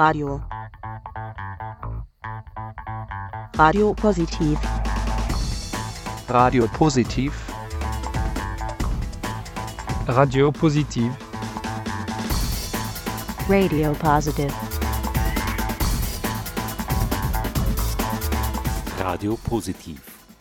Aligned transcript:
Radio. 0.00 0.40
Radio 3.58 3.92
Positiv. 3.92 4.58
Radio 6.26 6.66
Positiv. 6.68 7.32
Radio 10.06 10.50
Positiv. 10.52 11.12
Radio 13.46 13.92
Positive. 13.92 14.54
Radio 18.98 19.36
Positiv. 19.36 20.00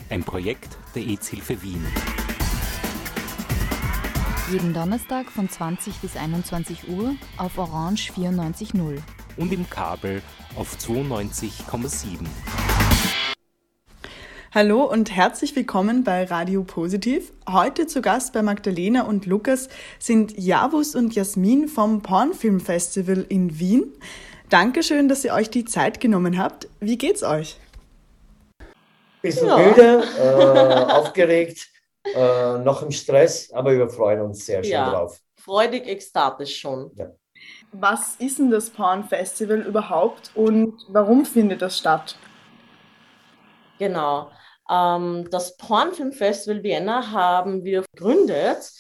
Ein 0.10 0.24
Projekt 0.24 0.78
der 0.96 1.06
EZ-Hilfe 1.06 1.62
Wien. 1.62 1.86
Jeden 4.50 4.74
Donnerstag 4.74 5.30
von 5.30 5.50
20 5.50 6.00
bis 6.00 6.16
21 6.16 6.88
Uhr 6.88 7.16
auf 7.38 7.58
Orange 7.58 8.14
94.0. 8.14 9.02
Und 9.40 9.54
im 9.54 9.70
Kabel 9.70 10.22
auf 10.58 10.76
92,7. 10.76 12.28
Hallo 14.54 14.84
und 14.84 15.16
herzlich 15.16 15.56
willkommen 15.56 16.04
bei 16.04 16.26
Radio 16.26 16.66
Positiv. 16.66 17.32
Heute 17.50 17.88
zu 17.88 18.02
Gast 18.02 18.34
bei 18.34 18.42
Magdalena 18.42 19.04
und 19.04 19.26
Lukas 19.26 19.70
sind 19.98 20.38
Javus 20.38 20.94
und 20.94 21.16
Jasmin 21.16 21.70
vom 21.70 22.02
Pornfilm 22.02 22.60
Festival 22.60 23.26
in 23.30 23.58
Wien. 23.60 23.94
Dankeschön, 24.50 25.08
dass 25.08 25.24
ihr 25.24 25.34
euch 25.34 25.50
die 25.50 25.64
Zeit 25.64 26.02
genommen 26.02 26.38
habt. 26.38 26.68
Wie 26.82 26.98
geht's 26.98 27.24
euch? 27.24 27.58
Bisschen 29.22 29.48
ja. 29.48 29.58
müde, 29.58 30.04
äh, 30.20 30.92
aufgeregt, 30.92 31.70
äh, 32.14 32.58
noch 32.58 32.82
im 32.82 32.92
Stress, 32.92 33.54
aber 33.54 33.72
wir 33.72 33.88
freuen 33.88 34.20
uns 34.20 34.46
sehr 34.46 34.62
schön 34.66 34.74
ja, 34.74 34.90
drauf. 34.90 35.18
Freudig, 35.38 35.88
ekstatisch 35.88 36.60
schon. 36.60 36.92
Ja. 36.96 37.10
Was 37.72 38.16
ist 38.16 38.40
denn 38.40 38.50
das 38.50 38.70
Porn 38.70 39.04
Festival 39.04 39.62
überhaupt 39.62 40.32
und 40.36 40.74
warum 40.90 41.26
findet 41.26 41.62
das 41.62 41.78
statt? 41.78 42.16
Genau. 43.78 44.32
Ähm, 44.70 45.28
das 45.32 45.58
Pornfilm 45.58 46.12
Festival 46.12 46.64
Vienna 46.64 47.12
haben 47.12 47.64
wir 47.64 47.84
gegründet, 47.94 48.72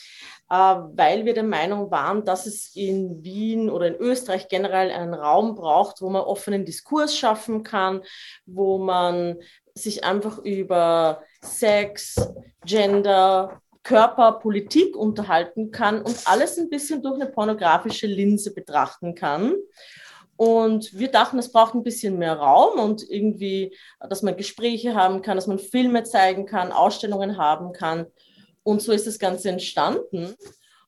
äh, 0.50 0.56
weil 0.56 1.26
wir 1.26 1.34
der 1.34 1.44
Meinung 1.44 1.90
waren, 1.90 2.26
dass 2.26 2.46
es 2.46 2.76
in 2.76 3.24
Wien 3.24 3.70
oder 3.70 3.88
in 3.88 3.96
Österreich 3.96 4.48
generell 4.50 4.92
einen 4.92 5.14
Raum 5.14 5.56
braucht, 5.56 6.02
wo 6.02 6.10
man 6.10 6.22
offenen 6.22 6.66
Diskurs 6.66 7.18
schaffen 7.18 7.64
kann, 7.64 8.02
wo 8.46 8.78
man 8.78 9.38
sich 9.74 10.04
einfach 10.04 10.40
über 10.40 11.24
Sex, 11.42 12.16
Gender, 12.66 13.62
Körper, 13.84 14.34
Politik 14.34 14.96
unterhalten 14.96 15.72
kann 15.72 16.02
und 16.02 16.22
alles 16.26 16.58
ein 16.58 16.70
bisschen 16.70 17.02
durch 17.02 17.16
eine 17.16 17.30
pornografische 17.30 18.08
Linse 18.08 18.54
betrachten 18.54 19.16
kann. 19.16 19.56
Und 20.36 20.98
wir 20.98 21.12
dachten, 21.12 21.38
es 21.38 21.52
braucht 21.52 21.76
ein 21.76 21.84
bisschen 21.84 22.18
mehr 22.18 22.36
Raum 22.36 22.80
und 22.80 23.04
irgendwie, 23.10 23.76
dass 24.00 24.22
man 24.22 24.38
Gespräche 24.38 24.96
haben 24.96 25.22
kann, 25.22 25.36
dass 25.36 25.48
man 25.48 25.60
Filme 25.60 26.04
zeigen 26.04 26.46
kann, 26.46 26.72
Ausstellungen 26.72 27.38
haben 27.38 27.74
kann. 27.74 28.06
Und 28.64 28.82
so 28.82 28.92
ist 28.92 29.06
das 29.06 29.20
Ganze 29.20 29.50
entstanden. 29.50 30.34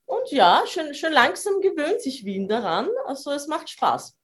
Und 0.06 0.30
ja, 0.30 0.62
schön, 0.66 0.94
schön 0.94 1.12
langsam 1.12 1.60
gewöhnt 1.60 2.00
sich 2.00 2.24
Wien 2.24 2.48
daran. 2.48 2.88
Also 3.06 3.30
es 3.32 3.46
macht 3.46 3.68
Spaß. 3.68 4.16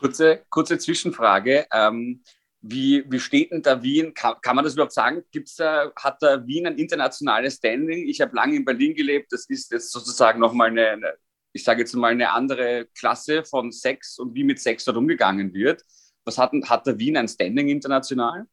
Kurze, 0.00 0.44
kurze 0.50 0.78
Zwischenfrage. 0.78 1.66
Ähm, 1.72 2.22
wie, 2.70 3.04
wie 3.10 3.20
steht 3.20 3.50
denn 3.50 3.62
da 3.62 3.82
Wien? 3.82 4.14
Kann, 4.14 4.34
kann 4.42 4.56
man 4.56 4.64
das 4.64 4.74
überhaupt 4.74 4.92
sagen? 4.92 5.22
Gibt's 5.30 5.56
da, 5.56 5.92
hat 5.96 6.22
da 6.22 6.46
Wien 6.46 6.66
ein 6.66 6.78
internationales 6.78 7.54
Standing? 7.54 8.08
Ich 8.08 8.20
habe 8.20 8.34
lange 8.34 8.56
in 8.56 8.64
Berlin 8.64 8.94
gelebt. 8.94 9.32
Das 9.32 9.46
ist 9.46 9.72
jetzt 9.72 9.92
sozusagen 9.92 10.40
nochmal 10.40 10.68
eine, 10.68 10.88
eine, 10.88 11.14
ich 11.52 11.64
sage 11.64 11.80
jetzt 11.80 11.94
mal, 11.94 12.12
eine 12.12 12.30
andere 12.30 12.86
Klasse 12.96 13.44
von 13.44 13.72
Sex 13.72 14.18
und 14.18 14.34
wie 14.34 14.44
mit 14.44 14.60
Sex 14.60 14.84
dort 14.84 14.96
umgegangen 14.96 15.52
wird. 15.54 15.82
Was 16.24 16.38
hat, 16.38 16.52
hat 16.64 16.86
da 16.86 16.98
Wien 16.98 17.16
ein 17.16 17.28
Standing 17.28 17.68
international? 17.68 18.46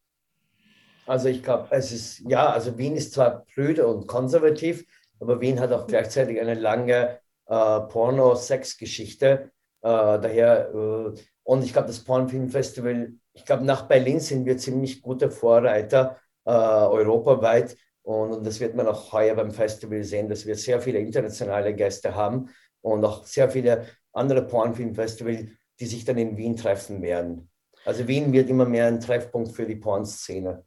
Also 1.06 1.28
ich 1.30 1.44
glaube, 1.44 1.68
es 1.72 1.92
ist, 1.92 2.20
ja, 2.28 2.50
also 2.50 2.78
Wien 2.78 2.96
ist 2.96 3.14
zwar 3.14 3.46
prüde 3.54 3.88
und 3.88 4.08
konservativ, 4.08 4.86
aber 5.20 5.42
Wien 5.42 5.60
hat 5.60 5.72
auch 5.72 5.88
gleichzeitig 5.88 6.40
eine 6.40 6.54
lange 6.54 7.20
äh, 7.48 7.80
Porno-Sex-Geschichte. 7.80 9.52
Äh, 9.82 9.88
daher, 10.20 10.70
äh, 10.74 11.20
und 11.44 11.64
ich 11.64 11.74
glaube, 11.74 11.88
das 11.88 12.00
Pornfilmfestival 12.00 13.14
ich 13.34 13.46
glaube, 13.46 13.66
nach 13.66 13.88
Berlin 13.88 14.20
sind 14.20 14.46
wir 14.46 14.58
ziemlich 14.58 15.02
gute 15.02 15.30
Vorreiter 15.30 16.18
äh, 16.46 16.52
europaweit. 16.52 17.76
Und, 18.04 18.32
und, 18.32 18.46
das 18.46 18.60
wird 18.60 18.76
man 18.76 18.88
auch 18.88 19.12
heuer 19.14 19.36
beim 19.36 19.52
Festival 19.52 20.04
sehen, 20.04 20.30
dass 20.30 20.46
wir 20.46 20.56
sehr 20.56 20.82
viele 20.82 21.00
internationale 21.00 21.74
Gäste 21.74 22.16
haben 22.16 22.50
und 22.82 23.04
auch 23.06 23.26
sehr 23.26 23.50
viele 23.50 23.88
andere 24.12 24.44
Pornfilmfestivals, 24.44 25.46
die 25.80 25.86
sich 25.86 26.06
dann 26.06 26.18
in 26.18 26.38
Wien 26.38 26.56
treffen 26.56 27.02
werden. 27.02 27.50
Also 27.86 28.08
Wien 28.08 28.32
wird 28.32 28.50
immer 28.50 28.66
mehr 28.66 28.88
ein 28.88 29.00
Treffpunkt 29.00 29.52
für 29.52 29.66
die 29.66 29.76
Pornszene. 29.76 30.66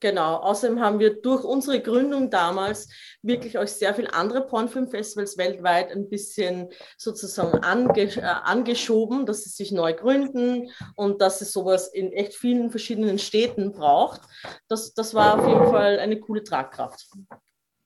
Genau, 0.00 0.36
außerdem 0.36 0.80
haben 0.80 1.00
wir 1.00 1.20
durch 1.20 1.42
unsere 1.42 1.80
Gründung 1.80 2.30
damals 2.30 2.88
wirklich 3.22 3.58
euch 3.58 3.72
sehr 3.72 3.94
viele 3.94 4.12
andere 4.14 4.46
Pornfilmfestivals 4.46 5.36
weltweit 5.36 5.90
ein 5.90 6.08
bisschen 6.08 6.68
sozusagen 6.96 7.58
ange, 7.64 8.16
äh, 8.16 8.20
angeschoben, 8.20 9.26
dass 9.26 9.42
sie 9.42 9.50
sich 9.50 9.72
neu 9.72 9.92
gründen 9.94 10.70
und 10.94 11.20
dass 11.20 11.40
es 11.40 11.52
sowas 11.52 11.88
in 11.88 12.12
echt 12.12 12.36
vielen 12.36 12.70
verschiedenen 12.70 13.18
Städten 13.18 13.72
braucht. 13.72 14.20
Das, 14.68 14.94
das 14.94 15.14
war 15.14 15.40
auf 15.40 15.48
jeden 15.48 15.66
Fall 15.72 15.98
eine 15.98 16.20
coole 16.20 16.44
Tragkraft. 16.44 17.08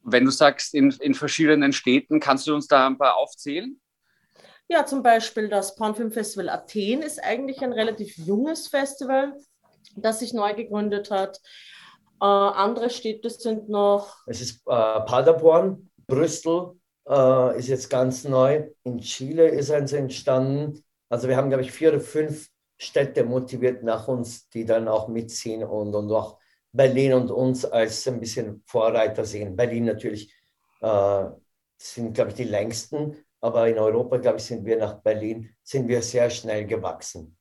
Wenn 0.02 0.26
du 0.26 0.30
sagst, 0.30 0.74
in, 0.74 0.90
in 0.90 1.14
verschiedenen 1.14 1.72
Städten, 1.72 2.20
kannst 2.20 2.46
du 2.46 2.54
uns 2.54 2.66
da 2.66 2.86
ein 2.86 2.98
paar 2.98 3.16
aufzählen? 3.16 3.80
Ja, 4.68 4.84
zum 4.84 5.02
Beispiel 5.02 5.48
das 5.48 5.76
Pornfilmfestival 5.76 6.50
Athen 6.50 7.00
ist 7.00 7.22
eigentlich 7.22 7.62
ein 7.62 7.72
relativ 7.72 8.18
junges 8.18 8.68
Festival, 8.68 9.38
das 9.96 10.18
sich 10.18 10.34
neu 10.34 10.54
gegründet 10.54 11.10
hat. 11.10 11.40
Äh, 12.22 12.24
andere 12.24 12.88
Städte 12.88 13.28
sind 13.30 13.68
noch. 13.68 14.16
Es 14.28 14.40
ist 14.40 14.62
äh, 14.66 15.00
Paderborn, 15.00 15.90
Brüssel 16.06 16.76
äh, 17.08 17.58
ist 17.58 17.66
jetzt 17.66 17.90
ganz 17.90 18.22
neu. 18.22 18.68
In 18.84 19.00
Chile 19.00 19.48
ist 19.48 19.72
eins 19.72 19.92
entstanden. 19.92 20.84
Also 21.08 21.26
wir 21.26 21.36
haben, 21.36 21.48
glaube 21.48 21.64
ich, 21.64 21.72
vier 21.72 21.88
oder 21.88 22.00
fünf 22.00 22.48
Städte 22.78 23.24
motiviert 23.24 23.82
nach 23.82 24.06
uns, 24.06 24.48
die 24.50 24.64
dann 24.64 24.86
auch 24.86 25.08
mitziehen 25.08 25.64
und, 25.64 25.96
und 25.96 26.12
auch 26.12 26.38
Berlin 26.70 27.14
und 27.14 27.32
uns 27.32 27.64
als 27.64 28.06
ein 28.06 28.20
bisschen 28.20 28.62
Vorreiter 28.66 29.24
sehen. 29.24 29.56
Berlin 29.56 29.86
natürlich 29.86 30.32
äh, 30.80 31.24
sind, 31.76 32.14
glaube 32.14 32.30
ich, 32.30 32.36
die 32.36 32.44
längsten, 32.44 33.16
aber 33.40 33.68
in 33.68 33.78
Europa, 33.78 34.18
glaube 34.18 34.38
ich, 34.38 34.44
sind 34.44 34.64
wir 34.64 34.78
nach 34.78 35.00
Berlin, 35.00 35.50
sind 35.64 35.88
wir 35.88 36.00
sehr 36.02 36.30
schnell 36.30 36.66
gewachsen. 36.66 37.36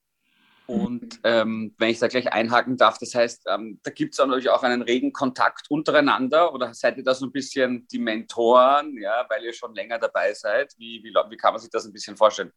Und 0.71 1.19
ähm, 1.25 1.75
wenn 1.77 1.89
ich 1.89 1.99
da 1.99 2.07
gleich 2.07 2.31
einhaken 2.31 2.77
darf, 2.77 2.97
das 2.97 3.13
heißt, 3.13 3.43
ähm, 3.49 3.79
da 3.83 3.91
gibt 3.91 4.13
es 4.13 4.19
natürlich 4.19 4.49
auch 4.49 4.63
einen 4.63 4.81
regen 4.81 5.11
Kontakt 5.11 5.69
untereinander 5.69 6.53
oder 6.53 6.73
seid 6.73 6.97
ihr 6.97 7.03
da 7.03 7.13
so 7.13 7.25
ein 7.25 7.31
bisschen 7.33 7.85
die 7.91 7.99
Mentoren, 7.99 8.97
ja, 8.97 9.25
weil 9.29 9.43
ihr 9.43 9.51
schon 9.51 9.75
länger 9.75 9.99
dabei 9.99 10.33
seid? 10.33 10.73
Wie, 10.77 11.03
wie, 11.03 11.13
wie 11.29 11.37
kann 11.37 11.53
man 11.53 11.61
sich 11.61 11.69
das 11.69 11.85
ein 11.85 11.91
bisschen 11.91 12.15
vorstellen? 12.15 12.53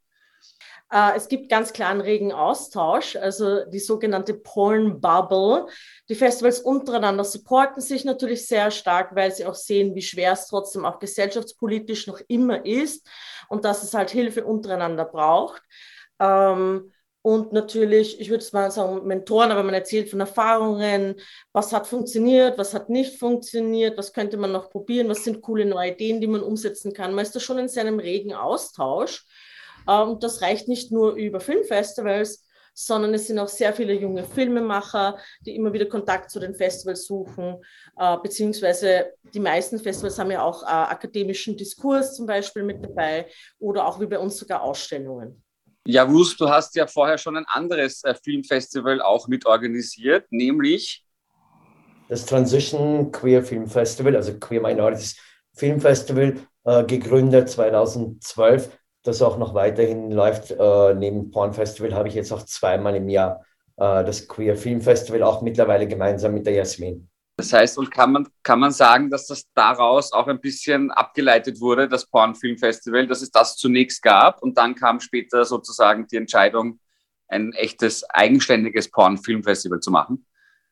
Äh, 0.92 1.16
es 1.16 1.26
gibt 1.26 1.48
ganz 1.48 1.72
klar 1.72 1.91
einen 1.91 2.02
regen 2.02 2.30
Austausch, 2.30 3.16
also 3.16 3.64
die 3.64 3.80
sogenannte 3.80 4.34
Porn 4.34 5.00
Bubble. 5.00 5.66
Die 6.08 6.14
Festivals 6.14 6.60
untereinander 6.60 7.25
supporten 7.25 7.82
sich 7.82 8.04
natürlich 8.04 8.46
sehr 8.46 8.70
stark, 8.70 9.16
weil 9.16 9.32
sie 9.32 9.44
auch 9.44 9.56
sehen, 9.56 9.96
wie 9.96 10.02
schwer 10.02 10.34
es 10.34 10.46
trotzdem 10.46 10.84
auch 10.84 11.00
gesellschaftspolitisch 11.00 12.06
noch 12.06 12.20
immer 12.28 12.64
ist 12.64 13.08
und 13.48 13.64
dass 13.64 13.82
es 13.82 13.92
halt 13.92 14.10
Hilfe 14.10 14.44
untereinander 14.44 15.04
braucht. 15.04 15.62
Ähm, 16.20 16.92
und 17.26 17.54
natürlich, 17.54 18.20
ich 18.20 18.28
würde 18.28 18.44
es 18.44 18.52
mal 18.52 18.70
sagen, 18.70 19.06
Mentoren, 19.06 19.50
aber 19.50 19.62
man 19.62 19.72
erzählt 19.72 20.10
von 20.10 20.20
Erfahrungen, 20.20 21.14
was 21.54 21.72
hat 21.72 21.86
funktioniert, 21.86 22.58
was 22.58 22.74
hat 22.74 22.90
nicht 22.90 23.18
funktioniert, 23.18 23.96
was 23.96 24.12
könnte 24.12 24.37
man 24.37 24.52
noch 24.52 24.69
probieren, 24.69 25.08
was 25.08 25.25
sind 25.25 25.40
coole 25.40 25.64
neue 25.64 25.93
Ideen, 25.93 26.20
die 26.20 26.26
man 26.26 26.43
umsetzen 26.43 26.93
kann. 26.93 27.14
Man 27.14 27.25
ist 27.25 27.34
da 27.34 27.40
schon 27.40 27.58
in 27.58 27.69
seinem 27.69 27.99
regen 27.99 28.34
Austausch. 28.34 29.25
Ähm, 29.88 30.10
und 30.10 30.22
das 30.22 30.43
reicht 30.43 30.69
nicht 30.69 30.93
nur 30.93 31.14
über 31.14 31.40
Filmfestivals, 31.40 32.44
sondern 32.75 33.14
es 33.14 33.26
sind 33.26 33.38
auch 33.38 33.49
sehr 33.49 33.72
viele 33.72 33.94
junge 33.94 34.25
Filmemacher, 34.25 35.16
die 35.46 35.56
immer 35.56 35.72
wieder 35.72 35.87
Kontakt 35.87 36.31
zu 36.31 36.40
den 36.40 36.54
Festivals 36.54 37.06
suchen, 37.06 37.56
äh, 37.96 38.19
beziehungsweise 38.22 39.14
die 39.32 39.40
meisten 39.40 39.78
Festivals 39.78 40.19
haben 40.19 40.31
ja 40.31 40.43
auch 40.43 40.62
äh, 40.62 40.66
akademischen 40.66 41.56
Diskurs 41.56 42.14
zum 42.16 42.26
Beispiel 42.26 42.64
mit 42.64 42.84
dabei 42.84 43.28
oder 43.58 43.87
auch 43.87 43.99
wie 43.99 44.06
bei 44.06 44.19
uns 44.19 44.37
sogar 44.37 44.60
Ausstellungen. 44.60 45.44
Ja, 45.86 46.10
Wus, 46.10 46.36
du 46.36 46.48
hast 46.48 46.75
ja 46.76 46.86
vorher 46.86 47.19
schon 47.19 47.36
ein 47.36 47.44
anderes 47.46 48.02
äh, 48.04 48.14
Filmfestival 48.14 49.02
auch 49.02 49.28
mitorganisiert, 49.28 50.26
nämlich 50.31 51.04
das 52.08 52.26
Transition 52.26 53.10
Queer 53.12 53.42
Film 53.42 53.66
Festival, 53.66 54.16
also 54.16 54.38
Queer 54.38 54.60
Minorities 54.60 55.16
Film 55.54 55.81
Festival, 55.81 56.34
äh, 56.64 56.84
gegründet 56.84 57.48
2012, 57.48 58.70
das 59.02 59.22
auch 59.22 59.38
noch 59.38 59.54
weiterhin 59.54 60.10
läuft. 60.10 60.50
Äh, 60.50 60.94
neben 60.94 61.31
Porn 61.31 61.52
Festival 61.52 61.94
habe 61.94 62.08
ich 62.08 62.14
jetzt 62.14 62.32
auch 62.32 62.44
zweimal 62.44 62.96
im 62.96 63.08
Jahr 63.08 63.44
äh, 63.76 64.04
das 64.04 64.28
Queer 64.28 64.56
Film 64.56 64.80
Festival, 64.80 65.22
auch 65.22 65.42
mittlerweile 65.42 65.87
gemeinsam 65.87 66.34
mit 66.34 66.46
der 66.46 66.54
Jasmin. 66.54 67.08
Das 67.36 67.52
heißt, 67.52 67.78
und 67.78 67.90
kann 67.90 68.12
man, 68.12 68.28
kann 68.44 68.60
man 68.60 68.70
sagen, 68.70 69.10
dass 69.10 69.26
das 69.26 69.44
daraus 69.54 70.12
auch 70.12 70.28
ein 70.28 70.40
bisschen 70.40 70.92
abgeleitet 70.92 71.60
wurde, 71.60 71.88
das 71.88 72.06
Pornfilmfestival, 72.06 73.08
dass 73.08 73.22
es 73.22 73.31
das 73.31 73.56
zunächst 73.56 74.02
gab 74.02 74.40
und 74.42 74.56
dann 74.56 74.76
kam 74.76 75.00
später 75.00 75.44
sozusagen 75.44 76.06
die 76.06 76.16
Entscheidung, 76.16 76.78
ein 77.26 77.52
echtes, 77.54 78.08
eigenständiges 78.08 78.90
Porn-Filmfestival 78.90 79.81
zu 79.81 79.90
machen? 79.90 80.26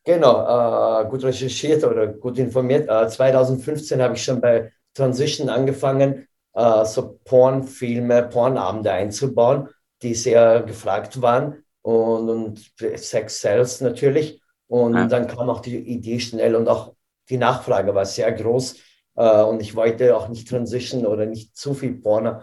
Genau, 0.04 1.00
äh, 1.00 1.08
gut 1.08 1.24
recherchiert 1.24 1.84
oder 1.84 2.08
gut 2.08 2.38
informiert. 2.38 2.88
Äh, 2.88 3.08
2015 3.08 4.02
habe 4.02 4.14
ich 4.14 4.22
schon 4.22 4.40
bei 4.40 4.72
Transition 4.94 5.48
angefangen, 5.48 6.28
äh, 6.54 6.84
so 6.84 7.18
Pornfilme, 7.24 8.24
Pornabende 8.24 8.92
einzubauen, 8.92 9.68
die 10.02 10.14
sehr 10.14 10.62
gefragt 10.62 11.22
waren 11.22 11.64
und, 11.82 12.28
und 12.28 12.72
Sex 12.96 13.40
Sales 13.40 13.80
natürlich. 13.80 14.41
Und 14.72 14.94
ja. 14.94 15.06
dann 15.06 15.26
kam 15.26 15.50
auch 15.50 15.60
die 15.60 15.76
Idee 15.76 16.18
schnell 16.18 16.56
und 16.56 16.66
auch 16.66 16.94
die 17.28 17.36
Nachfrage 17.36 17.94
war 17.94 18.06
sehr 18.06 18.32
groß. 18.32 18.76
Äh, 19.16 19.42
und 19.42 19.60
ich 19.60 19.76
wollte 19.76 20.16
auch 20.16 20.30
nicht 20.30 20.48
Transition 20.48 21.04
oder 21.04 21.26
nicht 21.26 21.54
zu 21.54 21.74
viel 21.74 21.96
Porn 21.96 22.26
äh, 22.26 22.40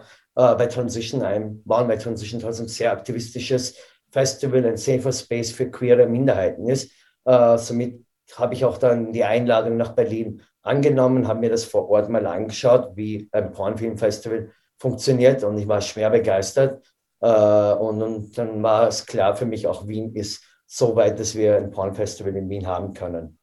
bei 0.54 0.66
Transition 0.66 1.22
einbauen, 1.22 1.88
weil 1.88 1.98
Transition 1.98 2.40
trotzdem 2.40 2.68
sehr 2.68 2.92
aktivistisches 2.92 3.74
Festival, 4.12 4.64
ein 4.64 4.76
safer 4.76 5.10
Space 5.10 5.50
für 5.50 5.72
queere 5.72 6.06
Minderheiten 6.06 6.68
ist. 6.68 6.92
Äh, 7.24 7.58
somit 7.58 8.04
habe 8.36 8.54
ich 8.54 8.64
auch 8.64 8.78
dann 8.78 9.12
die 9.12 9.24
Einladung 9.24 9.76
nach 9.76 9.96
Berlin 9.96 10.40
angenommen, 10.62 11.26
habe 11.26 11.40
mir 11.40 11.50
das 11.50 11.64
vor 11.64 11.90
Ort 11.90 12.10
mal 12.10 12.28
angeschaut, 12.28 12.92
wie 12.94 13.28
ein 13.32 13.50
Pornfilmfestival 13.50 14.52
funktioniert 14.78 15.42
und 15.42 15.58
ich 15.58 15.66
war 15.66 15.80
schwer 15.80 16.10
begeistert. 16.10 16.80
Äh, 17.20 17.26
und, 17.26 18.00
und 18.00 18.38
dann 18.38 18.62
war 18.62 18.86
es 18.86 19.04
klar 19.04 19.34
für 19.34 19.46
mich, 19.46 19.66
auch 19.66 19.88
Wien 19.88 20.14
ist 20.14 20.44
so 20.72 20.94
weit, 20.94 21.18
dass 21.18 21.34
wir 21.34 21.56
ein 21.56 21.72
Pornfestival 21.72 22.36
in 22.36 22.48
Wien 22.48 22.68
haben 22.68 22.94
können. 22.94 23.39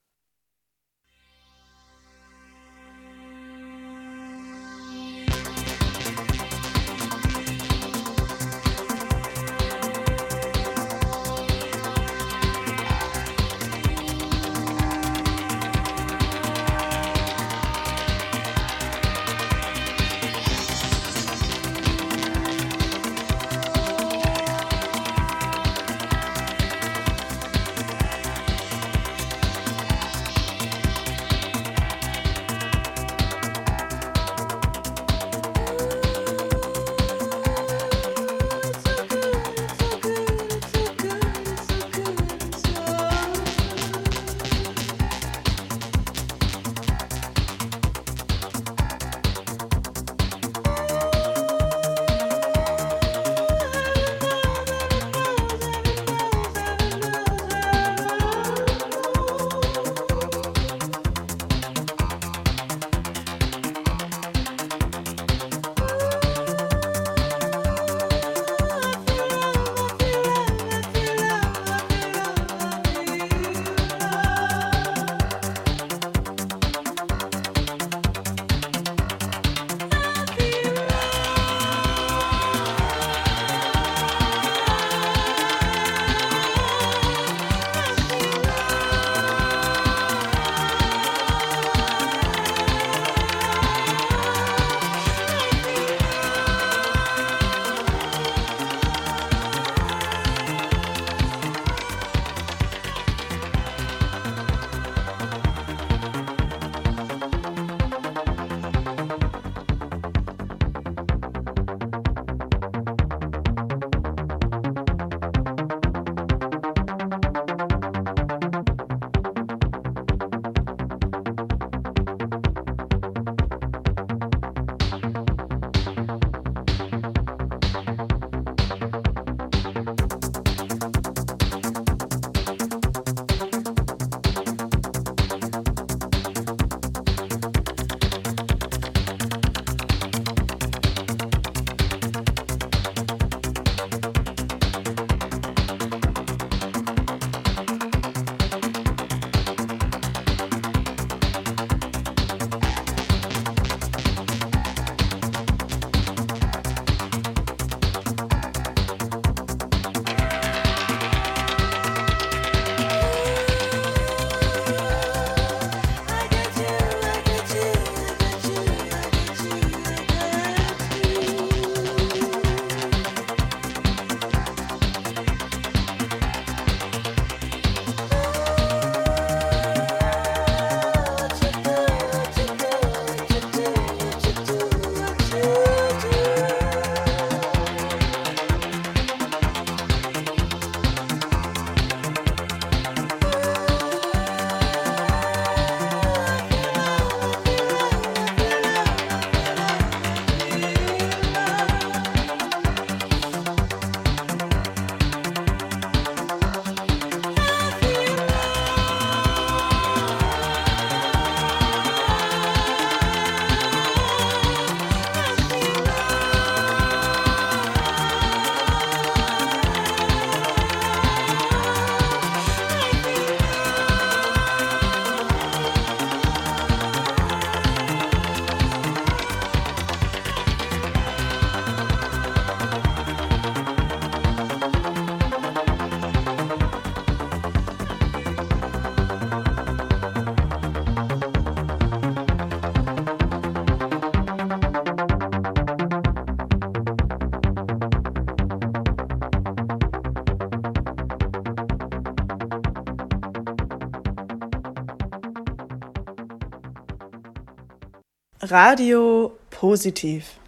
Radio 258.49 259.37
positiv. 259.49 260.39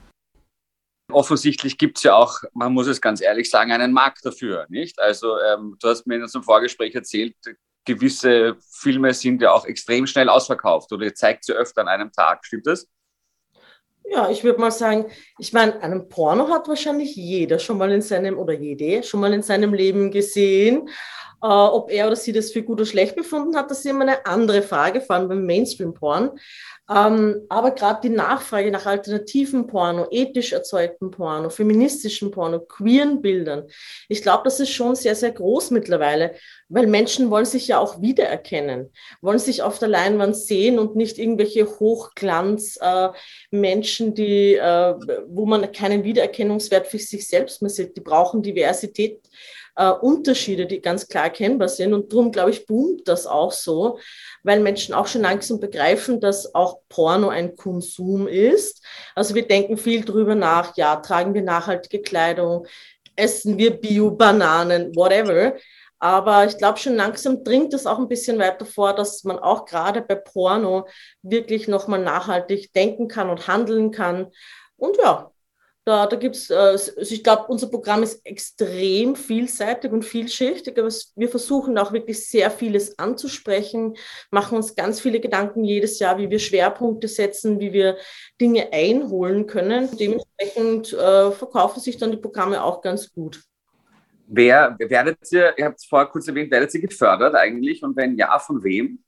Offensichtlich 1.11 1.77
gibt 1.77 1.97
es 1.97 2.03
ja 2.03 2.15
auch, 2.15 2.43
man 2.53 2.71
muss 2.71 2.87
es 2.87 3.01
ganz 3.01 3.19
ehrlich 3.19 3.49
sagen, 3.49 3.71
einen 3.71 3.91
Markt 3.91 4.25
dafür, 4.25 4.67
nicht? 4.69 4.99
Also 4.99 5.39
ähm, 5.39 5.75
du 5.81 5.89
hast 5.89 6.05
mir 6.05 6.15
in 6.15 6.21
unserem 6.21 6.43
Vorgespräch 6.43 6.93
erzählt, 6.95 7.35
gewisse 7.85 8.55
Filme 8.71 9.13
sind 9.13 9.41
ja 9.41 9.51
auch 9.51 9.65
extrem 9.65 10.05
schnell 10.05 10.29
ausverkauft 10.29 10.91
oder 10.91 11.05
ihr 11.05 11.15
zeigt 11.15 11.45
sie 11.45 11.53
öfter 11.53 11.81
an 11.81 11.87
einem 11.87 12.11
Tag, 12.11 12.45
stimmt 12.45 12.67
das? 12.67 12.87
Ja, 14.11 14.29
ich 14.29 14.43
würde 14.43 14.59
mal 14.59 14.71
sagen, 14.71 15.05
ich 15.37 15.53
meine, 15.53 15.81
einen 15.83 16.09
Porno 16.09 16.47
hat 16.49 16.67
wahrscheinlich 16.67 17.15
jeder 17.15 17.59
schon 17.59 17.77
mal 17.77 17.91
in 17.91 18.01
seinem 18.01 18.37
oder 18.37 18.53
jede 18.53 19.03
schon 19.03 19.19
mal 19.19 19.33
in 19.33 19.43
seinem 19.43 19.73
Leben 19.73 20.09
gesehen. 20.09 20.89
Äh, 21.41 21.47
ob 21.47 21.89
er 21.89 22.07
oder 22.07 22.17
sie 22.17 22.33
das 22.33 22.51
für 22.51 22.63
gut 22.63 22.79
oder 22.79 22.85
schlecht 22.85 23.15
befunden 23.15 23.55
hat, 23.55 23.71
das 23.71 23.79
ist 23.79 23.85
immer 23.85 24.01
eine 24.01 24.25
andere 24.25 24.61
Frage, 24.61 24.99
vor 24.99 25.15
allem 25.15 25.29
beim 25.29 25.45
Mainstream-Porn. 25.45 26.31
Ähm, 26.89 27.45
aber 27.49 27.71
gerade 27.71 27.99
die 28.01 28.09
Nachfrage 28.09 28.71
nach 28.71 28.87
alternativen 28.87 29.67
Porno, 29.67 30.07
ethisch 30.09 30.53
erzeugten 30.53 31.11
Porno, 31.11 31.51
feministischen 31.51 32.31
Porno, 32.31 32.59
queeren 32.59 33.21
Bildern, 33.21 33.67
ich 34.07 34.23
glaube, 34.23 34.45
das 34.45 34.59
ist 34.59 34.71
schon 34.71 34.95
sehr, 34.95 35.13
sehr 35.15 35.31
groß 35.31 35.69
mittlerweile, 35.69 36.33
weil 36.67 36.87
Menschen 36.87 37.29
wollen 37.29 37.45
sich 37.45 37.67
ja 37.67 37.77
auch 37.77 38.01
wiedererkennen, 38.01 38.91
wollen 39.21 39.37
sich 39.37 39.61
auf 39.61 39.77
der 39.77 39.87
Leinwand 39.87 40.35
sehen 40.35 40.79
und 40.79 40.95
nicht 40.95 41.19
irgendwelche 41.19 41.67
Hochglanz-Menschen, 41.67 44.09
äh, 44.09 44.13
die, 44.13 44.55
äh, 44.55 44.95
wo 45.27 45.45
man 45.45 45.71
keinen 45.71 46.03
Wiedererkennungswert 46.03 46.87
für 46.87 46.97
sich 46.97 47.27
selbst 47.27 47.61
mehr 47.61 47.69
sieht. 47.69 47.95
Die 47.97 48.01
brauchen 48.01 48.41
Diversität 48.41 49.21
äh, 49.79 49.91
Unterschiede, 49.91 50.65
die 50.65 50.81
ganz 50.81 51.07
klar 51.07 51.25
erkennbar 51.25 51.69
sind. 51.69 51.93
Und 51.93 52.11
darum, 52.11 52.31
glaube 52.33 52.51
ich, 52.51 52.65
boomt 52.65 53.07
das 53.07 53.25
auch 53.25 53.53
so, 53.53 53.97
weil 54.43 54.59
Menschen 54.59 54.93
auch 54.93 55.07
schon 55.07 55.21
langsam 55.21 55.59
begreifen, 55.59 56.19
dass 56.19 56.53
auch 56.53 56.81
Porno 56.89 57.29
ein 57.29 57.55
Konsum 57.55 58.27
ist. 58.27 58.85
Also 59.15 59.35
wir 59.35 59.47
denken 59.47 59.77
viel 59.77 60.03
drüber 60.03 60.35
nach, 60.35 60.75
ja, 60.75 60.97
tragen 60.97 61.33
wir 61.33 61.43
nachhaltige 61.43 62.01
Kleidung, 62.01 62.67
essen 63.15 63.57
wir 63.57 63.71
Bio-Bananen, 63.71 64.93
whatever. 64.95 65.55
Aber 65.97 66.45
ich 66.45 66.57
glaube, 66.57 66.77
schon 66.77 66.95
langsam 66.95 67.43
dringt 67.43 67.73
es 67.73 67.85
auch 67.85 67.99
ein 67.99 68.07
bisschen 68.09 68.37
weiter 68.37 68.65
vor, 68.65 68.93
dass 68.93 69.23
man 69.23 69.39
auch 69.39 69.65
gerade 69.65 70.01
bei 70.01 70.15
Porno 70.15 70.87
wirklich 71.21 71.69
nochmal 71.69 72.01
nachhaltig 72.01 72.73
denken 72.73 73.07
kann 73.07 73.29
und 73.29 73.47
handeln 73.47 73.91
kann. 73.91 74.27
Und 74.77 74.97
ja, 74.97 75.31
da, 75.89 76.05
da 76.05 76.17
gibt 76.17 76.35
es, 76.35 76.51
äh, 76.51 76.53
also 76.53 76.91
ich 76.99 77.23
glaube, 77.23 77.45
unser 77.47 77.67
Programm 77.67 78.03
ist 78.03 78.23
extrem 78.23 79.15
vielseitig 79.15 79.91
und 79.91 80.05
vielschichtig, 80.05 80.77
aber 80.77 80.89
wir 81.15 81.29
versuchen 81.29 81.77
auch 81.79 81.91
wirklich 81.91 82.27
sehr 82.27 82.51
vieles 82.51 82.99
anzusprechen, 82.99 83.95
machen 84.29 84.57
uns 84.57 84.75
ganz 84.75 85.01
viele 85.01 85.19
Gedanken 85.19 85.63
jedes 85.63 85.97
Jahr, 85.97 86.19
wie 86.19 86.29
wir 86.29 86.37
Schwerpunkte 86.37 87.07
setzen, 87.07 87.59
wie 87.59 87.73
wir 87.73 87.97
Dinge 88.39 88.71
einholen 88.71 89.47
können. 89.47 89.89
Dementsprechend 89.97 90.93
äh, 90.93 91.31
verkaufen 91.31 91.79
sich 91.79 91.97
dann 91.97 92.11
die 92.11 92.17
Programme 92.17 92.63
auch 92.63 92.81
ganz 92.81 93.11
gut. 93.11 93.41
Wer 94.27 94.77
werdet 94.77 95.17
ihr, 95.31 95.55
ihr 95.57 95.65
habt 95.65 95.79
es 95.79 95.85
vorher 95.85 96.07
kurz 96.07 96.27
erwähnt, 96.27 96.51
werdet 96.51 96.71
ihr 96.75 96.81
gefördert 96.81 97.33
eigentlich 97.33 97.81
und 97.81 97.97
wenn 97.97 98.15
ja, 98.15 98.37
von 98.37 98.63
wem? 98.63 99.03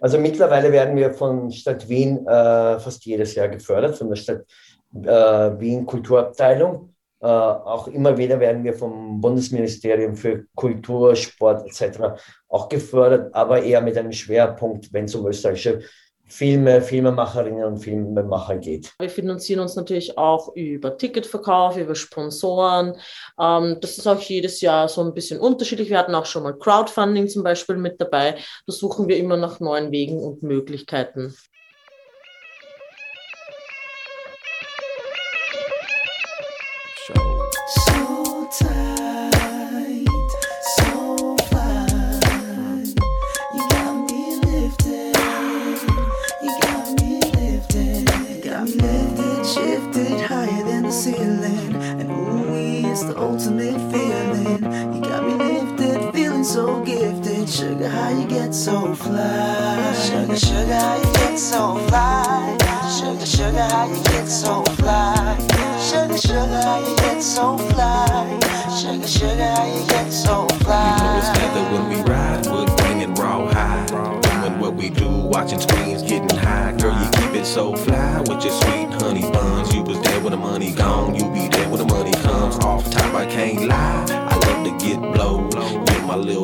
Also 0.00 0.18
mittlerweile 0.18 0.72
werden 0.72 0.96
wir 0.96 1.12
von 1.12 1.50
Stadt 1.50 1.88
Wien 1.88 2.26
äh, 2.26 2.78
fast 2.78 3.04
jedes 3.04 3.34
Jahr 3.34 3.48
gefördert, 3.48 3.96
von 3.96 4.08
der 4.08 4.16
Stadt 4.16 4.44
äh, 4.94 5.60
Wien 5.60 5.86
Kulturabteilung. 5.86 6.94
Äh, 7.22 7.26
auch 7.26 7.88
immer 7.88 8.16
wieder 8.16 8.40
werden 8.40 8.64
wir 8.64 8.74
vom 8.74 9.20
Bundesministerium 9.20 10.16
für 10.16 10.46
Kultur, 10.54 11.14
Sport 11.14 11.66
etc. 11.66 12.20
auch 12.48 12.68
gefördert, 12.68 13.34
aber 13.34 13.62
eher 13.62 13.80
mit 13.82 13.96
einem 13.96 14.12
Schwerpunkt, 14.12 14.92
wenn 14.92 15.04
es 15.04 15.14
um 15.14 15.26
österreichische 15.26 15.80
Filme, 16.30 16.80
Filmemacherinnen 16.80 17.64
und 17.64 17.78
Filmemacher 17.78 18.56
geht. 18.56 18.92
Wir 18.98 19.10
finanzieren 19.10 19.60
uns 19.60 19.74
natürlich 19.74 20.16
auch 20.16 20.54
über 20.54 20.96
Ticketverkauf, 20.96 21.76
über 21.76 21.94
Sponsoren. 21.94 22.94
Ähm, 23.38 23.78
das 23.80 23.98
ist 23.98 24.06
auch 24.06 24.20
jedes 24.20 24.60
Jahr 24.60 24.88
so 24.88 25.02
ein 25.02 25.12
bisschen 25.12 25.40
unterschiedlich. 25.40 25.90
Wir 25.90 25.98
hatten 25.98 26.14
auch 26.14 26.26
schon 26.26 26.44
mal 26.44 26.56
Crowdfunding 26.56 27.28
zum 27.28 27.42
Beispiel 27.42 27.76
mit 27.76 28.00
dabei. 28.00 28.36
Da 28.66 28.72
suchen 28.72 29.08
wir 29.08 29.16
immer 29.16 29.36
nach 29.36 29.58
neuen 29.60 29.90
Wegen 29.90 30.22
und 30.22 30.42
Möglichkeiten. 30.42 31.34
So 58.70 58.94
fly. 58.94 59.92
Sugar, 59.94 60.36
sugar, 60.36 60.68
how 60.68 60.98
you 60.98 61.12
get 61.12 61.34
so 61.34 61.74
fly? 61.76 62.56
Sugar, 62.98 63.26
sugar, 63.26 63.62
how 63.62 63.86
you 63.86 64.02
get 64.02 64.28
so 64.28 64.64
fly? 64.64 65.36
Sugar, 65.88 66.18
sugar, 66.18 66.60
how 66.62 66.80
you 66.80 66.96
get 66.96 67.22
so 67.22 67.56
fly? 67.56 68.38
Sugar, 68.80 69.06
sugar, 69.06 69.44
how 69.44 69.66
you 69.66 69.86
get 69.86 70.12
so 70.12 70.46
fly? 70.60 70.84
You 70.90 71.04
know 71.04 71.18
it's 71.18 71.72
when 71.72 71.88
we 71.88 72.10
ride, 72.10 72.46
wood 72.46 72.68
and 73.02 73.18
raw 73.18 73.48
high. 73.48 73.86
Doing 73.86 74.58
what 74.58 74.74
we 74.74 74.90
do, 74.90 75.08
watching 75.08 75.60
screens, 75.60 76.02
getting 76.02 76.36
high. 76.38 76.72
Girl, 76.72 76.92
you 76.92 77.10
keep 77.12 77.34
it 77.34 77.46
so 77.46 77.74
fly 77.74 78.20
with 78.20 78.44
your 78.44 78.52
sweet 78.62 78.88
honey 79.00 79.22
buns. 79.32 79.74
You 79.74 79.82
was 79.82 80.00
there 80.02 80.20
when 80.20 80.32
the 80.32 80.36
money 80.36 80.72
gone, 80.72 81.14
you 81.14 81.29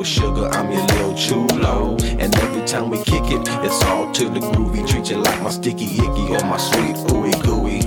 sugar, 0.06 0.48
I'm 0.52 0.70
your 0.70 0.86
little 0.86 1.14
chulo. 1.14 1.96
And 2.18 2.34
every 2.36 2.64
time 2.64 2.90
we 2.90 2.98
kick 2.98 3.24
it, 3.24 3.42
it's 3.64 3.82
all 3.84 4.12
to 4.12 4.28
the 4.28 4.40
groovy. 4.40 4.88
Treat 4.88 5.10
you 5.10 5.16
like 5.18 5.42
my 5.42 5.50
sticky 5.50 5.86
icky 5.96 6.24
or 6.34 6.44
my 6.46 6.56
sweet 6.56 6.96
ooey 7.10 7.34
gooey. 7.42 7.82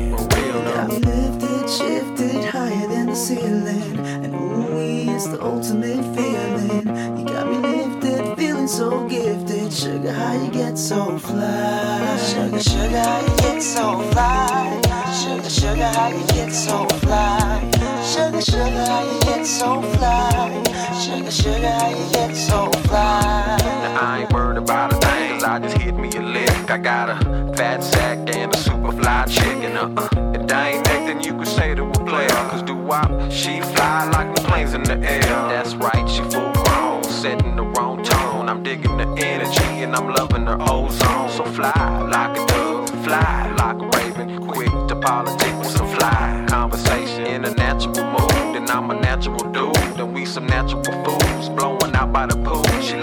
Me 0.88 1.00
lifted, 1.00 1.70
shifted 1.70 2.46
higher 2.46 2.88
than 2.88 3.08
the 3.08 3.16
ceiling. 3.16 4.00
And 4.24 4.34
ooey 4.34 5.16
is 5.16 5.30
the 5.30 5.42
ultimate 5.42 6.04
feeling. 6.16 7.18
You 7.18 7.26
got 7.26 7.48
me 7.50 7.58
lifted, 7.58 8.38
feeling 8.38 8.68
so 8.68 9.08
gifted. 9.08 9.72
Sugar, 9.72 10.12
how 10.12 10.34
you 10.34 10.52
get 10.52 10.78
so 10.78 11.18
fly? 11.20 12.18
Sugar, 12.18 12.62
sugar, 12.62 13.00
how 13.00 13.22
you 13.22 13.38
get 13.38 13.62
so 13.62 14.02
fly? 14.12 14.82
Sugar, 15.24 15.50
sugar, 15.50 15.90
how 15.94 16.10
you 16.10 16.28
get 16.28 16.52
so 16.52 16.86
fly? 17.00 17.78
Sugar, 18.10 18.42
sugar, 18.42 18.86
how 18.88 19.04
you 19.04 19.20
get 19.20 19.46
so 19.46 19.84
fly? 19.84 20.63
Sugar, 21.00 21.30
sugar, 21.30 21.70
how 21.70 21.89
you 21.89 22.12
get 22.12 22.36
so 22.36 22.72
fly? 22.88 23.56
Now 23.62 24.01
I 24.01 24.22
ain't 24.22 24.34
worried 24.34 24.58
about 24.58 24.94
a 24.94 24.96
thing, 24.96 25.34
cause 25.34 25.44
I 25.44 25.60
just 25.60 25.78
hit 25.78 25.94
me 25.94 26.10
a 26.18 26.22
lick. 26.24 26.72
I 26.72 26.80
got 26.80 27.12
a 27.12 27.54
fat 27.56 27.84
sack 27.84 28.18
and 28.36 28.51
a 28.51 28.58
super 28.58 28.94
fly 28.94 29.25
chicken. 29.25 29.78
Uh-uh. 29.78 30.10
If 30.34 30.51
I 30.51 30.70
ain't 30.70 30.88
acting, 30.88 31.22
you 31.22 31.38
could 31.38 31.48
say 31.48 31.75
to 31.75 31.84
a 31.84 32.06
player. 32.06 32.30
Cause 32.50 32.63
do 32.63 32.74
wop, 32.74 33.32
she 33.32 33.62
fly 33.62 34.10
like 34.12 34.36
the 34.36 34.42
planes 34.42 34.74
in 34.74 34.82
the 34.82 34.98
air. 35.08 35.22
That's 35.22 35.75
right, 35.75 36.10
she 36.10 36.24
full 36.32 36.51
grown, 36.63 37.04
setting 37.04 37.56
the 37.56 37.63
wrong 37.63 38.01
tone. 38.04 38.50
I'm 38.50 38.63
digging 38.63 38.98
the 38.98 39.08
energy 39.24 39.84
and 39.84 39.96
I'm 39.96 40.12
loving 40.16 40.48
her 40.48 40.58
ozone. 40.60 41.30
So 41.30 41.46
fly 41.46 42.08
like 42.10 42.39
a 42.39 42.46
dove, 42.48 42.89
fly 43.04 43.54
like 43.60 43.78
a 43.78 43.98
raven. 44.00 44.48
Quick 44.48 44.72
to 44.88 44.96
politics 44.96 45.70
some 45.75 45.88
fly 45.89 46.48
conversation 46.50 47.25
in 47.28 47.46
a 47.46 47.59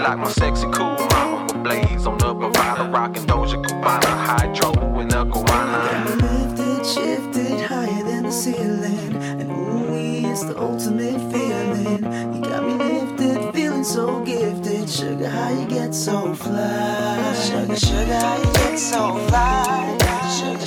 like 0.07 0.19
my 0.19 0.29
sexy 0.29 0.67
cool 0.71 0.95
mama. 1.11 1.45
With 1.47 1.63
blaze 1.63 2.07
on 2.07 2.17
the 2.17 2.33
Bravada, 2.33 2.93
rocking 2.93 3.23
Doja 3.23 3.61
Cubana, 3.63 4.13
hydro 4.27 4.99
in 4.99 5.09
the 5.09 5.23
guana. 5.25 6.15
Lifted, 6.15 6.85
shifted 6.85 7.61
higher 7.61 8.03
than 8.03 8.23
the 8.23 8.31
ceiling. 8.31 9.15
And 9.39 9.51
ooh, 9.51 10.29
it's 10.29 10.43
the 10.43 10.57
ultimate 10.57 11.19
feeling. 11.31 12.03
You 12.33 12.41
got 12.41 12.63
me 12.63 12.75
lifted, 12.75 13.53
feeling 13.53 13.83
so 13.83 14.23
gifted. 14.23 14.89
Sugar, 14.89 15.29
how 15.29 15.49
you 15.49 15.67
get 15.67 15.93
so 15.93 16.33
fly? 16.33 17.33
Sugar, 17.33 17.75
sugar, 17.75 18.19
how 18.19 18.37
you 18.37 18.53
get 18.53 18.79
so 18.79 19.17
fly? 19.27 19.96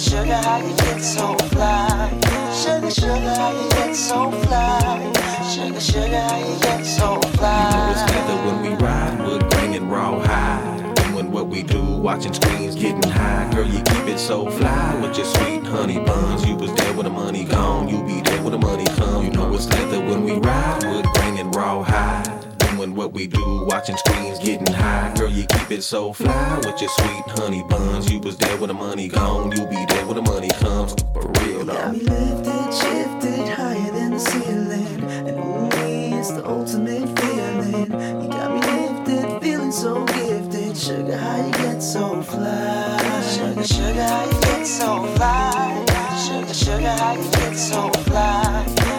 Sugar, 0.01 0.33
how 0.33 0.57
you 0.57 0.75
get 0.77 1.03
so 1.03 1.37
fly? 1.51 2.09
Sugar, 2.55 2.91
sugar, 2.91 3.35
how 3.35 3.53
you 3.53 3.69
get 3.69 3.95
so 3.95 4.31
fly? 4.31 5.13
Sugar, 5.53 5.79
sugar, 5.79 6.21
how 6.21 6.39
you 6.39 6.59
get 6.59 6.87
so 6.87 7.21
fly? 7.37 7.91
It's 7.93 8.03
together 8.05 8.37
when 8.47 8.63
we 8.63 8.83
ride, 8.83 9.51
grain 9.51 9.75
and 9.75 9.93
raw 9.93 10.19
high. 10.19 10.95
Doing 11.11 11.31
what 11.31 11.49
we 11.49 11.63
do, 11.63 11.83
watching 11.83 12.33
screens, 12.33 12.77
getting 12.77 13.11
high. 13.11 13.51
Girl, 13.53 13.67
you 13.67 13.83
keep 13.83 14.07
it 14.09 14.19
so 14.19 14.51
fly 14.51 14.99
with 15.03 15.19
your 15.19 15.27
sweet 15.27 15.67
honey 15.67 15.99
buns. 15.99 16.47
You 16.49 16.57
was 16.57 16.73
there 16.77 16.95
when 16.95 17.05
the 17.05 17.11
money 17.11 17.45
gone, 17.45 17.87
you 17.91 18.03
be 18.03 18.23
there 18.23 18.43
when 18.43 18.53
the 18.53 18.59
money 18.59 18.87
come. 18.97 19.27
You 19.27 19.31
know 19.33 19.53
it's 19.55 19.69
leather 19.69 20.01
when 20.01 20.25
we 20.25 20.33
ride, 20.33 21.05
grain 21.15 21.37
and 21.37 21.55
raw 21.55 21.83
high 21.83 22.40
doing 22.81 22.95
what 22.95 23.13
we 23.13 23.27
do, 23.27 23.65
watching 23.67 23.97
screens, 23.99 24.39
getting 24.39 24.73
high. 24.73 25.13
Girl, 25.15 25.29
you 25.29 25.45
keep 25.45 25.71
it 25.71 25.83
so 25.83 26.15
fly 26.15 26.57
with 26.65 26.81
your 26.81 26.89
sweet 26.89 27.25
honey 27.39 27.63
buns. 27.69 28.11
You 28.11 28.21
was 28.21 28.39
there 28.39 28.57
when 28.57 28.69
the 28.69 28.75
money 28.75 29.07
gone, 29.07 29.53
you 29.53 29.67
be 29.67 29.85
there 29.87 30.07
when 30.07 30.17
the 30.17 30.23
money 30.23 30.49
comes. 30.61 30.95
For 31.13 31.27
real, 31.43 31.65
though. 31.65 31.75
Got 31.75 31.93
me 31.93 31.99
lifted, 32.01 32.75
shifted 32.81 33.49
higher 33.49 33.93
than 33.93 34.13
the 34.13 34.19
ceiling. 34.19 35.05
And 35.29 35.39
only 35.39 36.19
it's 36.19 36.31
the 36.31 36.47
ultimate 36.49 37.09
feeling. 37.21 37.93
You 38.23 38.29
got 38.29 38.51
me 38.55 38.61
lifted, 38.61 39.43
feeling 39.43 39.73
so 39.73 40.05
gifted. 40.07 40.77
Sugar, 40.77 41.19
how 41.19 41.45
you 41.45 41.53
get 41.53 41.81
so 41.81 42.23
fly? 42.23 43.23
Sugar, 43.35 43.67
sugar, 43.67 44.03
how 44.03 44.25
you 44.25 44.41
get 44.41 44.67
so 44.67 45.05
fly? 45.17 45.85
Sugar, 46.27 46.55
sugar, 46.55 46.97
how 46.97 47.13
you 47.13 47.31
get 47.31 47.57
so 47.57 47.91
fly? 48.05 48.90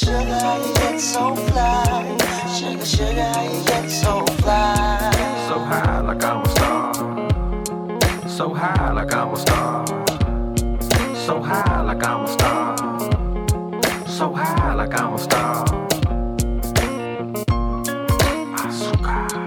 Sugar, 0.00 0.22
you 0.24 0.72
get 0.76 0.98
so 0.98 1.36
fly? 1.36 2.16
Sugar, 2.58 2.86
sugar, 2.86 3.32
you 3.52 3.62
get 3.66 3.90
so 3.90 4.24
fly? 4.40 5.12
So 5.46 5.58
high 5.58 6.00
like 6.00 6.24
I'm 6.24 6.40
a 6.40 6.48
star. 6.48 6.94
So 8.26 8.54
high 8.54 8.92
like 8.92 9.12
I'm 9.12 9.34
a 9.34 9.36
star. 9.36 9.86
So 11.14 11.42
high 11.42 11.82
like 11.82 12.02
I'm 12.02 12.24
a 12.24 12.28
star. 12.28 12.78
So 14.06 14.32
high 14.32 14.72
like 14.72 14.98
I'm 14.98 15.12
a 15.12 15.18
star. 15.18 15.66
Azúcar. 18.56 19.39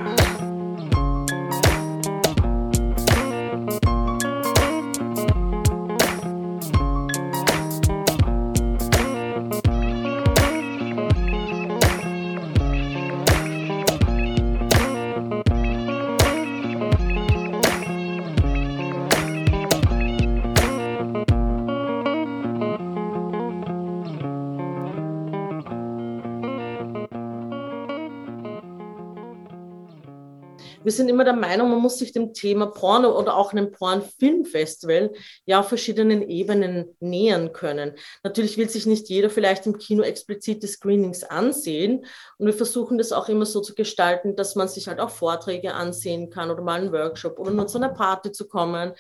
Wir 30.83 30.91
sind 30.91 31.09
immer 31.09 31.23
der 31.23 31.33
Meinung, 31.33 31.69
man 31.69 31.79
muss 31.79 31.97
sich 31.97 32.11
dem 32.11 32.33
Thema 32.33 32.67
Porno 32.67 33.17
oder 33.17 33.35
auch 33.35 33.51
einem 33.51 33.71
Pornfilmfestival 33.71 35.11
ja 35.45 35.59
auf 35.59 35.69
verschiedenen 35.69 36.21
Ebenen 36.29 36.95
nähern 36.99 37.53
können. 37.53 37.93
Natürlich 38.23 38.57
will 38.57 38.69
sich 38.69 38.85
nicht 38.85 39.09
jeder 39.09 39.29
vielleicht 39.29 39.65
im 39.65 39.77
Kino 39.77 40.03
explizite 40.03 40.67
Screenings 40.67 41.23
ansehen. 41.23 42.05
Und 42.37 42.45
wir 42.47 42.53
versuchen 42.53 42.97
das 42.97 43.11
auch 43.11 43.29
immer 43.29 43.45
so 43.45 43.61
zu 43.61 43.75
gestalten, 43.75 44.35
dass 44.35 44.55
man 44.55 44.67
sich 44.67 44.87
halt 44.87 44.99
auch 44.99 45.09
Vorträge 45.09 45.73
ansehen 45.73 46.29
kann 46.29 46.51
oder 46.51 46.61
mal 46.61 46.81
einen 46.81 46.91
Workshop 46.91 47.39
oder 47.39 47.51
nur 47.51 47.67
zu 47.67 47.77
einer 47.77 47.89
Party 47.89 48.31
zu 48.31 48.47
kommen. 48.47 48.93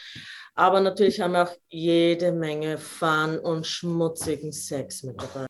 Aber 0.55 0.79
natürlich 0.79 1.19
haben 1.19 1.33
wir 1.33 1.43
auch 1.43 1.55
jede 1.69 2.31
Menge 2.31 2.77
Fun 2.77 3.39
und 3.39 3.65
schmutzigen 3.65 4.51
Sex 4.51 5.03
mit 5.03 5.17
dabei. 5.19 5.47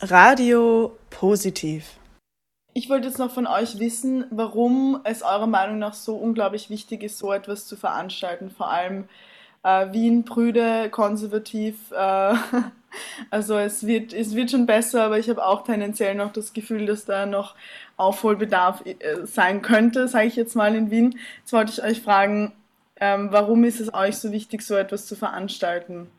Radio 0.00 0.96
positiv. 1.10 2.01
Ich 2.74 2.88
wollte 2.88 3.08
jetzt 3.08 3.18
noch 3.18 3.30
von 3.30 3.46
euch 3.46 3.78
wissen, 3.78 4.24
warum 4.30 5.00
es 5.04 5.22
eurer 5.22 5.46
Meinung 5.46 5.78
nach 5.78 5.92
so 5.92 6.16
unglaublich 6.16 6.70
wichtig 6.70 7.02
ist, 7.02 7.18
so 7.18 7.32
etwas 7.32 7.66
zu 7.66 7.76
veranstalten. 7.76 8.50
Vor 8.50 8.70
allem 8.70 9.04
äh, 9.62 9.92
Wien, 9.92 10.24
Brüde, 10.24 10.88
konservativ. 10.90 11.90
Äh, 11.92 12.34
also 13.30 13.58
es 13.58 13.86
wird, 13.86 14.14
es 14.14 14.34
wird 14.34 14.50
schon 14.50 14.64
besser, 14.64 15.04
aber 15.04 15.18
ich 15.18 15.28
habe 15.28 15.44
auch 15.44 15.64
tendenziell 15.64 16.14
noch 16.14 16.32
das 16.32 16.54
Gefühl, 16.54 16.86
dass 16.86 17.04
da 17.04 17.26
noch 17.26 17.56
Aufholbedarf 17.98 18.82
äh, 18.86 19.26
sein 19.26 19.60
könnte, 19.60 20.08
sage 20.08 20.28
ich 20.28 20.36
jetzt 20.36 20.56
mal 20.56 20.74
in 20.74 20.90
Wien. 20.90 21.18
Jetzt 21.40 21.52
wollte 21.52 21.72
ich 21.72 21.82
euch 21.82 22.00
fragen, 22.00 22.52
ähm, 22.96 23.28
warum 23.32 23.64
ist 23.64 23.80
es 23.80 23.92
euch 23.92 24.16
so 24.16 24.32
wichtig, 24.32 24.62
so 24.62 24.76
etwas 24.76 25.06
zu 25.06 25.14
veranstalten? 25.14 26.10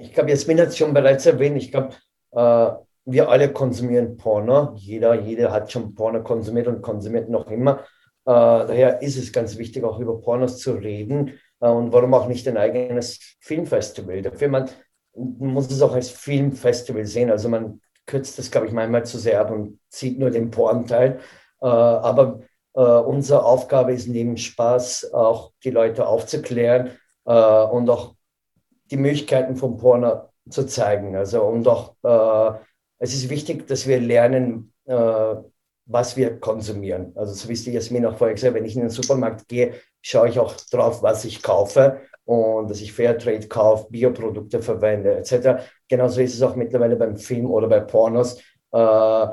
Ich 0.00 0.12
glaube, 0.12 0.30
Jasmin 0.30 0.60
hat 0.60 0.68
es 0.68 0.78
schon 0.78 0.92
bereits 0.92 1.26
erwähnt. 1.26 1.56
Ich 1.56 1.70
glaube, 1.70 1.94
äh, 2.32 2.70
wir 3.04 3.28
alle 3.28 3.52
konsumieren 3.52 4.16
Porno. 4.16 4.72
Jeder, 4.76 5.14
jeder 5.14 5.52
hat 5.52 5.70
schon 5.70 5.94
Porno 5.94 6.22
konsumiert 6.22 6.66
und 6.66 6.82
konsumiert 6.82 7.28
noch 7.28 7.48
immer. 7.48 7.80
Äh, 8.26 8.32
daher 8.32 9.02
ist 9.02 9.18
es 9.18 9.32
ganz 9.32 9.58
wichtig, 9.58 9.84
auch 9.84 9.98
über 10.00 10.20
Pornos 10.20 10.58
zu 10.58 10.72
reden. 10.72 11.38
Äh, 11.60 11.68
und 11.68 11.92
warum 11.92 12.14
auch 12.14 12.26
nicht 12.26 12.48
ein 12.48 12.56
eigenes 12.56 13.36
Filmfestival? 13.40 14.22
Dafür 14.22 14.48
man, 14.48 14.70
muss 15.14 15.70
es 15.70 15.82
auch 15.82 15.94
als 15.94 16.10
Filmfestival 16.10 17.04
sehen. 17.04 17.30
Also 17.30 17.48
man 17.48 17.80
kürzt 18.06 18.38
das, 18.38 18.50
glaube 18.50 18.66
ich, 18.66 18.72
manchmal 18.72 19.04
zu 19.04 19.18
sehr 19.18 19.40
ab 19.40 19.50
und 19.50 19.78
zieht 19.88 20.18
nur 20.18 20.30
den 20.30 20.50
Pornteil. 20.50 21.20
Äh, 21.60 21.66
aber 21.66 22.40
äh, 22.74 22.80
unsere 22.80 23.44
Aufgabe 23.44 23.92
ist 23.92 24.08
neben 24.08 24.36
Spaß 24.36 25.12
auch 25.12 25.52
die 25.62 25.70
Leute 25.70 26.06
aufzuklären 26.06 26.90
äh, 27.26 27.62
und 27.64 27.90
auch 27.90 28.14
die 28.90 28.96
Möglichkeiten 28.96 29.56
von 29.56 29.76
Porno 29.76 30.30
zu 30.48 30.66
zeigen. 30.66 31.16
Also 31.16 31.42
und 31.42 31.66
auch 31.68 31.94
äh, 32.02 32.58
es 33.04 33.14
ist 33.14 33.28
wichtig, 33.28 33.66
dass 33.66 33.86
wir 33.86 34.00
lernen, 34.00 34.72
äh, 34.86 35.34
was 35.86 36.16
wir 36.16 36.40
konsumieren. 36.40 37.12
Also 37.14 37.34
so 37.34 37.48
wie 37.48 37.52
es 37.52 37.64
die 37.64 37.72
Jasmin 37.72 38.06
auch 38.06 38.16
vorher 38.16 38.34
gesagt 38.34 38.54
hat, 38.54 38.58
wenn 38.58 38.66
ich 38.66 38.74
in 38.74 38.80
den 38.80 38.90
Supermarkt 38.90 39.46
gehe, 39.46 39.74
schaue 40.00 40.28
ich 40.30 40.38
auch 40.38 40.54
drauf, 40.70 41.02
was 41.02 41.26
ich 41.26 41.42
kaufe 41.42 42.00
und 42.24 42.70
dass 42.70 42.80
ich 42.80 42.94
Fairtrade 42.94 43.46
kaufe, 43.48 43.88
Bioprodukte 43.90 44.62
verwende 44.62 45.16
etc. 45.16 45.62
Genauso 45.86 46.22
ist 46.22 46.34
es 46.34 46.42
auch 46.42 46.56
mittlerweile 46.56 46.96
beim 46.96 47.16
Film 47.18 47.50
oder 47.50 47.68
bei 47.68 47.80
Pornos. 47.80 48.40
Äh, 48.72 49.26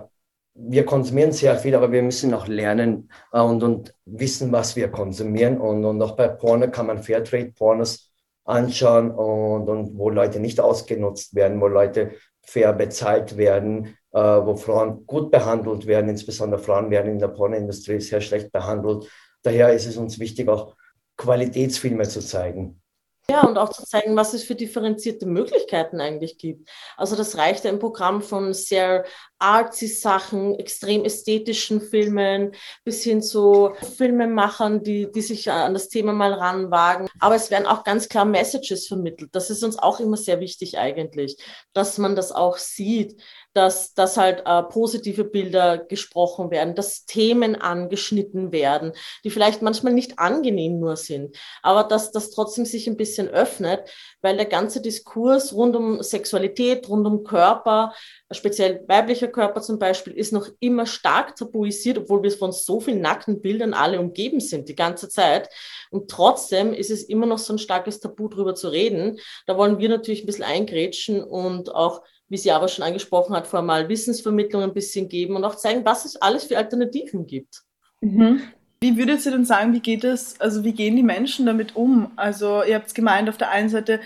wir 0.54 0.86
konsumieren 0.86 1.32
sehr 1.32 1.56
viel, 1.58 1.74
aber 1.74 1.94
wir 1.94 2.04
müssen 2.04 2.34
auch 2.34 2.48
lernen 2.48 3.10
äh, 3.32 3.40
und, 3.40 3.64
und 3.64 3.96
wissen, 4.06 4.52
was 4.52 4.76
wir 4.76 4.90
konsumieren. 4.90 5.62
Und, 5.62 5.86
und 5.86 6.02
auch 6.02 6.18
bei 6.18 6.28
Porno 6.28 6.70
kann 6.70 6.88
man 6.88 7.02
Fairtrade-Pornos 7.02 8.12
anschauen 8.44 9.12
und, 9.12 9.70
und 9.70 9.98
wo 9.98 10.10
Leute 10.10 10.42
nicht 10.42 10.60
ausgenutzt 10.60 11.36
werden, 11.36 11.62
wo 11.62 11.68
Leute 11.68 12.12
fair 12.52 12.74
bezahlt 12.74 13.38
werden, 13.38 13.98
äh, 14.12 14.20
wo 14.20 14.56
Frauen 14.58 15.06
gut 15.06 15.32
behandelt 15.32 15.88
werden, 15.88 16.10
insbesondere 16.10 16.62
Frauen 16.62 16.92
werden 16.92 17.14
in 17.14 17.20
der 17.20 17.30
Pornoindustrie 17.30 18.02
sehr 18.02 18.20
schlecht 18.20 18.52
behandelt. 18.52 19.10
Daher 19.42 19.74
ist 19.74 19.86
es 19.86 19.96
uns 19.96 20.20
wichtig, 20.20 20.50
auch 20.50 20.76
Qualitätsfilme 21.16 22.04
zu 22.04 22.20
zeigen. 22.20 22.81
Ja, 23.30 23.44
und 23.44 23.58
auch 23.58 23.70
zu 23.70 23.86
zeigen, 23.86 24.16
was 24.16 24.34
es 24.34 24.44
für 24.44 24.56
differenzierte 24.56 25.26
Möglichkeiten 25.26 26.02
eigentlich 26.02 26.38
gibt. 26.38 26.70
Also 26.98 27.16
das 27.16 27.38
reicht 27.38 27.66
ein 27.66 27.80
Programm 27.80 28.22
von 28.22 28.54
sehr 28.54 29.06
artsy 29.40 29.88
Sachen, 29.88 30.56
extrem 30.60 31.06
ästhetischen 31.06 31.82
Filmen 31.82 32.52
bis 32.84 33.04
hin 33.04 33.22
zu 33.22 33.72
Filmemachern, 33.98 34.84
die, 34.84 35.12
die 35.12 35.22
sich 35.22 35.50
an 35.50 35.74
das 35.74 35.90
Thema 35.90 36.14
mal 36.14 36.34
ranwagen. 36.34 37.08
Aber 37.20 37.36
es 37.36 37.52
werden 37.52 37.68
auch 37.68 37.84
ganz 37.84 38.10
klar 38.10 38.26
Messages 38.26 38.88
vermittelt. 38.88 39.30
Das 39.34 39.50
ist 39.50 39.64
uns 39.64 39.80
auch 39.80 40.00
immer 40.00 40.18
sehr 40.18 40.40
wichtig 40.40 40.78
eigentlich, 40.78 41.38
dass 41.74 41.98
man 41.98 42.16
das 42.16 42.32
auch 42.32 42.58
sieht 42.58 43.22
dass, 43.54 43.94
dass 43.94 44.18
halt 44.18 44.44
äh, 44.46 44.64
positive 44.64 45.24
Bilder 45.24 45.78
gesprochen 45.78 46.52
werden, 46.52 46.76
dass 46.76 47.06
Themen 47.06 47.56
angeschnitten 47.56 48.52
werden, 48.52 48.94
die 49.24 49.30
vielleicht 49.30 49.62
manchmal 49.62 49.94
nicht 49.94 50.20
angenehm 50.20 50.80
nur 50.80 50.96
sind, 50.96 51.38
aber 51.62 51.84
dass 51.84 52.12
das 52.12 52.32
trotzdem 52.32 52.66
sich 52.66 52.88
ein 52.88 52.98
bisschen 52.98 53.28
öffnet, 53.28 53.90
weil 54.22 54.38
der 54.38 54.46
ganze 54.46 54.82
Diskurs 54.82 55.54
rund 55.54 55.76
um 55.76 56.02
Sexualität, 56.02 56.88
rund 56.88 57.06
um 57.06 57.24
Körper, 57.24 57.94
speziell 58.32 58.84
weiblicher 58.88 59.28
Körper 59.28 59.62
zum 59.62 59.80
Beispiel, 59.80 60.14
ist 60.14 60.32
noch 60.32 60.48
immer 60.60 60.86
stark 60.86 61.36
tabuisiert, 61.36 61.98
obwohl 61.98 62.24
wir 62.24 62.32
von 62.32 62.52
so 62.52 62.80
vielen 62.80 63.02
nackten 63.02 63.42
Bildern 63.42 63.74
alle 63.74 64.00
umgeben 64.00 64.40
sind 64.40 64.70
die 64.70 64.76
ganze 64.76 65.10
Zeit. 65.10 65.50
Und 65.90 66.10
trotzdem 66.10 66.74
ist 66.74 66.92
es 66.92 67.04
immer 67.04 67.26
noch 67.26 67.40
so 67.40 67.54
ein 67.54 67.60
starkes 67.60 68.00
Tabu, 68.00 68.30
drüber 68.30 68.56
zu 68.56 68.70
reden. 68.70 69.20
Da 69.46 69.58
wollen 69.58 69.80
wir 69.80 69.90
natürlich 69.90 70.24
ein 70.24 70.26
bisschen 70.26 70.46
eingrätschen 70.46 71.24
und 71.24 71.74
auch 71.74 72.02
wie 72.32 72.38
sie 72.38 72.52
aber 72.52 72.70
schon 72.70 72.86
angesprochen 72.86 73.36
hat, 73.36 73.46
formal 73.46 73.90
Wissensvermittlung 73.90 74.64
ein 74.64 74.74
bisschen 74.74 75.10
geben 75.10 75.36
und 75.36 75.44
auch 75.44 75.56
zeigen, 75.56 75.84
was 75.84 76.06
es 76.06 76.16
alles 76.16 76.46
für 76.46 76.58
Alternativen 76.58 77.28
gibt. 77.28 77.64
Mhm. 78.00 78.42
Wie 78.80 78.98
würdet 78.98 79.26
ihr 79.26 79.34
denn 79.34 79.44
sagen, 79.44 79.74
wie 79.74 79.82
geht 79.82 80.06
es, 80.06 80.40
also 80.40 80.64
wie 80.64 80.72
gehen 80.72 80.96
die 80.96 81.04
Menschen 81.04 81.46
damit 81.46 81.76
um? 81.76 82.14
Also 82.16 82.64
ihr 82.64 82.76
habt 82.76 82.88
es 82.88 82.94
gemeint, 82.94 83.28
auf 83.28 83.36
der 83.36 83.50
einen 83.50 83.68
Seite 83.68 84.00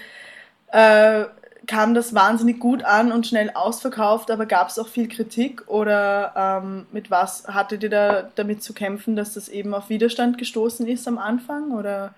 äh, 0.72 1.26
kam 1.68 1.94
das 1.94 2.16
wahnsinnig 2.16 2.60
gut 2.60 2.84
an 2.84 3.12
und 3.12 3.28
schnell 3.28 3.52
ausverkauft, 3.54 4.32
aber 4.32 4.48
gab 4.48 4.70
es 4.70 4.80
auch 4.80 4.88
viel 4.88 5.08
Kritik 5.08 5.68
oder 5.68 6.34
ähm, 6.64 6.88
mit 6.92 7.12
was 7.12 7.48
hattet 7.48 7.84
ihr 7.84 7.92
da 7.92 8.32
damit 8.34 8.64
zu 8.64 8.74
kämpfen, 8.74 9.16
dass 9.16 9.36
das 9.36 9.50
eben 9.50 9.76
auf 9.76 9.90
Widerstand 9.90 10.40
gestoßen 10.40 10.88
ist 10.88 11.08
am 11.08 11.20
Anfang 11.20 11.72
oder? 11.74 12.16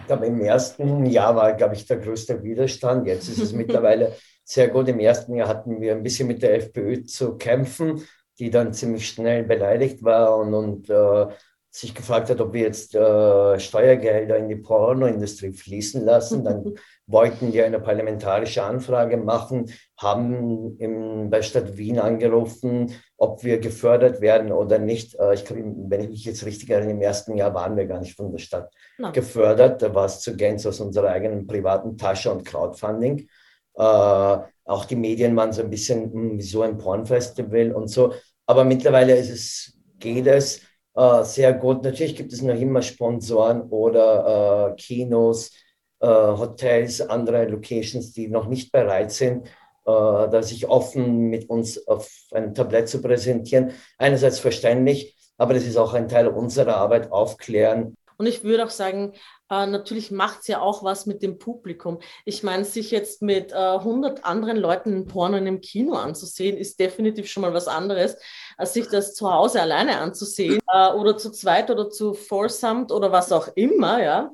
Ich 0.00 0.06
glaube, 0.06 0.26
im 0.26 0.40
ersten 0.40 1.04
Jahr 1.04 1.36
war, 1.36 1.52
glaube 1.52 1.74
ich, 1.74 1.84
der 1.84 1.98
größte 1.98 2.42
Widerstand. 2.42 3.06
Jetzt 3.06 3.28
ist 3.28 3.38
es 3.38 3.52
mittlerweile 3.52 4.12
sehr 4.46 4.68
gut. 4.68 4.88
Im 4.88 5.00
ersten 5.00 5.34
Jahr 5.34 5.48
hatten 5.48 5.80
wir 5.80 5.92
ein 5.92 6.02
bisschen 6.04 6.28
mit 6.28 6.42
der 6.42 6.54
FPÖ 6.54 7.04
zu 7.04 7.36
kämpfen, 7.36 8.06
die 8.38 8.50
dann 8.50 8.72
ziemlich 8.72 9.08
schnell 9.08 9.42
beleidigt 9.42 10.02
war 10.04 10.38
und, 10.38 10.54
und 10.54 10.88
äh, 10.88 11.26
sich 11.68 11.94
gefragt 11.94 12.30
hat, 12.30 12.40
ob 12.40 12.54
wir 12.54 12.62
jetzt 12.62 12.94
äh, 12.94 13.58
Steuergelder 13.58 14.38
in 14.38 14.48
die 14.48 14.56
Pornoindustrie 14.56 15.52
fließen 15.52 16.02
lassen. 16.04 16.44
Dann 16.44 16.74
wollten 17.06 17.52
wir 17.52 17.66
eine 17.66 17.80
parlamentarische 17.80 18.62
Anfrage 18.62 19.16
machen, 19.16 19.70
haben 19.98 20.78
im, 20.78 21.28
bei 21.28 21.42
Stadt 21.42 21.76
Wien 21.76 21.98
angerufen, 21.98 22.92
ob 23.18 23.42
wir 23.42 23.58
gefördert 23.58 24.20
werden 24.20 24.52
oder 24.52 24.78
nicht. 24.78 25.16
Äh, 25.16 25.34
ich 25.34 25.44
glaube, 25.44 25.64
wenn 25.88 26.02
ich 26.02 26.08
mich 26.10 26.24
jetzt 26.24 26.46
richtig 26.46 26.70
erinnere, 26.70 26.92
im 26.92 27.02
ersten 27.02 27.36
Jahr 27.36 27.52
waren 27.52 27.76
wir 27.76 27.86
gar 27.86 27.98
nicht 27.98 28.16
von 28.16 28.30
der 28.30 28.38
Stadt 28.38 28.72
no. 28.96 29.10
gefördert. 29.10 29.82
Da 29.82 29.92
war 29.92 30.06
es 30.06 30.20
zu 30.20 30.36
Gänze 30.36 30.68
aus 30.68 30.78
unserer 30.78 31.08
eigenen 31.08 31.48
privaten 31.48 31.98
Tasche 31.98 32.30
und 32.30 32.44
Crowdfunding. 32.44 33.28
Äh, 33.76 34.38
auch 34.64 34.84
die 34.84 34.96
Medien 34.96 35.36
waren 35.36 35.52
so 35.52 35.62
ein 35.62 35.70
bisschen, 35.70 36.12
hm, 36.12 36.38
wieso 36.38 36.62
ein 36.62 36.78
Pornfestival 36.78 37.72
und 37.72 37.88
so. 37.88 38.12
Aber 38.46 38.64
mittlerweile 38.64 39.16
ist 39.16 39.30
es, 39.30 39.78
geht 39.98 40.26
es 40.26 40.62
äh, 40.94 41.24
sehr 41.24 41.52
gut. 41.52 41.84
Natürlich 41.84 42.16
gibt 42.16 42.32
es 42.32 42.42
noch 42.42 42.54
immer 42.54 42.82
Sponsoren 42.82 43.62
oder 43.70 44.72
äh, 44.72 44.76
Kinos, 44.76 45.52
äh, 46.00 46.06
Hotels, 46.06 47.00
andere 47.00 47.46
Locations, 47.46 48.12
die 48.12 48.28
noch 48.28 48.48
nicht 48.48 48.72
bereit 48.72 49.12
sind, 49.12 49.46
äh, 49.46 49.50
da 49.84 50.42
sich 50.42 50.68
offen 50.68 51.28
mit 51.28 51.48
uns 51.48 51.86
auf 51.86 52.10
einem 52.32 52.54
Tablett 52.54 52.88
zu 52.88 53.00
präsentieren. 53.00 53.72
Einerseits 53.98 54.38
verständlich, 54.38 55.16
aber 55.38 55.54
das 55.54 55.64
ist 55.64 55.76
auch 55.76 55.94
ein 55.94 56.08
Teil 56.08 56.28
unserer 56.28 56.76
Arbeit, 56.76 57.12
aufklären. 57.12 57.96
Und 58.18 58.26
ich 58.26 58.42
würde 58.42 58.64
auch 58.64 58.70
sagen, 58.70 59.12
äh, 59.50 59.66
natürlich 59.66 60.10
macht 60.10 60.40
es 60.40 60.46
ja 60.48 60.60
auch 60.60 60.82
was 60.82 61.06
mit 61.06 61.22
dem 61.22 61.38
Publikum. 61.38 62.00
Ich 62.24 62.42
meine, 62.42 62.64
sich 62.64 62.90
jetzt 62.90 63.22
mit 63.22 63.52
äh, 63.52 63.56
100 63.56 64.24
anderen 64.24 64.56
Leuten 64.56 64.92
in 64.92 65.06
Porno 65.06 65.36
in 65.36 65.46
einem 65.46 65.60
Kino 65.60 65.94
anzusehen, 65.94 66.56
ist 66.56 66.80
definitiv 66.80 67.28
schon 67.28 67.42
mal 67.42 67.54
was 67.54 67.68
anderes, 67.68 68.16
als 68.56 68.74
sich 68.74 68.88
das 68.88 69.14
zu 69.14 69.32
Hause 69.32 69.60
alleine 69.60 69.98
anzusehen 69.98 70.60
äh, 70.72 70.92
oder 70.92 71.16
zu 71.16 71.30
zweit 71.30 71.70
oder 71.70 71.90
zu 71.90 72.14
foursomed 72.14 72.90
oder 72.90 73.12
was 73.12 73.32
auch 73.32 73.48
immer, 73.54 74.02
ja. 74.02 74.30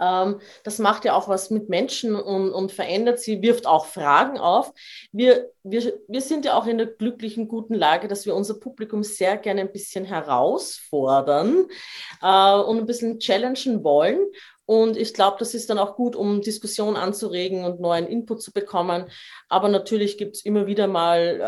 Ähm, 0.00 0.40
das 0.62 0.78
macht 0.78 1.04
ja 1.04 1.14
auch 1.14 1.28
was 1.28 1.50
mit 1.50 1.68
Menschen 1.68 2.14
und, 2.14 2.50
und 2.50 2.72
verändert 2.72 3.20
sie, 3.20 3.42
wirft 3.42 3.66
auch 3.66 3.86
Fragen 3.86 4.38
auf. 4.38 4.72
Wir, 5.12 5.50
wir, 5.62 5.94
wir 6.08 6.20
sind 6.20 6.44
ja 6.44 6.56
auch 6.56 6.66
in 6.66 6.78
der 6.78 6.86
glücklichen, 6.86 7.48
guten 7.48 7.74
Lage, 7.74 8.08
dass 8.08 8.26
wir 8.26 8.34
unser 8.34 8.54
Publikum 8.54 9.02
sehr 9.02 9.36
gerne 9.36 9.62
ein 9.62 9.72
bisschen 9.72 10.04
herausfordern 10.04 11.66
äh, 12.22 12.54
und 12.54 12.78
ein 12.78 12.86
bisschen 12.86 13.18
challengen 13.18 13.84
wollen. 13.84 14.18
Und 14.66 14.96
ich 14.96 15.12
glaube, 15.12 15.36
das 15.38 15.52
ist 15.52 15.68
dann 15.68 15.78
auch 15.78 15.94
gut, 15.94 16.16
um 16.16 16.40
Diskussion 16.40 16.96
anzuregen 16.96 17.64
und 17.64 17.80
neuen 17.80 18.06
Input 18.06 18.42
zu 18.42 18.50
bekommen. 18.52 19.06
Aber 19.48 19.68
natürlich 19.68 20.16
gibt 20.16 20.36
es 20.36 20.44
immer 20.44 20.66
wieder 20.66 20.86
mal 20.86 21.40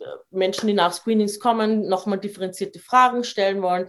äh, 0.00 0.06
Menschen, 0.30 0.66
die 0.66 0.74
nach 0.74 0.92
Screenings 0.92 1.38
kommen, 1.38 1.86
nochmal 1.86 2.18
differenzierte 2.18 2.80
Fragen 2.80 3.22
stellen 3.22 3.62
wollen. 3.62 3.88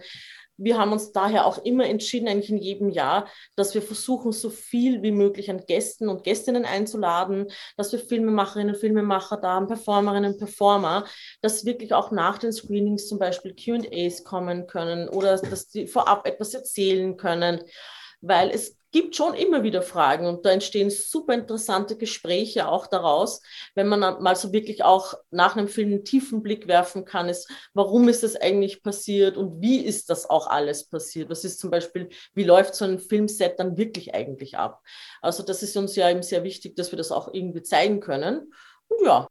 Wir 0.56 0.78
haben 0.78 0.92
uns 0.92 1.12
daher 1.12 1.46
auch 1.46 1.58
immer 1.64 1.86
entschieden, 1.86 2.28
eigentlich 2.28 2.50
in 2.50 2.58
jedem 2.58 2.88
Jahr, 2.90 3.28
dass 3.56 3.74
wir 3.74 3.82
versuchen, 3.82 4.32
so 4.32 4.50
viel 4.50 5.02
wie 5.02 5.12
möglich 5.12 5.50
an 5.50 5.64
Gästen 5.66 6.08
und 6.08 6.24
Gästinnen 6.24 6.64
einzuladen, 6.64 7.46
dass 7.76 7.92
wir 7.92 7.98
Filmemacherinnen 7.98 8.74
und 8.74 8.80
Filmemacher 8.80 9.36
da 9.36 9.54
haben, 9.54 9.66
Performerinnen 9.66 10.32
und 10.32 10.38
Performer, 10.38 11.04
dass 11.42 11.64
wirklich 11.64 11.92
auch 11.92 12.10
nach 12.10 12.38
den 12.38 12.52
Screenings 12.52 13.08
zum 13.08 13.18
Beispiel 13.18 13.54
QAs 13.54 14.24
kommen 14.24 14.66
können 14.66 15.08
oder 15.08 15.36
dass 15.36 15.68
die 15.68 15.86
vorab 15.86 16.26
etwas 16.26 16.54
erzählen 16.54 17.16
können 17.16 17.62
weil 18.20 18.50
es 18.50 18.75
gibt 18.92 19.16
schon 19.16 19.34
immer 19.34 19.62
wieder 19.62 19.82
Fragen 19.82 20.26
und 20.26 20.44
da 20.44 20.50
entstehen 20.50 20.90
super 20.90 21.34
interessante 21.34 21.96
Gespräche 21.96 22.68
auch 22.68 22.86
daraus, 22.86 23.42
wenn 23.74 23.88
man 23.88 24.00
mal 24.22 24.36
so 24.36 24.52
wirklich 24.52 24.84
auch 24.84 25.14
nach 25.30 25.56
einem 25.56 25.68
Film 25.68 25.88
einen 25.88 26.04
tiefen 26.04 26.42
Blick 26.42 26.68
werfen 26.68 27.04
kann, 27.04 27.28
ist, 27.28 27.50
warum 27.74 28.08
ist 28.08 28.22
das 28.22 28.36
eigentlich 28.36 28.82
passiert 28.82 29.36
und 29.36 29.60
wie 29.60 29.84
ist 29.84 30.08
das 30.10 30.28
auch 30.28 30.46
alles 30.46 30.88
passiert? 30.88 31.30
Was 31.30 31.44
ist 31.44 31.60
zum 31.60 31.70
Beispiel, 31.70 32.08
wie 32.34 32.44
läuft 32.44 32.74
so 32.74 32.84
ein 32.84 32.98
Filmset 32.98 33.58
dann 33.58 33.76
wirklich 33.76 34.14
eigentlich 34.14 34.56
ab? 34.56 34.82
Also 35.20 35.42
das 35.42 35.62
ist 35.62 35.76
uns 35.76 35.96
ja 35.96 36.08
eben 36.10 36.22
sehr 36.22 36.44
wichtig, 36.44 36.76
dass 36.76 36.92
wir 36.92 36.96
das 36.96 37.12
auch 37.12 37.32
irgendwie 37.32 37.62
zeigen 37.62 38.00
können. 38.00 38.52
Und 38.88 39.04
ja, 39.04 39.28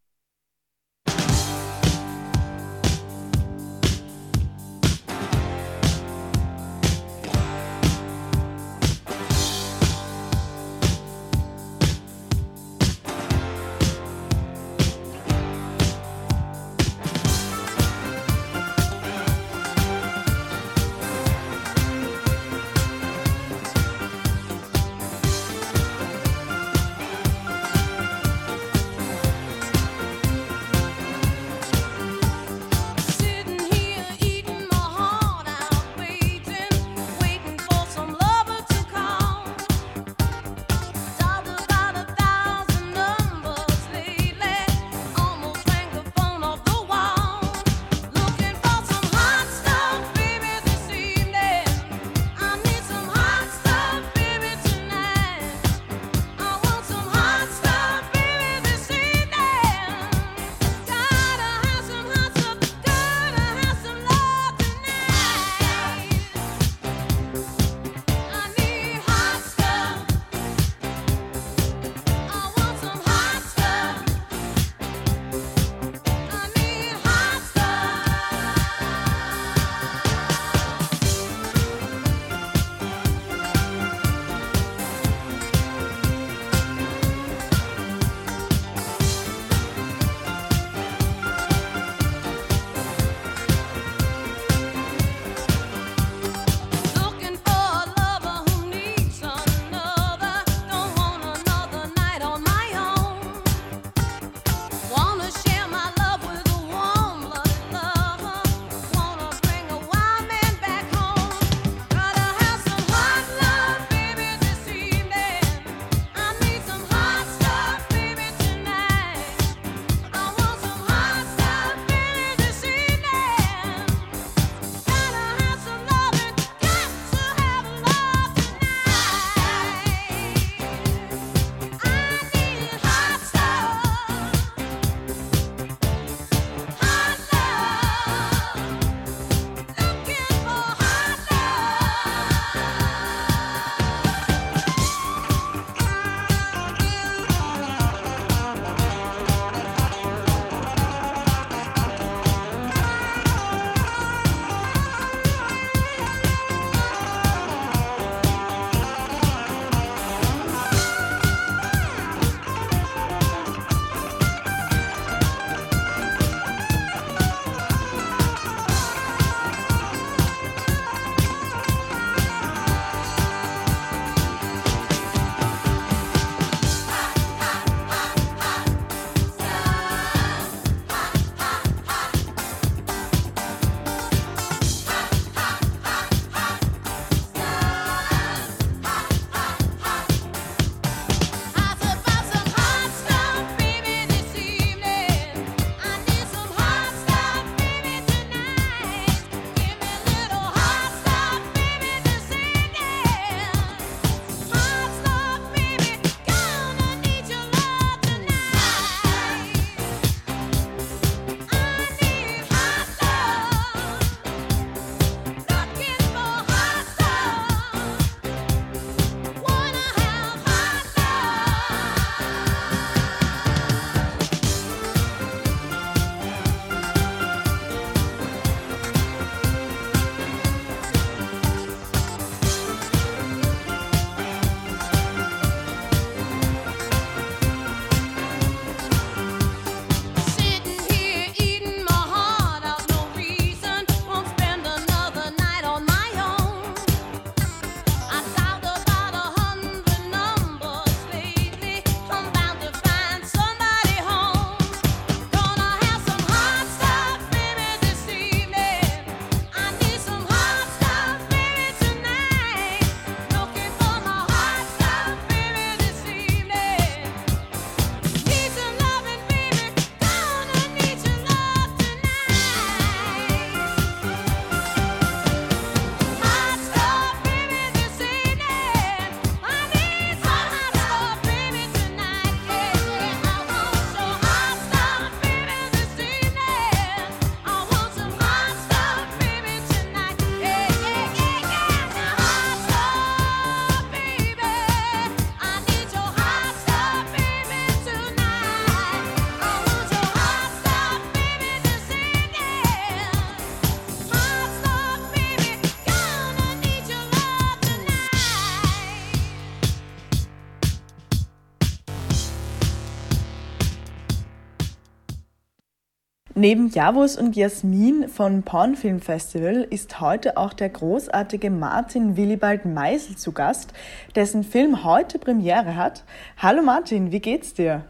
Neben 316.38 316.68
Javus 316.68 317.18
und 317.18 317.38
Jasmin 317.38 318.10
von 318.10 318.44
Porn 318.44 318.76
Film 318.76 319.00
Festival 319.00 319.66
ist 319.70 320.02
heute 320.02 320.36
auch 320.36 320.52
der 320.52 320.68
großartige 320.68 321.50
Martin 321.50 322.18
Willibald 322.18 322.66
Meisel 322.66 323.16
zu 323.16 323.32
Gast, 323.32 323.72
dessen 324.16 324.44
Film 324.44 324.84
heute 324.84 325.18
Premiere 325.18 325.78
hat. 325.78 326.04
Hallo 326.38 326.62
Martin, 326.62 327.14
wie 327.14 327.22
geht's 327.22 327.54
dir? 327.54 327.86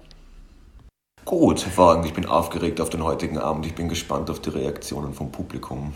Gut, 1.26 1.66
hervorragend. 1.66 2.06
Ich 2.06 2.14
bin 2.14 2.28
aufgeregt 2.28 2.80
auf 2.80 2.92
den 2.92 3.04
heutigen 3.04 3.40
Abend. 3.40 3.66
Ich 3.66 3.74
bin 3.74 3.90
gespannt 3.90 4.30
auf 4.30 4.40
die 4.42 4.52
Reaktionen 4.52 5.16
vom 5.16 5.32
Publikum. 5.32 5.96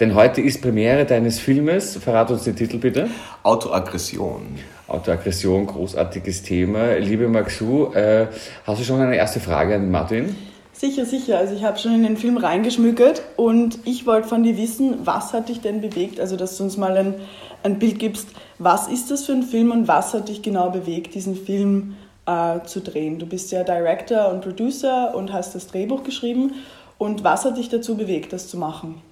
Denn 0.00 0.14
heute 0.14 0.40
ist 0.40 0.62
Premiere 0.62 1.04
deines 1.04 1.38
Filmes. 1.38 1.98
Verrat 1.98 2.30
uns 2.30 2.44
den 2.44 2.56
Titel 2.56 2.78
bitte. 2.78 3.10
Autoaggression. 3.42 4.58
Autoaggression, 4.88 5.66
großartiges 5.66 6.44
Thema. 6.44 6.94
Liebe 6.94 7.28
Maxu, 7.28 7.92
äh, 7.92 8.28
hast 8.64 8.80
du 8.80 8.84
schon 8.84 9.02
eine 9.02 9.16
erste 9.16 9.38
Frage 9.38 9.74
an 9.74 9.90
Martin? 9.90 10.34
Sicher, 10.80 11.04
sicher. 11.04 11.36
Also 11.36 11.54
ich 11.54 11.62
habe 11.62 11.76
schon 11.76 11.92
in 11.92 12.04
den 12.04 12.16
Film 12.16 12.38
reingeschmückert 12.38 13.20
und 13.36 13.80
ich 13.84 14.06
wollte 14.06 14.28
von 14.28 14.42
dir 14.42 14.56
wissen, 14.56 15.00
was 15.04 15.34
hat 15.34 15.50
dich 15.50 15.60
denn 15.60 15.82
bewegt? 15.82 16.18
Also 16.18 16.36
dass 16.36 16.56
du 16.56 16.64
uns 16.64 16.78
mal 16.78 16.96
ein, 16.96 17.16
ein 17.62 17.78
Bild 17.78 17.98
gibst, 17.98 18.28
was 18.58 18.88
ist 18.88 19.10
das 19.10 19.26
für 19.26 19.32
ein 19.32 19.42
Film 19.42 19.72
und 19.72 19.88
was 19.88 20.14
hat 20.14 20.30
dich 20.30 20.40
genau 20.40 20.70
bewegt, 20.70 21.14
diesen 21.14 21.36
Film 21.36 21.96
äh, 22.24 22.60
zu 22.64 22.80
drehen? 22.80 23.18
Du 23.18 23.26
bist 23.26 23.52
ja 23.52 23.62
Director 23.62 24.30
und 24.30 24.40
Producer 24.40 25.14
und 25.14 25.34
hast 25.34 25.54
das 25.54 25.66
Drehbuch 25.66 26.02
geschrieben. 26.02 26.54
Und 26.96 27.24
was 27.24 27.44
hat 27.44 27.58
dich 27.58 27.68
dazu 27.68 27.98
bewegt, 27.98 28.32
das 28.32 28.48
zu 28.48 28.56
machen? 28.56 29.02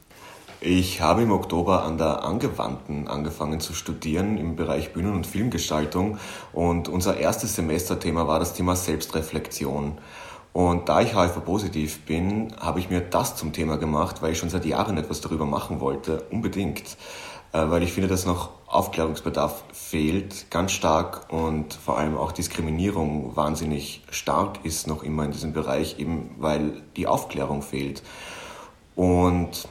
Ich 0.63 1.03
habe 1.03 1.21
im 1.21 1.33
Oktober 1.33 1.85
an 1.85 1.99
der 1.99 2.25
Angewandten 2.25 3.09
angefangen 3.09 3.61
zu 3.61 3.75
studieren 3.75 4.39
im 4.39 4.57
Bereich 4.57 4.95
Bühnen- 4.95 5.15
und 5.15 5.27
Filmgestaltung 5.27 6.17
und 6.55 6.89
unser 6.89 7.19
erstes 7.19 7.57
Semesterthema 7.57 8.27
war 8.27 8.39
das 8.39 8.55
Thema 8.55 8.75
Selbstreflexion. 8.75 9.99
Und 10.53 10.89
da 10.89 11.01
ich 11.01 11.15
HIV-positiv 11.15 12.01
bin, 12.01 12.55
habe 12.59 12.81
ich 12.81 12.91
mir 12.91 13.01
das 13.01 13.37
zum 13.37 13.53
Thema 13.53 13.77
gemacht, 13.77 14.23
weil 14.23 14.33
ich 14.33 14.39
schon 14.39 14.51
seit 14.51 14.65
Jahren 14.65 14.97
etwas 14.97 15.21
darüber 15.21 15.47
machen 15.47 15.81
wollte, 15.81 16.25
unbedingt. 16.31 16.97
Äh, 17.53 17.71
weil 17.71 17.83
ich 17.83 17.93
finde, 17.93 18.09
dass 18.09 18.27
noch 18.27 18.51
Aufklärungsbedarf 18.67 19.65
fehlt, 19.73 20.51
ganz 20.51 20.73
stark 20.73 21.33
und 21.33 21.73
vor 21.73 21.99
allem 21.99 22.17
auch 22.19 22.33
Diskriminierung 22.33 23.35
wahnsinnig 23.37 24.03
stark 24.11 24.65
ist 24.65 24.87
noch 24.87 25.03
immer 25.03 25.25
in 25.25 25.33
diesem 25.33 25.55
Bereich, 25.55 25.99
eben 25.99 26.35
weil 26.39 26.83
die 26.97 27.07
Aufklärung 27.07 27.63
fehlt. 27.63 28.03
Und 28.95 29.67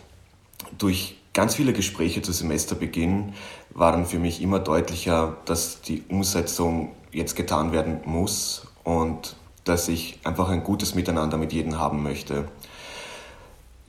durch 0.77 1.17
ganz 1.33 1.53
viele 1.53 1.73
Gespräche 1.73 2.23
zu 2.23 2.31
Semesterbeginn 2.31 3.33
war 3.75 3.91
dann 3.91 4.07
für 4.07 4.17
mich 4.17 4.41
immer 4.41 4.57
deutlicher, 4.57 5.37
dass 5.45 5.81
die 5.81 6.03
Umsetzung 6.09 6.93
jetzt 7.11 7.35
getan 7.35 7.71
werden 7.71 7.99
muss 8.05 8.65
und 8.83 9.35
dass 9.67 9.87
ich 9.87 10.19
einfach 10.23 10.49
ein 10.49 10.63
gutes 10.63 10.95
Miteinander 10.95 11.37
mit 11.37 11.53
jedem 11.53 11.79
haben 11.79 12.03
möchte. 12.03 12.47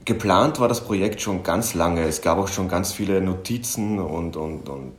Geplant 0.05 0.59
war 0.59 0.69
das 0.69 0.83
Projekt 0.83 1.21
schon 1.21 1.43
ganz 1.43 1.75
lange. 1.75 2.03
Es 2.03 2.23
gab 2.23 2.39
auch 2.39 2.49
schon 2.49 2.69
ganz 2.69 2.93
viele 2.93 3.21
Notizen 3.21 3.99
und, 3.99 4.37
und, 4.37 4.69
und 4.69 4.93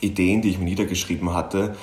Ideen, 0.00 0.42
die 0.42 0.50
ich 0.50 0.58
mir 0.58 0.64
niedergeschrieben 0.64 1.34
hatte. 1.34 1.76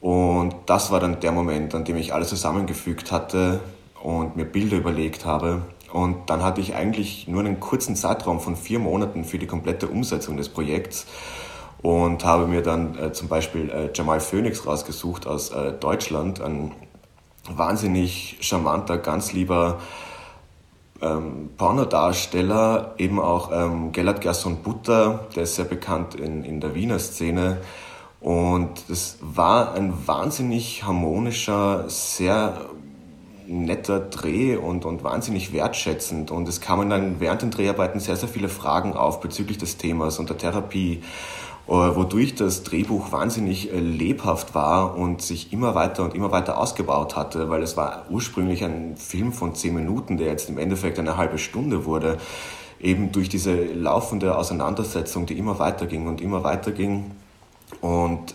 Und 0.00 0.54
das 0.66 0.90
war 0.90 1.00
dann 1.00 1.20
der 1.20 1.32
Moment, 1.32 1.74
an 1.74 1.84
dem 1.84 1.96
ich 1.96 2.12
alles 2.12 2.28
zusammengefügt 2.28 3.12
hatte 3.12 3.60
und 4.02 4.36
mir 4.36 4.44
Bilder 4.44 4.76
überlegt 4.76 5.24
habe. 5.24 5.62
Und 5.92 6.28
dann 6.28 6.42
hatte 6.42 6.60
ich 6.60 6.74
eigentlich 6.74 7.28
nur 7.28 7.40
einen 7.40 7.60
kurzen 7.60 7.96
Zeitraum 7.96 8.40
von 8.40 8.56
vier 8.56 8.78
Monaten 8.78 9.24
für 9.24 9.38
die 9.38 9.46
komplette 9.46 9.88
Umsetzung 9.88 10.36
des 10.36 10.48
Projekts 10.48 11.06
und 11.82 12.24
habe 12.24 12.46
mir 12.46 12.62
dann 12.62 12.98
äh, 12.98 13.12
zum 13.12 13.28
Beispiel 13.28 13.70
äh, 13.70 13.90
Jamal 13.94 14.20
Phoenix 14.20 14.66
rausgesucht 14.66 15.26
aus 15.26 15.50
äh, 15.50 15.72
Deutschland, 15.72 16.40
ein 16.40 16.72
wahnsinnig 17.48 18.38
charmanter, 18.40 18.98
ganz 18.98 19.32
lieber 19.32 19.80
ähm, 21.02 21.50
Pornodarsteller, 21.56 22.94
eben 22.98 23.20
auch 23.20 23.50
ähm, 23.52 23.92
Gellert 23.92 24.20
Gerson 24.20 24.62
Butter, 24.62 25.26
der 25.36 25.44
ist 25.44 25.56
sehr 25.56 25.64
bekannt 25.64 26.14
in, 26.14 26.44
in 26.44 26.60
der 26.60 26.74
Wiener 26.74 26.98
Szene. 26.98 27.58
Und 28.20 28.88
das 28.88 29.18
war 29.20 29.74
ein 29.74 30.06
wahnsinnig 30.06 30.84
harmonischer, 30.84 31.84
sehr 31.88 32.70
netter 33.46 34.00
Dreh 34.00 34.56
und, 34.56 34.86
und 34.86 35.04
wahnsinnig 35.04 35.52
wertschätzend. 35.52 36.30
Und 36.30 36.48
es 36.48 36.62
kamen 36.62 36.88
dann 36.88 37.20
während 37.20 37.42
den 37.42 37.50
Dreharbeiten 37.50 38.00
sehr, 38.00 38.16
sehr 38.16 38.28
viele 38.28 38.48
Fragen 38.48 38.94
auf 38.94 39.20
bezüglich 39.20 39.58
des 39.58 39.76
Themas 39.76 40.18
und 40.18 40.30
der 40.30 40.38
Therapie. 40.38 41.02
Äh, 41.66 41.72
wodurch 41.72 42.34
das 42.34 42.62
Drehbuch 42.62 43.10
wahnsinnig 43.10 43.72
äh, 43.72 43.80
lebhaft 43.80 44.54
war 44.54 44.98
und 44.98 45.22
sich 45.22 45.50
immer 45.50 45.74
weiter 45.74 46.04
und 46.04 46.14
immer 46.14 46.30
weiter 46.30 46.58
ausgebaut 46.58 47.16
hatte, 47.16 47.48
weil 47.48 47.62
es 47.62 47.74
war 47.78 48.04
ursprünglich 48.10 48.62
ein 48.62 48.98
Film 48.98 49.32
von 49.32 49.54
zehn 49.54 49.74
Minuten, 49.74 50.18
der 50.18 50.26
jetzt 50.26 50.50
im 50.50 50.58
Endeffekt 50.58 50.98
eine 50.98 51.16
halbe 51.16 51.38
Stunde 51.38 51.86
wurde, 51.86 52.18
eben 52.80 53.12
durch 53.12 53.30
diese 53.30 53.54
laufende 53.64 54.36
Auseinandersetzung, 54.36 55.24
die 55.24 55.38
immer 55.38 55.58
weiter 55.58 55.86
ging 55.86 56.06
und 56.06 56.20
immer 56.20 56.44
weiter 56.44 56.70
ging 56.70 57.12
und 57.80 58.33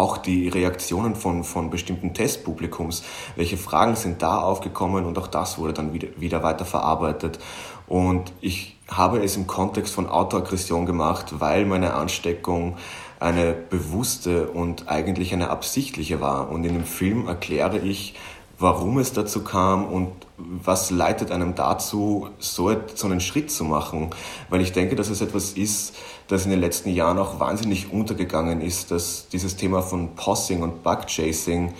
auch 0.00 0.16
die 0.16 0.48
Reaktionen 0.48 1.14
von, 1.14 1.44
von 1.44 1.68
bestimmten 1.68 2.14
Testpublikums, 2.14 3.02
welche 3.36 3.58
Fragen 3.58 3.96
sind 3.96 4.22
da 4.22 4.40
aufgekommen 4.40 5.04
und 5.04 5.18
auch 5.18 5.26
das 5.26 5.58
wurde 5.58 5.74
dann 5.74 5.92
wieder, 5.92 6.08
wieder 6.16 6.42
weiter 6.42 6.64
verarbeitet. 6.64 7.38
Und 7.86 8.32
ich 8.40 8.78
habe 8.88 9.22
es 9.22 9.36
im 9.36 9.46
Kontext 9.46 9.94
von 9.94 10.08
Autoaggression 10.08 10.86
gemacht, 10.86 11.40
weil 11.40 11.66
meine 11.66 11.94
Ansteckung 11.94 12.76
eine 13.18 13.52
bewusste 13.52 14.48
und 14.48 14.88
eigentlich 14.88 15.34
eine 15.34 15.50
absichtliche 15.50 16.22
war. 16.22 16.50
Und 16.50 16.64
in 16.64 16.72
dem 16.72 16.84
Film 16.84 17.28
erkläre 17.28 17.78
ich, 17.78 18.14
warum 18.60 18.98
es 18.98 19.12
dazu 19.12 19.42
kam 19.42 19.86
und 19.86 20.12
was 20.36 20.90
leitet 20.90 21.32
einem 21.32 21.54
dazu, 21.54 22.28
so, 22.38 22.68
einen 22.68 23.20
Schritt 23.20 23.50
zu 23.50 23.64
machen. 23.64 24.10
Weil 24.50 24.60
ich 24.60 24.72
denke, 24.72 24.96
dass 24.96 25.08
es 25.08 25.22
etwas 25.22 25.52
ist, 25.52 25.96
das 26.28 26.44
in 26.44 26.50
den 26.50 26.60
letzten 26.60 26.90
Jahren 26.90 27.18
auch 27.18 27.40
wahnsinnig 27.40 27.90
untergegangen 27.92 28.60
ist, 28.60 28.90
dass 28.90 29.28
dieses 29.28 29.56
Thema 29.56 29.82
von 29.82 30.14
Possing 30.14 30.62
und 30.62 30.82
Bugchasing, 30.82 31.72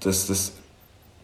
dass 0.00 0.26
das 0.26 0.52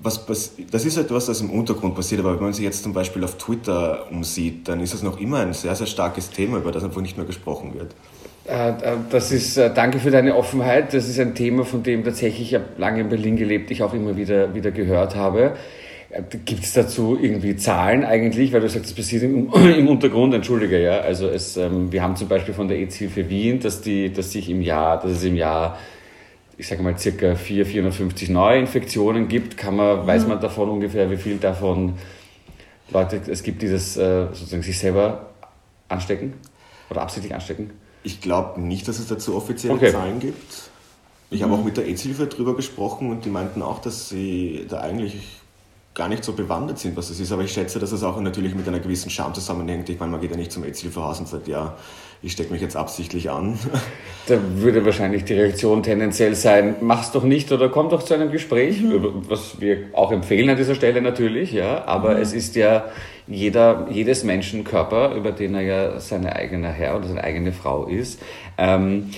was, 0.04 0.28
was, 0.28 0.52
das 0.70 0.84
ist 0.84 0.96
etwas, 0.96 1.26
das 1.26 1.40
im 1.40 1.50
Untergrund 1.50 1.94
passiert, 1.94 2.20
aber 2.20 2.34
wenn 2.34 2.42
man 2.42 2.52
sich 2.52 2.64
jetzt 2.64 2.82
zum 2.82 2.92
Beispiel 2.92 3.22
auf 3.22 3.38
Twitter 3.38 4.10
umsieht, 4.10 4.66
dann 4.66 4.80
ist 4.80 4.94
es 4.94 5.02
noch 5.02 5.20
immer 5.20 5.38
ein 5.38 5.54
sehr, 5.54 5.76
sehr 5.76 5.86
starkes 5.86 6.30
Thema, 6.30 6.58
über 6.58 6.72
das 6.72 6.82
einfach 6.82 7.00
nicht 7.00 7.16
mehr 7.16 7.26
gesprochen 7.26 7.74
wird. 7.74 7.94
Äh, 8.48 8.70
äh, 8.70 8.74
das 9.10 9.30
ist, 9.30 9.56
äh, 9.56 9.72
danke 9.72 9.98
für 9.98 10.10
deine 10.10 10.36
Offenheit. 10.36 10.94
Das 10.94 11.08
ist 11.08 11.18
ein 11.20 11.34
Thema, 11.34 11.64
von 11.64 11.82
dem 11.82 12.04
tatsächlich 12.04 12.48
ich 12.48 12.54
habe 12.54 12.64
lange 12.78 13.00
in 13.00 13.08
Berlin 13.08 13.36
gelebt, 13.36 13.70
ich 13.70 13.82
auch 13.82 13.94
immer 13.94 14.16
wieder, 14.16 14.54
wieder 14.54 14.70
gehört 14.70 15.14
habe. 15.14 15.56
Gibt 16.44 16.64
es 16.64 16.74
dazu 16.74 17.18
irgendwie 17.20 17.56
Zahlen 17.56 18.04
eigentlich? 18.04 18.52
Weil 18.52 18.60
du 18.60 18.68
sagst, 18.68 18.90
es 18.90 18.94
passiert 18.94 19.22
im, 19.22 19.50
im 19.78 19.88
Untergrund, 19.88 20.34
entschuldige, 20.34 20.82
ja. 20.82 21.00
Also 21.00 21.28
es, 21.28 21.56
ähm, 21.56 21.90
wir 21.92 22.02
haben 22.02 22.16
zum 22.16 22.28
Beispiel 22.28 22.52
von 22.52 22.68
der 22.68 22.78
AIDS-Hilfe 22.78 23.28
Wien, 23.30 23.60
dass 23.60 23.80
die, 23.80 24.12
dass 24.12 24.32
sich 24.32 24.50
im 24.50 24.60
Jahr, 24.60 25.00
dass 25.00 25.12
es 25.12 25.24
im 25.24 25.36
Jahr 25.36 25.78
ich 26.58 26.68
sage 26.68 26.82
mal, 26.82 26.96
circa 26.98 27.34
4, 27.34 27.66
450 27.66 28.28
Neuinfektionen 28.28 29.26
gibt, 29.26 29.56
kann 29.56 29.74
man, 29.74 30.02
mhm. 30.02 30.06
weiß 30.06 30.26
man 30.28 30.40
davon 30.40 30.68
ungefähr, 30.68 31.10
wie 31.10 31.16
viel 31.16 31.38
davon 31.38 31.94
Leute 32.90 33.20
es 33.28 33.42
gibt, 33.42 33.62
die 33.62 33.70
das 33.70 33.96
äh, 33.96 34.26
sozusagen 34.26 34.62
sich 34.62 34.78
selber 34.78 35.30
anstecken 35.88 36.34
oder 36.90 37.02
absichtlich 37.02 37.34
anstecken? 37.34 37.70
Ich 38.02 38.20
glaube 38.20 38.60
nicht, 38.60 38.88
dass 38.88 38.98
es 38.98 39.06
dazu 39.06 39.36
offizielle 39.36 39.74
okay. 39.74 39.92
Zahlen 39.92 40.20
gibt. 40.20 40.70
Ich 41.30 41.40
mhm. 41.40 41.44
habe 41.44 41.54
auch 41.54 41.64
mit 41.64 41.76
der 41.76 41.86
AIDS-Hilfe 41.86 42.26
darüber 42.26 42.56
gesprochen 42.56 43.10
und 43.10 43.24
die 43.24 43.30
meinten 43.30 43.62
auch, 43.62 43.80
dass 43.80 44.08
sie 44.08 44.66
da 44.68 44.80
eigentlich 44.80 45.40
gar 45.94 46.08
nicht 46.08 46.24
so 46.24 46.32
bewandert 46.32 46.78
sind, 46.78 46.96
was 46.96 47.08
das 47.08 47.20
ist. 47.20 47.32
Aber 47.32 47.42
ich 47.42 47.52
schätze, 47.52 47.78
dass 47.78 47.92
es 47.92 48.02
auch 48.02 48.18
natürlich 48.20 48.54
mit 48.54 48.66
einer 48.66 48.80
gewissen 48.80 49.10
Scham 49.10 49.34
zusammenhängt. 49.34 49.88
Ich 49.88 49.98
meine, 49.98 50.12
man 50.12 50.20
geht 50.20 50.30
ja 50.30 50.36
nicht 50.36 50.52
zum 50.52 50.64
AIDS-Hilfehaus 50.64 51.20
und 51.20 51.28
sagt, 51.28 51.48
ja, 51.48 51.76
ich 52.22 52.32
stecke 52.32 52.52
mich 52.52 52.62
jetzt 52.62 52.76
absichtlich 52.76 53.30
an. 53.30 53.58
Da 54.28 54.38
würde 54.54 54.84
wahrscheinlich 54.84 55.24
die 55.24 55.34
Reaktion 55.34 55.82
tendenziell 55.82 56.36
sein, 56.36 56.76
mach's 56.80 57.10
doch 57.10 57.24
nicht 57.24 57.50
oder 57.50 57.68
komm 57.68 57.88
doch 57.88 58.04
zu 58.04 58.14
einem 58.14 58.30
Gespräch, 58.30 58.80
mhm. 58.80 59.24
was 59.28 59.60
wir 59.60 59.88
auch 59.94 60.12
empfehlen 60.12 60.48
an 60.48 60.56
dieser 60.56 60.76
Stelle 60.76 61.02
natürlich, 61.02 61.50
ja. 61.50 61.84
Aber 61.86 62.14
mhm. 62.14 62.22
es 62.22 62.32
ist 62.32 62.54
ja 62.54 62.84
jeder, 63.26 63.86
jedes 63.90 64.24
Menschen 64.24 64.64
Körper, 64.64 65.14
über 65.14 65.32
den 65.32 65.54
er 65.54 65.60
ja 65.60 66.00
seine 66.00 66.34
eigene 66.36 66.68
Herr 66.68 66.96
oder 66.96 67.08
seine 67.08 67.24
eigene 67.24 67.52
Frau 67.52 67.86
ist. 67.86 68.20
Ähm, 68.58 69.10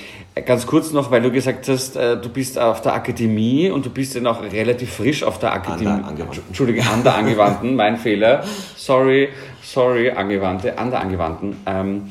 ganz 0.46 0.66
kurz 0.66 0.92
noch, 0.92 1.10
weil 1.10 1.22
du 1.22 1.30
gesagt 1.30 1.68
hast, 1.68 1.96
äh, 1.96 2.20
du 2.20 2.28
bist 2.28 2.58
auf 2.58 2.82
der 2.82 2.94
Akademie 2.94 3.70
und 3.70 3.86
du 3.86 3.90
bist 3.90 4.14
ja 4.14 4.20
noch 4.20 4.42
relativ 4.42 4.92
frisch 4.92 5.22
auf 5.22 5.38
der 5.38 5.52
Akademie. 5.52 5.88
An 5.88 6.00
der 6.00 6.08
Angewandten. 6.08 6.42
Entschuldige, 6.48 6.82
an 6.82 7.02
der 7.02 7.14
Angewandten, 7.14 7.76
mein 7.76 7.96
Fehler. 7.96 8.44
Sorry, 8.76 9.30
sorry, 9.62 10.10
Angewandte, 10.10 10.78
an 10.78 10.90
der 10.90 11.00
Angewandten. 11.00 11.56
Ähm, 11.66 12.10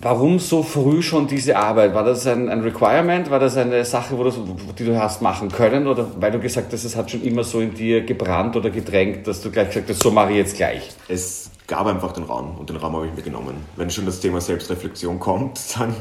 Warum 0.00 0.38
so 0.38 0.62
früh 0.62 1.02
schon 1.02 1.26
diese 1.26 1.56
Arbeit? 1.56 1.94
War 1.94 2.04
das 2.04 2.26
ein, 2.26 2.48
ein 2.48 2.60
Requirement? 2.60 3.30
War 3.30 3.38
das 3.38 3.56
eine 3.56 3.84
Sache, 3.84 4.16
wo 4.18 4.24
du, 4.24 4.30
die 4.78 4.84
du 4.84 4.98
hast 5.00 5.22
machen 5.22 5.50
können? 5.50 5.86
Oder 5.86 6.06
weil 6.18 6.32
du 6.32 6.40
gesagt 6.40 6.72
hast, 6.72 6.84
es 6.84 6.96
hat 6.96 7.10
schon 7.10 7.22
immer 7.22 7.44
so 7.44 7.60
in 7.60 7.74
dir 7.74 8.02
gebrannt 8.02 8.56
oder 8.56 8.70
gedrängt, 8.70 9.26
dass 9.26 9.40
du 9.40 9.50
gleich 9.50 9.68
gesagt 9.68 9.90
hast, 9.90 10.00
so 10.00 10.10
mache 10.10 10.30
ich 10.30 10.36
jetzt 10.38 10.56
gleich? 10.56 10.90
Es 11.08 11.50
gab 11.66 11.86
einfach 11.86 12.12
den 12.12 12.24
Raum 12.24 12.58
und 12.58 12.68
den 12.68 12.76
Raum 12.76 12.96
habe 12.96 13.06
ich 13.06 13.14
mir 13.14 13.22
genommen. 13.22 13.54
Wenn 13.76 13.88
schon 13.90 14.04
das 14.04 14.20
Thema 14.20 14.40
Selbstreflexion 14.40 15.18
kommt, 15.18 15.58
dann 15.78 15.94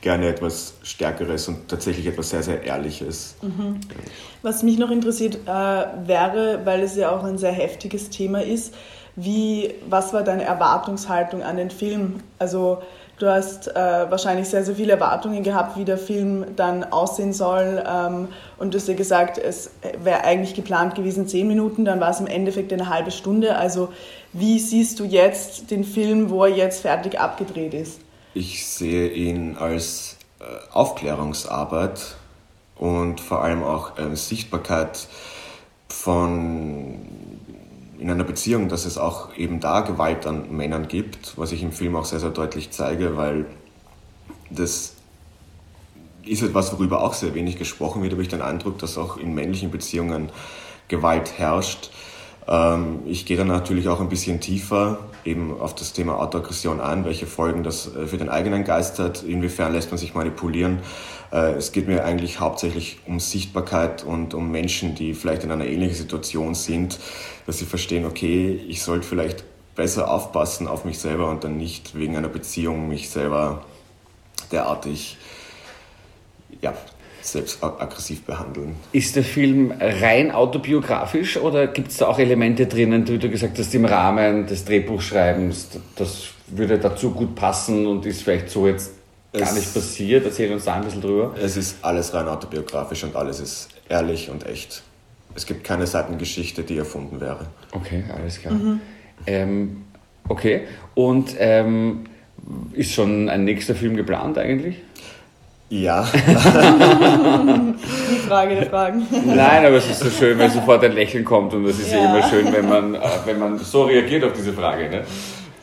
gerne 0.00 0.28
etwas 0.28 0.74
Stärkeres 0.82 1.48
und 1.48 1.68
tatsächlich 1.68 2.06
etwas 2.06 2.30
sehr, 2.30 2.42
sehr 2.42 2.62
Ehrliches. 2.64 3.36
Mhm. 3.42 3.80
Was 4.42 4.62
mich 4.62 4.78
noch 4.78 4.90
interessiert 4.90 5.38
äh, 5.46 5.48
wäre, 5.48 6.60
weil 6.64 6.82
es 6.82 6.96
ja 6.96 7.10
auch 7.10 7.24
ein 7.24 7.38
sehr 7.38 7.52
heftiges 7.52 8.10
Thema 8.10 8.42
ist, 8.42 8.74
wie, 9.16 9.74
was 9.88 10.12
war 10.12 10.22
deine 10.22 10.44
Erwartungshaltung 10.44 11.42
an 11.42 11.56
den 11.56 11.70
Film? 11.70 12.20
Also 12.38 12.82
du 13.18 13.26
hast 13.26 13.68
äh, 13.68 13.74
wahrscheinlich 14.10 14.48
sehr, 14.48 14.62
sehr 14.62 14.76
viele 14.76 14.92
Erwartungen 14.92 15.42
gehabt, 15.42 15.78
wie 15.78 15.86
der 15.86 15.96
Film 15.96 16.44
dann 16.54 16.84
aussehen 16.84 17.32
soll. 17.32 17.82
Ähm, 17.86 18.28
und 18.58 18.74
du 18.74 18.78
hast 18.78 18.88
ja 18.88 18.94
gesagt, 18.94 19.38
es 19.38 19.70
wäre 20.02 20.24
eigentlich 20.24 20.54
geplant 20.54 20.94
gewesen 20.94 21.26
zehn 21.26 21.48
Minuten, 21.48 21.86
dann 21.86 21.98
war 21.98 22.10
es 22.10 22.20
im 22.20 22.26
Endeffekt 22.26 22.72
eine 22.74 22.90
halbe 22.90 23.10
Stunde. 23.10 23.56
Also 23.56 23.88
wie 24.34 24.58
siehst 24.58 25.00
du 25.00 25.04
jetzt 25.04 25.70
den 25.70 25.84
Film, 25.84 26.28
wo 26.28 26.44
er 26.44 26.54
jetzt 26.54 26.82
fertig 26.82 27.18
abgedreht 27.18 27.72
ist? 27.72 28.00
Ich 28.34 28.66
sehe 28.66 29.08
ihn 29.08 29.56
als 29.58 30.18
äh, 30.40 30.44
Aufklärungsarbeit 30.74 32.16
und 32.76 33.22
vor 33.22 33.42
allem 33.42 33.62
auch 33.62 33.98
äh, 33.98 34.14
Sichtbarkeit 34.14 35.08
von 35.88 36.98
in 37.98 38.10
einer 38.10 38.24
Beziehung, 38.24 38.68
dass 38.68 38.84
es 38.84 38.98
auch 38.98 39.34
eben 39.36 39.60
da 39.60 39.80
Gewalt 39.80 40.26
an 40.26 40.54
Männern 40.54 40.88
gibt, 40.88 41.36
was 41.36 41.52
ich 41.52 41.62
im 41.62 41.72
Film 41.72 41.96
auch 41.96 42.04
sehr, 42.04 42.20
sehr 42.20 42.30
deutlich 42.30 42.70
zeige, 42.70 43.16
weil 43.16 43.46
das 44.50 44.94
ist 46.24 46.42
etwas, 46.42 46.72
worüber 46.72 47.02
auch 47.02 47.14
sehr 47.14 47.34
wenig 47.34 47.56
gesprochen 47.56 48.02
wird, 48.02 48.12
aber 48.12 48.22
ich 48.22 48.28
den 48.28 48.42
Eindruck, 48.42 48.78
dass 48.78 48.98
auch 48.98 49.16
in 49.16 49.34
männlichen 49.34 49.70
Beziehungen 49.70 50.30
Gewalt 50.88 51.38
herrscht. 51.38 51.90
Ähm, 52.48 53.00
ich 53.06 53.26
gehe 53.26 53.36
dann 53.36 53.48
natürlich 53.48 53.88
auch 53.88 54.00
ein 54.00 54.08
bisschen 54.08 54.40
tiefer 54.40 54.98
eben 55.26 55.60
auf 55.60 55.74
das 55.74 55.92
Thema 55.92 56.18
Autoaggression 56.18 56.80
ein, 56.80 57.04
welche 57.04 57.26
Folgen 57.26 57.62
das 57.62 57.94
äh, 57.94 58.06
für 58.06 58.16
den 58.16 58.28
eigenen 58.28 58.64
Geist 58.64 58.98
hat, 58.98 59.22
inwiefern 59.22 59.72
lässt 59.72 59.90
man 59.90 59.98
sich 59.98 60.14
manipulieren. 60.14 60.78
Äh, 61.32 61.52
es 61.52 61.72
geht 61.72 61.88
mir 61.88 62.04
eigentlich 62.04 62.40
hauptsächlich 62.40 62.98
um 63.06 63.20
Sichtbarkeit 63.20 64.04
und 64.04 64.34
um 64.34 64.50
Menschen, 64.50 64.94
die 64.94 65.14
vielleicht 65.14 65.44
in 65.44 65.50
einer 65.50 65.66
ähnlichen 65.66 65.96
Situation 65.96 66.54
sind, 66.54 66.98
dass 67.46 67.58
sie 67.58 67.64
verstehen, 67.64 68.04
okay, 68.04 68.60
ich 68.68 68.82
sollte 68.82 69.06
vielleicht 69.06 69.44
besser 69.74 70.10
aufpassen 70.10 70.66
auf 70.66 70.84
mich 70.84 70.98
selber 70.98 71.30
und 71.30 71.44
dann 71.44 71.58
nicht 71.58 71.96
wegen 71.96 72.16
einer 72.16 72.28
Beziehung 72.28 72.88
mich 72.88 73.10
selber 73.10 73.64
derartig 74.50 75.18
ja, 76.62 76.74
selbst 77.20 77.62
aggressiv 77.62 78.22
behandeln. 78.22 78.76
Ist 78.92 79.16
der 79.16 79.24
Film 79.24 79.72
rein 79.78 80.30
autobiografisch 80.30 81.36
oder 81.36 81.66
gibt 81.66 81.90
es 81.90 81.98
da 81.98 82.06
auch 82.06 82.18
Elemente 82.18 82.66
drinnen, 82.66 83.06
wie 83.08 83.18
du 83.18 83.28
gesagt 83.28 83.58
hast, 83.58 83.74
im 83.74 83.84
Rahmen 83.84 84.46
des 84.46 84.64
Drehbuchschreibens, 84.64 85.68
das 85.96 86.28
würde 86.46 86.78
dazu 86.78 87.10
gut 87.10 87.34
passen 87.34 87.86
und 87.86 88.06
ist 88.06 88.22
vielleicht 88.22 88.48
so 88.50 88.66
jetzt 88.66 88.95
gar 89.38 89.54
nicht 89.54 89.72
passiert? 89.72 90.24
Erzähl 90.24 90.52
uns 90.52 90.64
da 90.64 90.74
ein 90.74 90.84
bisschen 90.84 91.02
drüber. 91.02 91.34
Es 91.40 91.56
ist 91.56 91.76
alles 91.82 92.12
rein 92.14 92.28
autobiografisch 92.28 93.04
und 93.04 93.14
alles 93.16 93.40
ist 93.40 93.68
ehrlich 93.88 94.30
und 94.30 94.46
echt. 94.46 94.82
Es 95.34 95.46
gibt 95.46 95.64
keine 95.64 95.86
Seitengeschichte, 95.86 96.62
die 96.62 96.78
erfunden 96.78 97.20
wäre. 97.20 97.46
Okay, 97.72 98.04
alles 98.16 98.40
klar. 98.40 98.54
Mhm. 98.54 98.80
Ähm, 99.26 99.84
okay, 100.28 100.62
und 100.94 101.34
ähm, 101.38 102.04
ist 102.72 102.92
schon 102.92 103.28
ein 103.28 103.44
nächster 103.44 103.74
Film 103.74 103.96
geplant 103.96 104.38
eigentlich? 104.38 104.76
Ja. 105.68 106.08
Die 106.14 106.18
Frage 108.28 108.54
der 108.54 108.66
Fragen. 108.66 109.04
Nein, 109.10 109.66
aber 109.66 109.74
es 109.76 109.90
ist 109.90 109.98
so 109.98 110.10
schön, 110.10 110.38
wenn 110.38 110.48
sofort 110.48 110.84
ein 110.84 110.92
Lächeln 110.92 111.24
kommt 111.24 111.52
und 111.54 111.66
es 111.66 111.80
ist 111.80 111.92
ja. 111.92 112.04
immer 112.04 112.22
schön, 112.28 112.52
wenn 112.52 112.68
man, 112.68 112.94
äh, 112.94 113.00
wenn 113.24 113.40
man 113.40 113.58
so 113.58 113.82
reagiert 113.82 114.22
auf 114.22 114.32
diese 114.32 114.52
Frage. 114.52 114.88
Ne? 114.88 115.02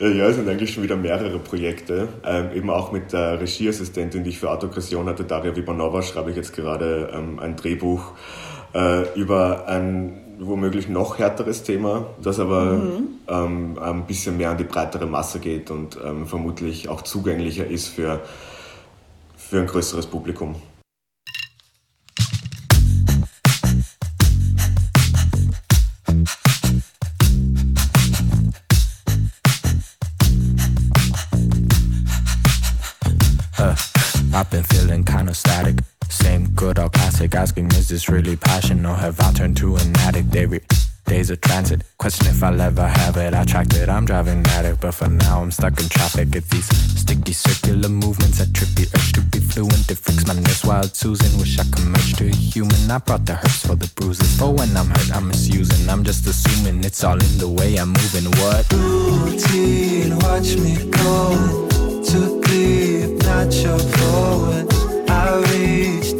Ja, 0.00 0.26
es 0.28 0.36
sind 0.36 0.48
eigentlich 0.48 0.74
schon 0.74 0.82
wieder 0.82 0.96
mehrere 0.96 1.38
Projekte. 1.38 2.08
Ähm, 2.24 2.50
eben 2.54 2.70
auch 2.70 2.90
mit 2.90 3.12
der 3.12 3.40
Regieassistentin, 3.40 4.24
die 4.24 4.30
ich 4.30 4.38
für 4.38 4.50
Autogression 4.50 5.06
hatte, 5.06 5.24
Daria 5.24 5.54
Vibanova, 5.54 6.02
schreibe 6.02 6.30
ich 6.30 6.36
jetzt 6.36 6.52
gerade 6.52 7.10
ähm, 7.14 7.38
ein 7.38 7.56
Drehbuch 7.56 8.12
äh, 8.74 9.08
über 9.14 9.68
ein 9.68 10.20
womöglich 10.40 10.88
noch 10.88 11.18
härteres 11.18 11.62
Thema, 11.62 12.06
das 12.20 12.40
aber 12.40 12.72
mhm. 12.72 13.06
ähm, 13.28 13.78
ein 13.78 14.06
bisschen 14.06 14.36
mehr 14.36 14.50
an 14.50 14.58
die 14.58 14.64
breitere 14.64 15.06
Masse 15.06 15.38
geht 15.38 15.70
und 15.70 15.96
ähm, 16.04 16.26
vermutlich 16.26 16.88
auch 16.88 17.02
zugänglicher 17.02 17.66
ist 17.66 17.86
für 17.86 18.20
für 19.36 19.60
ein 19.60 19.66
größeres 19.66 20.06
Publikum. 20.06 20.56
I've 34.34 34.50
been 34.50 34.64
feeling 34.64 35.04
kinda 35.04 35.32
static. 35.32 35.76
Same 36.08 36.48
good 36.50 36.78
old 36.78 36.92
classic, 36.92 37.34
asking 37.36 37.68
is 37.72 37.88
this 37.88 38.08
really 38.08 38.36
passion 38.36 38.84
or 38.84 38.96
have 38.96 39.20
I 39.20 39.32
turned 39.32 39.56
to 39.58 39.76
an 39.76 39.96
addict? 39.98 40.32
They 40.32 40.46
days 41.06 41.30
of 41.30 41.40
transit. 41.40 41.82
Question 41.98 42.26
if 42.26 42.42
I'll 42.42 42.60
ever 42.60 42.88
have 42.88 43.16
it. 43.16 43.32
I 43.32 43.44
tracked 43.44 43.74
it, 43.74 43.88
I'm 43.88 44.04
driving 44.04 44.44
at 44.56 44.64
it, 44.64 44.80
but 44.80 44.92
for 44.92 45.08
now 45.08 45.42
I'm 45.42 45.52
stuck 45.52 45.80
in 45.80 45.88
traffic. 45.88 46.34
It's 46.34 46.48
these 46.48 46.66
sticky 47.00 47.32
circular 47.32 47.88
movements 47.88 48.38
that 48.38 48.52
trip 48.54 48.70
the 48.70 48.88
urge 48.96 49.12
to 49.12 49.20
be 49.20 49.38
fluent. 49.38 49.90
It 49.90 49.98
freaks 49.98 50.26
my 50.26 50.34
nerves 50.34 50.64
wild 50.64 50.96
Susan. 50.96 51.38
Wish 51.38 51.58
I 51.58 51.64
could 51.64 51.86
merge 51.86 52.14
to 52.16 52.26
a 52.26 52.34
human. 52.34 52.90
I 52.90 52.98
brought 52.98 53.26
the 53.26 53.34
hurts 53.34 53.64
for 53.66 53.76
the 53.76 53.88
bruises. 53.94 54.36
For 54.38 54.52
when 54.52 54.76
I'm 54.76 54.88
hurt, 54.88 55.14
I'm 55.14 55.28
misusing. 55.28 55.88
I'm 55.88 56.02
just 56.02 56.26
assuming 56.26 56.82
it's 56.82 57.04
all 57.04 57.20
in 57.28 57.38
the 57.38 57.48
way 57.48 57.76
I'm 57.76 57.90
moving. 57.90 58.26
What? 58.40 58.72
Routine, 58.72 60.18
watch 60.18 60.56
me 60.56 60.90
going 60.90 62.04
to 62.08 62.42
deep, 62.42 62.93
not 63.34 63.52
your. 63.62 63.78
I 65.08 65.42
reach 65.50 66.12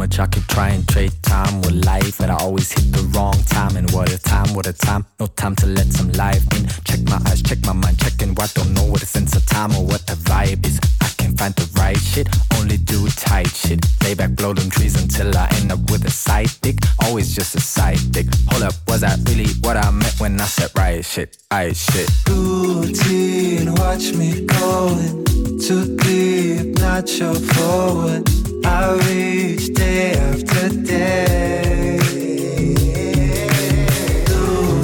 much 0.00 0.18
I 0.18 0.26
could 0.26 0.48
try 0.48 0.70
and 0.70 0.88
trade 0.88 1.12
time 1.20 1.60
with 1.60 1.84
life, 1.84 2.16
but 2.16 2.30
I 2.30 2.36
always 2.36 2.72
hit 2.72 2.90
the 2.90 3.02
wrong 3.12 3.36
time. 3.44 3.76
And 3.76 3.90
what 3.90 4.10
a 4.10 4.18
time, 4.18 4.54
what 4.54 4.66
a 4.66 4.72
time, 4.72 5.04
no 5.20 5.26
time 5.26 5.54
to 5.56 5.66
let 5.66 5.92
some 5.92 6.10
life 6.12 6.42
in. 6.56 6.66
Check 6.88 7.00
my 7.04 7.20
eyes, 7.26 7.42
check 7.42 7.58
my 7.66 7.74
mind, 7.74 7.98
checking 7.98 8.34
what 8.34 8.50
don't 8.54 8.72
know 8.72 8.84
what 8.84 9.02
a 9.02 9.06
sense 9.06 9.36
of 9.36 9.44
time 9.44 9.76
or 9.76 9.84
what 9.84 10.06
the 10.06 10.14
vibe 10.14 10.64
is. 10.64 10.80
I 11.02 11.08
can't 11.18 11.38
find 11.38 11.54
the 11.54 11.68
right 11.78 11.98
shit, 11.98 12.28
only 12.56 12.78
do 12.78 13.08
tight 13.08 13.48
shit. 13.48 13.84
Lay 14.02 14.14
back, 14.14 14.30
blow 14.30 14.54
them 14.54 14.70
trees 14.70 14.96
until 15.02 15.36
I 15.36 15.48
end 15.60 15.70
up 15.70 15.80
with 15.90 16.06
a 16.06 16.10
side 16.10 16.50
dick. 16.62 16.78
Always 17.04 17.34
just 17.34 17.54
a 17.54 17.60
side 17.60 18.00
dick. 18.10 18.26
Hold 18.48 18.62
up, 18.62 18.74
was 18.88 19.02
that 19.02 19.18
really 19.28 19.52
what 19.60 19.76
I 19.76 19.90
meant 19.90 20.18
when 20.18 20.40
I 20.40 20.46
said 20.46 20.70
right 20.74 21.04
shit? 21.04 21.36
I 21.50 21.74
shit. 21.74 22.08
Routine, 22.26 23.74
watch 23.74 24.14
me 24.14 24.46
going 24.46 25.26
too 25.60 25.94
deep, 25.98 26.78
not 26.78 27.06
your 27.18 27.34
forward. 27.34 28.24
I 28.64 28.92
reach 29.08 29.74
day 29.74 30.12
after 30.12 30.68
day. 30.68 31.98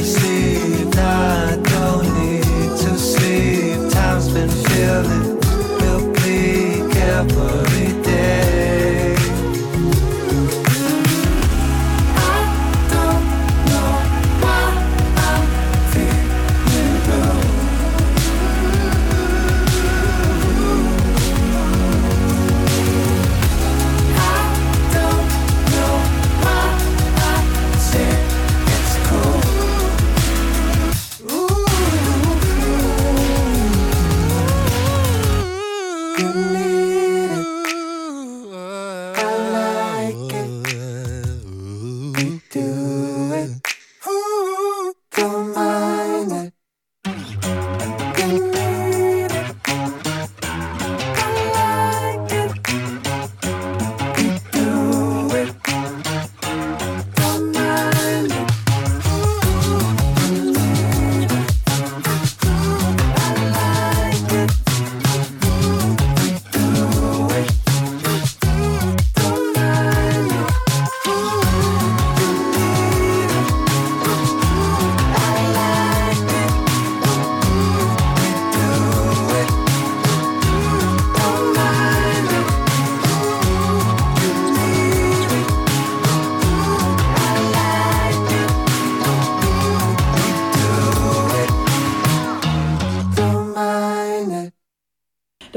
Sleep, 0.03 0.93
need 2.18 2.77
to 2.83 2.99
sleep. 2.99 3.91
Time's 3.93 4.29
been 4.29 4.49
feeling 4.49 5.26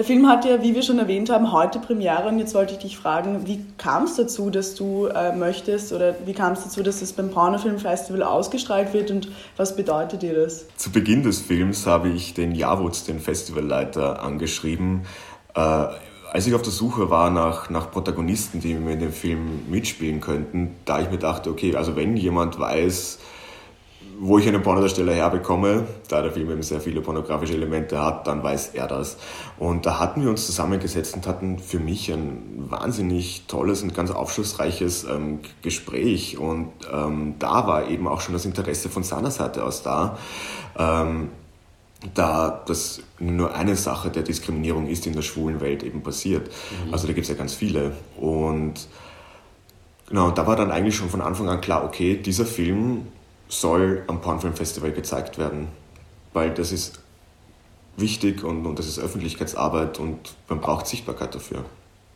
Film 0.10 0.28
hat 0.28 0.43
ja, 0.43 0.64
wie 0.64 0.74
wir 0.74 0.82
schon 0.82 0.97
erwähnt 0.97 1.30
haben, 1.30 1.51
heute 1.51 1.78
Premiere 1.78 2.30
und 2.30 2.39
jetzt 2.39 2.55
wollte 2.55 2.74
ich 2.74 2.80
dich 2.80 2.97
fragen, 2.97 3.45
wie 3.45 3.64
kam 3.78 4.05
es 4.05 4.16
dazu, 4.16 4.49
dass 4.49 4.74
du 4.74 5.05
äh, 5.05 5.36
möchtest 5.36 5.93
oder 5.93 6.16
wie 6.26 6.34
kam 6.34 6.53
es 6.53 6.64
dazu, 6.64 6.82
dass 6.82 7.03
es 7.03 7.14
beim 7.14 7.30
Pornofilmfestival 7.30 8.24
ausgestrahlt 8.24 8.91
wird 8.91 9.12
und 9.12 9.28
was 9.55 9.76
bedeutet 9.76 10.24
dir 10.24 10.34
das? 10.34 10.66
Zu 10.78 10.89
Beginn 10.91 11.22
des 11.22 11.41
Films 11.41 11.86
habe 11.86 12.10
ich 12.10 12.34
den 12.34 12.55
Javutz, 12.55 13.03
den 13.03 13.20
Festivalleiter, 13.20 14.24
angeschrieben. 14.24 15.03
Äh, 15.53 15.60
als 15.60 16.47
ich 16.47 16.55
auf 16.55 16.64
der 16.64 16.72
Suche 16.72 17.12
war 17.12 17.30
nach, 17.30 17.70
nach 17.70 17.91
Protagonisten, 17.91 18.62
die 18.62 18.74
mir 18.74 18.93
in 18.93 19.01
dem 19.01 19.14
Film 19.14 19.70
mitspielen 19.70 20.22
könnten, 20.22 20.72
da 20.86 21.01
ich 21.01 21.12
mir 21.12 21.20
dachte, 21.20 21.51
okay, 21.51 21.76
also 21.76 21.95
wenn 21.95 22.18
jemand 22.18 22.60
weiß, 22.60 23.20
wo 24.22 24.38
ich 24.38 24.47
einen 24.47 24.61
Pornodarsteller 24.61 25.13
herbekomme, 25.13 25.88
da 26.09 26.22
der 26.22 26.32
Film 26.32 26.51
eben 26.51 26.61
sehr 26.61 26.82
viele 26.82 26.99
pornografische 26.99 27.53
Elemente 27.53 28.03
hat, 28.03 28.28
dann 28.28 28.43
weiß 28.43 28.72
er 28.74 28.86
das. 28.86 29.17
Und 29.57 29.86
da 29.86 29.97
hatten 29.97 30.22
wir 30.24 30.30
uns 30.30 30.45
zusammengesetzt 30.45 31.15
und 31.15 31.26
hatten 31.26 31.57
für 31.57 31.80
mich 31.80 32.11
ein 32.11 32.65
wahnsinnig 32.70 33.45
tolles 33.47 33.82
und 33.82 33.93
ganz 33.93 34.11
aufschlussreiches 34.11 35.05
ähm, 35.05 35.39
Gespräch. 35.61 36.38
Und 36.38 36.74
ähm, 36.91 37.36
da 37.39 37.65
war 37.65 37.88
eben 37.88 38.09
auch 38.09 38.20
schon 38.20 38.34
das 38.34 38.43
Interesse 38.43 38.89
von 38.89 39.03
seiner 39.03 39.32
Seite 39.32 39.63
aus 39.63 39.84
da. 39.84 40.17
Ähm, 40.78 41.30
da 42.13 42.63
das 42.65 43.01
nur 43.20 43.55
eine 43.55 43.76
Sache 43.76 44.09
der 44.09 44.24
Diskriminierung 44.24 44.88
ist, 44.88 45.05
die 45.05 45.09
in 45.09 45.15
der 45.15 45.22
schwulen 45.22 45.61
Welt 45.61 45.84
eben 45.84 46.01
passiert. 46.01 46.47
Mhm. 46.47 46.93
Also 46.93 47.07
da 47.07 47.13
gibt 47.13 47.24
es 47.24 47.30
ja 47.30 47.36
ganz 47.36 47.53
viele. 47.53 47.93
Und 48.17 48.74
genau, 50.09 50.32
da 50.32 50.45
war 50.45 50.57
dann 50.57 50.72
eigentlich 50.72 50.95
schon 50.95 51.09
von 51.09 51.22
Anfang 51.22 51.47
an 51.47 51.61
klar, 51.61 51.86
okay, 51.86 52.15
dieser 52.17 52.45
Film 52.45 53.07
soll 53.50 54.04
am 54.08 54.22
Pornfilmfestival 54.22 54.91
gezeigt 54.91 55.38
werden, 55.38 55.68
weil 56.32 56.52
das 56.54 56.72
ist 56.72 57.02
wichtig 57.97 58.43
und, 58.43 58.66
und 58.66 58.80
das 58.80 58.88
ist 58.88 59.00
Öffentlichkeitsarbeit 59.00 60.00
und 60.00 60.36
man 60.47 60.62
braucht 60.62 60.88
Sichtbarkeit 60.88 61.36
dafür. 61.36 61.66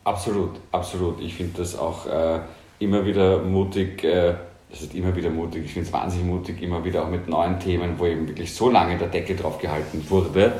Absolut, 0.04 0.52
absolut. 0.70 1.20
Ich 1.20 1.34
finde 1.34 1.58
das 1.58 1.76
auch 1.76 2.06
äh, 2.06 2.40
immer 2.78 3.04
wieder 3.04 3.42
mutig, 3.42 4.04
äh, 4.04 4.34
das 4.70 4.82
ist 4.82 4.94
immer 4.94 5.14
wieder 5.14 5.30
mutig, 5.30 5.64
ich 5.66 5.72
finde 5.72 5.88
es 5.88 5.92
wahnsinnig 5.92 6.26
mutig, 6.26 6.62
immer 6.62 6.84
wieder 6.84 7.04
auch 7.04 7.10
mit 7.10 7.28
neuen 7.28 7.58
Themen, 7.60 7.98
wo 7.98 8.06
eben 8.06 8.26
wirklich 8.28 8.54
so 8.54 8.70
lange 8.70 8.96
der 8.96 9.08
Deckel 9.08 9.36
drauf 9.36 9.58
gehalten 9.58 10.04
wurde 10.08 10.52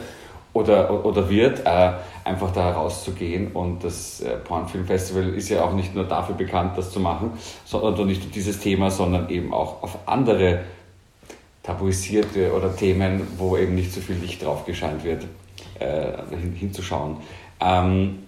oder, 0.54 1.04
oder 1.04 1.28
wird, 1.28 1.66
äh, 1.66 1.92
einfach 2.24 2.52
da 2.52 2.70
rauszugehen. 2.70 3.52
Und 3.52 3.84
das 3.84 4.20
äh, 4.20 4.36
Pornfilmfestival 4.36 5.34
ist 5.34 5.50
ja 5.50 5.64
auch 5.64 5.74
nicht 5.74 5.94
nur 5.94 6.04
dafür 6.04 6.36
bekannt, 6.36 6.78
das 6.78 6.90
zu 6.90 7.00
machen, 7.00 7.32
sondern 7.66 8.06
nicht 8.06 8.22
nur 8.22 8.32
dieses 8.32 8.60
Thema, 8.60 8.90
sondern 8.90 9.28
eben 9.28 9.52
auch 9.52 9.82
auf 9.82 9.98
andere 10.06 10.60
tabuisierte 11.62 12.52
oder 12.54 12.74
Themen, 12.74 13.26
wo 13.36 13.56
eben 13.56 13.74
nicht 13.74 13.92
so 13.92 14.00
viel 14.00 14.16
Licht 14.16 14.44
drauf 14.44 14.64
gescheint 14.64 15.02
wird, 15.04 15.24
äh, 15.80 16.12
hin, 16.30 16.54
hinzuschauen. 16.54 17.16
Ähm, 17.60 18.20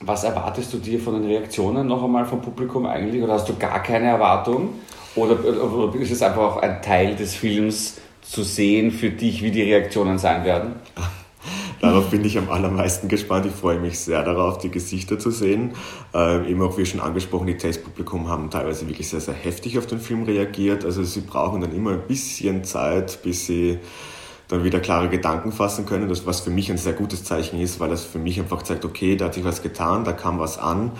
was 0.00 0.22
erwartest 0.22 0.72
du 0.72 0.78
dir 0.78 1.00
von 1.00 1.14
den 1.14 1.24
Reaktionen 1.24 1.86
noch 1.88 2.04
einmal 2.04 2.24
vom 2.24 2.40
Publikum 2.40 2.86
eigentlich? 2.86 3.22
Oder 3.22 3.32
hast 3.32 3.48
du 3.48 3.56
gar 3.56 3.82
keine 3.82 4.06
Erwartung? 4.06 4.74
Oder, 5.16 5.42
oder 5.42 5.98
ist 5.98 6.12
es 6.12 6.22
einfach 6.22 6.42
auch 6.42 6.56
ein 6.58 6.80
Teil 6.82 7.16
des 7.16 7.34
Films 7.34 7.98
zu 8.22 8.44
sehen 8.44 8.92
für 8.92 9.10
dich, 9.10 9.42
wie 9.42 9.50
die 9.50 9.62
Reaktionen 9.62 10.18
sein 10.18 10.44
werden? 10.44 10.76
Darauf 11.80 12.10
bin 12.10 12.24
ich 12.24 12.36
am 12.38 12.50
allermeisten 12.50 13.08
gespannt. 13.08 13.46
Ich 13.46 13.52
freue 13.52 13.78
mich 13.78 13.98
sehr 13.98 14.22
darauf, 14.24 14.58
die 14.58 14.70
Gesichter 14.70 15.18
zu 15.18 15.30
sehen. 15.30 15.72
Äh, 16.12 16.50
eben 16.50 16.60
auch 16.62 16.76
wie 16.76 16.86
schon 16.86 17.00
angesprochen, 17.00 17.46
die 17.46 17.56
Testpublikum 17.56 18.28
haben 18.28 18.50
teilweise 18.50 18.88
wirklich 18.88 19.08
sehr, 19.08 19.20
sehr 19.20 19.34
heftig 19.34 19.78
auf 19.78 19.86
den 19.86 20.00
Film 20.00 20.24
reagiert. 20.24 20.84
Also 20.84 21.04
sie 21.04 21.20
brauchen 21.20 21.60
dann 21.60 21.74
immer 21.74 21.92
ein 21.92 22.06
bisschen 22.08 22.64
Zeit, 22.64 23.22
bis 23.22 23.46
sie 23.46 23.78
dann 24.48 24.64
wieder 24.64 24.80
klare 24.80 25.08
Gedanken 25.08 25.52
fassen 25.52 25.86
können, 25.86 26.08
das 26.08 26.26
was 26.26 26.40
für 26.40 26.50
mich 26.50 26.70
ein 26.70 26.78
sehr 26.78 26.94
gutes 26.94 27.22
Zeichen 27.22 27.60
ist, 27.60 27.80
weil 27.80 27.90
das 27.90 28.04
für 28.04 28.18
mich 28.18 28.40
einfach 28.40 28.62
zeigt, 28.62 28.84
okay, 28.84 29.14
da 29.14 29.26
hat 29.26 29.34
sich 29.34 29.44
was 29.44 29.62
getan, 29.62 30.04
da 30.04 30.12
kam 30.12 30.38
was 30.38 30.58
an, 30.58 30.92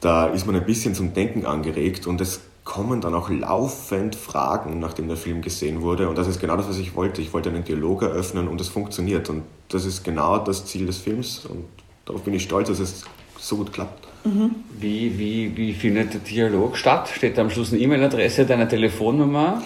da 0.00 0.26
ist 0.26 0.46
man 0.46 0.54
ein 0.54 0.64
bisschen 0.64 0.94
zum 0.94 1.12
Denken 1.12 1.44
angeregt 1.44 2.06
und 2.06 2.20
es 2.20 2.42
kommen 2.64 3.00
dann 3.00 3.14
auch 3.14 3.28
laufend 3.28 4.14
Fragen, 4.14 4.78
nachdem 4.78 5.08
der 5.08 5.16
Film 5.16 5.42
gesehen 5.42 5.82
wurde. 5.82 6.08
Und 6.08 6.16
das 6.16 6.28
ist 6.28 6.40
genau 6.40 6.56
das, 6.56 6.68
was 6.68 6.78
ich 6.78 6.94
wollte. 6.94 7.20
Ich 7.20 7.32
wollte 7.32 7.48
einen 7.48 7.64
Dialog 7.64 8.02
eröffnen 8.02 8.48
und 8.48 8.60
es 8.60 8.68
funktioniert. 8.68 9.28
Und 9.30 9.42
das 9.68 9.84
ist 9.84 10.04
genau 10.04 10.38
das 10.38 10.64
Ziel 10.66 10.86
des 10.86 10.98
Films. 10.98 11.44
Und 11.44 11.64
darauf 12.04 12.22
bin 12.22 12.34
ich 12.34 12.44
stolz, 12.44 12.68
dass 12.68 12.78
es 12.78 13.04
so 13.38 13.56
gut 13.56 13.72
klappt. 13.72 14.06
Mhm. 14.24 14.54
Wie, 14.78 15.18
wie, 15.18 15.56
wie 15.56 15.72
findet 15.72 16.14
der 16.14 16.20
Dialog 16.20 16.76
statt? 16.76 17.08
Steht 17.12 17.36
da 17.36 17.42
am 17.42 17.50
Schluss 17.50 17.72
eine 17.72 17.82
E-Mail-Adresse, 17.82 18.46
deine 18.46 18.68
Telefonnummer? 18.68 19.60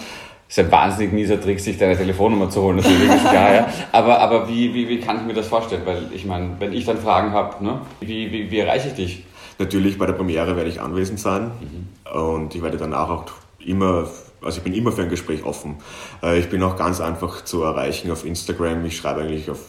Das 0.47 0.57
ist 0.57 0.63
ein 0.63 0.71
wahnsinnig 0.71 1.13
mieser 1.13 1.39
Trick, 1.39 1.59
sich 1.59 1.77
deine 1.77 1.95
Telefonnummer 1.95 2.49
zu 2.49 2.61
holen, 2.61 2.77
natürlich, 2.77 3.09
ist 3.09 3.29
klar, 3.29 3.53
ja. 3.53 3.73
Aber, 3.91 4.19
aber 4.19 4.47
wie, 4.47 4.73
wie, 4.73 4.87
wie 4.87 4.99
kann 4.99 5.17
ich 5.17 5.23
mir 5.23 5.33
das 5.33 5.47
vorstellen? 5.47 5.81
Weil 5.83 6.03
ich 6.13 6.25
meine, 6.25 6.51
wenn 6.59 6.71
ich 6.71 6.85
dann 6.85 6.97
Fragen 6.97 7.31
habe, 7.31 7.61
ne, 7.63 7.81
wie, 7.99 8.31
wie, 8.31 8.49
wie 8.49 8.59
erreiche 8.59 8.87
ich 8.87 8.93
dich? 8.93 9.23
Natürlich 9.59 9.97
bei 9.97 10.05
der 10.05 10.13
Premiere 10.13 10.55
werde 10.55 10.69
ich 10.69 10.79
anwesend 10.79 11.19
sein 11.19 11.51
mhm. 11.59 11.86
Und 12.13 12.55
ich 12.55 12.61
werde 12.61 12.77
danach 12.77 13.09
auch 13.09 13.25
immer, 13.59 14.07
also 14.41 14.57
ich 14.57 14.63
bin 14.63 14.73
immer 14.73 14.91
für 14.91 15.03
ein 15.03 15.09
Gespräch 15.09 15.43
offen. 15.43 15.77
Äh, 16.23 16.39
ich 16.39 16.49
bin 16.49 16.61
auch 16.63 16.75
ganz 16.75 17.01
einfach 17.01 17.43
zu 17.43 17.63
erreichen 17.63 18.11
auf 18.11 18.25
Instagram. 18.25 18.85
Ich 18.85 18.97
schreibe 18.97 19.21
eigentlich 19.21 19.49
auf, 19.49 19.59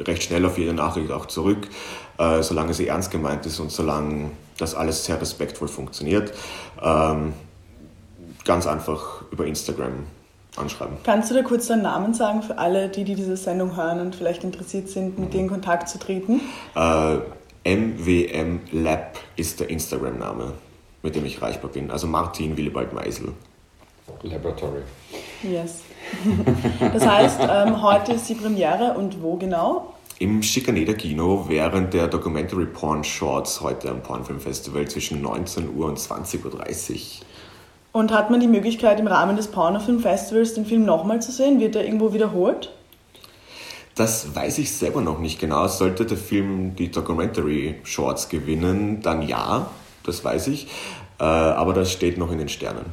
recht 0.00 0.22
schnell 0.22 0.44
auf 0.44 0.58
jede 0.58 0.74
Nachricht 0.74 1.10
auch 1.10 1.26
zurück, 1.26 1.68
äh, 2.18 2.42
solange 2.42 2.74
sie 2.74 2.88
ernst 2.88 3.10
gemeint 3.10 3.46
ist 3.46 3.58
und 3.60 3.70
solange 3.70 4.30
das 4.58 4.74
alles 4.74 5.04
sehr 5.04 5.20
respektvoll 5.20 5.68
funktioniert. 5.68 6.32
Ähm, 6.82 7.32
ganz 8.44 8.66
einfach 8.66 9.22
über 9.30 9.46
Instagram 9.46 10.06
anschreiben. 10.56 10.96
Kannst 11.04 11.30
du 11.30 11.34
da 11.34 11.42
kurz 11.42 11.66
deinen 11.66 11.82
Namen 11.82 12.14
sagen 12.14 12.42
für 12.42 12.58
alle, 12.58 12.88
die, 12.88 13.04
die 13.04 13.14
diese 13.14 13.36
Sendung 13.36 13.76
hören 13.76 14.00
und 14.00 14.16
vielleicht 14.16 14.44
interessiert 14.44 14.88
sind, 14.88 15.18
mit 15.18 15.32
dir 15.32 15.40
in 15.40 15.48
Kontakt 15.48 15.88
zu 15.88 15.98
treten? 15.98 16.40
Äh, 16.74 17.18
MWM 17.64 18.60
Lab 18.72 19.18
ist 19.36 19.60
der 19.60 19.70
Instagram-Name, 19.70 20.54
mit 21.08 21.16
dem 21.16 21.24
ich 21.24 21.36
erreichbar 21.36 21.70
bin. 21.70 21.90
Also 21.90 22.06
Martin 22.06 22.54
Willibald 22.54 22.92
Meisel. 22.92 23.32
Laboratory. 24.22 24.82
Yes. 25.42 25.80
Das 26.92 27.06
heißt, 27.06 27.40
ähm, 27.42 27.82
heute 27.82 28.12
ist 28.12 28.28
die 28.28 28.34
Premiere 28.34 28.94
und 28.94 29.22
wo 29.22 29.36
genau? 29.36 29.94
Im 30.18 30.42
Schikaneder 30.42 30.94
Kino 30.94 31.44
während 31.48 31.94
der 31.94 32.08
Documentary 32.08 32.66
Porn 32.66 33.04
Shorts 33.04 33.60
heute 33.60 33.90
am 33.90 34.02
Pornfilm 34.02 34.40
Festival 34.40 34.86
zwischen 34.88 35.22
19 35.22 35.76
Uhr 35.76 35.86
und 35.86 35.98
20.30 35.98 36.42
Uhr. 36.44 37.00
Und 37.92 38.12
hat 38.12 38.30
man 38.30 38.40
die 38.40 38.48
Möglichkeit, 38.48 39.00
im 39.00 39.06
Rahmen 39.06 39.36
des 39.36 39.48
Pornofilm 39.48 40.00
Festivals 40.00 40.54
den 40.54 40.66
Film 40.66 40.84
nochmal 40.84 41.22
zu 41.22 41.32
sehen? 41.32 41.60
Wird 41.60 41.76
er 41.76 41.84
irgendwo 41.84 42.12
wiederholt? 42.12 42.72
Das 43.94 44.34
weiß 44.34 44.58
ich 44.58 44.72
selber 44.72 45.00
noch 45.00 45.20
nicht 45.20 45.40
genau. 45.40 45.66
Sollte 45.68 46.04
der 46.04 46.18
Film 46.18 46.76
die 46.76 46.90
Documentary 46.90 47.76
Shorts 47.82 48.28
gewinnen, 48.28 49.00
dann 49.02 49.22
ja, 49.22 49.70
das 50.08 50.24
weiß 50.24 50.48
ich. 50.48 50.66
Äh, 51.20 51.24
aber 51.24 51.74
das 51.74 51.92
steht 51.92 52.18
noch 52.18 52.32
in 52.32 52.38
den 52.38 52.48
Sternen. 52.48 52.86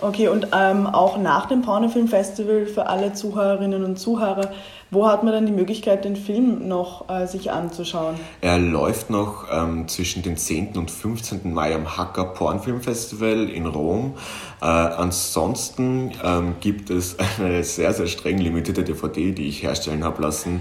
Okay, 0.00 0.28
und 0.28 0.48
ähm, 0.52 0.86
auch 0.86 1.16
nach 1.18 1.46
dem 1.46 1.62
Pornofilm-Festival 1.62 2.66
für 2.66 2.88
alle 2.88 3.14
Zuhörerinnen 3.14 3.84
und 3.84 3.98
Zuhörer, 3.98 4.50
wo 4.90 5.06
hat 5.06 5.24
man 5.24 5.32
dann 5.32 5.46
die 5.46 5.52
Möglichkeit, 5.52 6.04
den 6.04 6.14
Film 6.14 6.68
noch 6.68 7.08
äh, 7.08 7.26
sich 7.26 7.50
anzuschauen? 7.50 8.16
Er 8.40 8.58
läuft 8.58 9.08
noch 9.08 9.46
ähm, 9.50 9.88
zwischen 9.88 10.22
dem 10.22 10.36
10. 10.36 10.76
und 10.76 10.90
15. 10.90 11.54
Mai 11.54 11.74
am 11.74 11.96
Hacker 11.96 12.26
Pornfilmfestival 12.26 13.48
in 13.48 13.66
Rom. 13.66 14.14
Äh, 14.60 14.66
ansonsten 14.66 16.12
ähm, 16.22 16.56
gibt 16.60 16.90
es 16.90 17.16
eine 17.38 17.64
sehr, 17.64 17.94
sehr 17.94 18.06
streng 18.06 18.38
limitierte 18.38 18.84
DVD, 18.84 19.32
die 19.32 19.48
ich 19.48 19.62
herstellen 19.62 20.04
habe 20.04 20.20
lassen, 20.20 20.60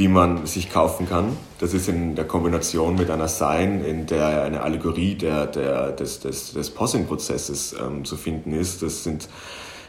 die 0.00 0.08
man 0.08 0.46
sich 0.46 0.70
kaufen 0.70 1.06
kann. 1.06 1.36
Das 1.58 1.74
ist 1.74 1.86
in 1.86 2.14
der 2.16 2.24
Kombination 2.24 2.96
mit 2.96 3.10
einer 3.10 3.28
Sign, 3.28 3.84
in 3.84 4.06
der 4.06 4.44
eine 4.44 4.62
Allegorie 4.62 5.14
der, 5.14 5.46
der, 5.46 5.92
des, 5.92 6.20
des, 6.20 6.54
des 6.54 6.70
Posing-Prozesses 6.70 7.76
ähm, 7.78 8.06
zu 8.06 8.16
finden 8.16 8.54
ist. 8.54 8.82
Das 8.82 9.04
sind 9.04 9.28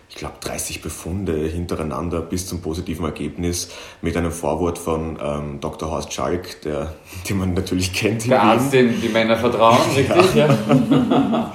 ich 0.09 0.17
glaube, 0.17 0.35
30 0.41 0.81
Befunde 0.81 1.37
hintereinander 1.47 2.19
bis 2.19 2.45
zum 2.45 2.59
positiven 2.61 3.05
Ergebnis 3.05 3.69
mit 4.01 4.17
einem 4.17 4.33
Vorwort 4.33 4.77
von 4.77 5.17
ähm, 5.23 5.61
Dr. 5.61 5.89
Horst 5.89 6.11
Schalk, 6.11 6.59
der, 6.63 6.93
den 7.29 7.37
man 7.37 7.53
natürlich 7.53 7.93
kennt. 7.93 8.29
Der 8.29 8.43
Arzt, 8.43 8.73
dem 8.73 8.99
die 8.99 9.07
Männer 9.07 9.37
vertrauen, 9.37 9.77
richtig? 9.95 10.35
Ja. 10.35 11.53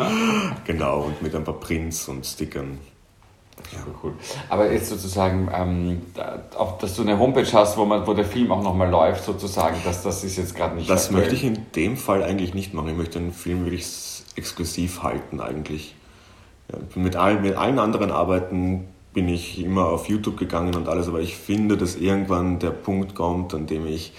genau, 0.65 1.03
und 1.03 1.21
mit 1.21 1.35
ein 1.35 1.45
paar 1.45 1.61
Prints 1.61 2.09
und 2.09 2.25
Stickern. 2.25 2.79
Ja. 3.73 3.79
Cool. 4.03 4.15
Aber 4.49 4.71
jetzt 4.71 4.89
sozusagen, 4.89 5.49
ähm, 5.55 6.03
auch, 6.57 6.79
dass 6.79 6.95
du 6.97 7.03
eine 7.03 7.19
Homepage 7.19 7.51
hast, 7.53 7.77
wo, 7.77 7.85
man, 7.85 8.07
wo 8.07 8.15
der 8.15 8.25
Film 8.25 8.51
auch 8.53 8.63
nochmal 8.63 8.91
läuft, 8.91 9.25
sozusagen, 9.25 9.77
dass 9.85 10.03
das 10.03 10.25
ist 10.25 10.37
jetzt 10.37 10.55
gerade 10.55 10.77
nicht 10.77 10.89
Das 10.89 11.07
aktuell. 11.07 11.21
möchte 11.23 11.35
ich 11.37 11.45
in 11.45 11.67
dem 11.75 11.97
Fall 11.97 12.23
eigentlich 12.23 12.55
nicht 12.55 12.75
machen. 12.75 12.89
Ich 12.89 12.97
möchte 12.97 13.19
den 13.19 13.33
Film 13.33 13.65
wirklich 13.65 13.87
exklusiv 14.37 15.03
halten 15.03 15.41
eigentlich. 15.41 15.95
Ja, 16.73 16.79
mit, 16.95 17.17
all, 17.17 17.41
mit 17.41 17.57
allen 17.57 17.79
anderen 17.79 18.11
Arbeiten 18.11 18.89
bin 19.13 19.29
ich 19.29 19.63
immer 19.63 19.87
auf 19.89 20.09
YouTube 20.09 20.37
gegangen 20.37 20.75
und 20.75 20.89
alles, 20.89 21.09
aber 21.09 21.21
ich 21.21 21.37
finde, 21.37 21.77
dass 21.77 21.97
irgendwann 21.97 22.59
der 22.59 22.71
Punkt 22.71 23.15
kommt, 23.15 23.55
an 23.55 23.67
dem 23.67 23.87
ich 23.87 24.13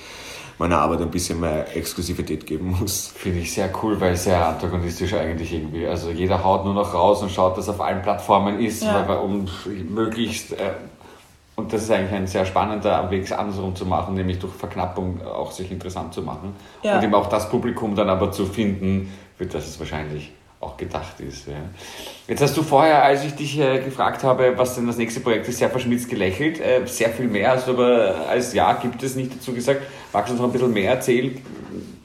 meiner 0.57 0.79
Arbeit 0.79 1.01
ein 1.01 1.11
bisschen 1.11 1.39
mehr 1.39 1.75
Exklusivität 1.75 2.45
geben 2.45 2.75
muss. 2.79 3.07
Finde 3.07 3.39
ich 3.39 3.53
sehr 3.53 3.69
cool, 3.81 3.99
weil 4.01 4.15
sehr 4.15 4.45
antagonistisch 4.45 5.13
eigentlich 5.13 5.53
irgendwie. 5.53 5.85
Also 5.85 6.09
jeder 6.09 6.43
haut 6.43 6.65
nur 6.65 6.73
noch 6.73 6.93
raus 6.93 7.21
und 7.21 7.31
schaut, 7.31 7.57
dass 7.57 7.69
auf 7.69 7.79
allen 7.79 8.01
Plattformen 8.01 8.59
ist, 8.59 8.83
ja. 8.83 9.07
weil, 9.07 9.17
um 9.17 9.47
möglichst 9.89 10.53
äh, 10.53 10.71
Und 11.55 11.73
das 11.73 11.83
ist 11.83 11.91
eigentlich 11.91 12.13
ein 12.13 12.27
sehr 12.27 12.45
spannender 12.45 13.09
Weg, 13.09 13.23
es 13.23 13.31
andersrum 13.31 13.75
zu 13.75 13.85
machen, 13.85 14.15
nämlich 14.15 14.39
durch 14.39 14.53
Verknappung 14.53 15.25
auch 15.25 15.51
sich 15.51 15.71
interessant 15.71 16.13
zu 16.13 16.21
machen. 16.21 16.55
Ja. 16.83 16.97
Und 16.97 17.03
eben 17.03 17.13
auch 17.13 17.29
das 17.29 17.49
Publikum 17.49 17.95
dann 17.95 18.09
aber 18.09 18.31
zu 18.31 18.45
finden, 18.45 19.11
für 19.37 19.45
das 19.45 19.67
es 19.67 19.79
wahrscheinlich 19.79 20.31
auch 20.59 20.75
gedacht 20.77 21.19
ist. 21.19 21.47
Ja. 21.47 21.53
Jetzt 22.27 22.41
hast 22.41 22.57
du 22.57 22.63
vorher, 22.63 23.03
als 23.03 23.23
ich 23.23 23.35
dich 23.35 23.59
äh, 23.59 23.79
gefragt 23.79 24.23
habe, 24.23 24.53
was 24.57 24.75
denn 24.75 24.87
das 24.87 24.97
nächste 24.97 25.19
Projekt 25.19 25.47
ist, 25.47 25.59
sehr 25.59 25.69
verschmitzt 25.69 26.09
gelächelt. 26.09 26.59
Äh, 26.59 26.85
sehr 26.85 27.09
viel 27.09 27.27
mehr, 27.27 27.51
also 27.51 27.71
aber 27.71 28.27
als 28.27 28.53
Ja 28.53 28.73
gibt 28.73 29.03
es 29.03 29.15
nicht 29.15 29.35
dazu 29.35 29.53
gesagt. 29.53 29.81
Magst 30.11 30.29
du 30.29 30.33
uns 30.33 30.41
noch 30.41 30.49
ein 30.49 30.53
bisschen 30.53 30.73
mehr 30.73 30.91
erzählen? 30.91 31.39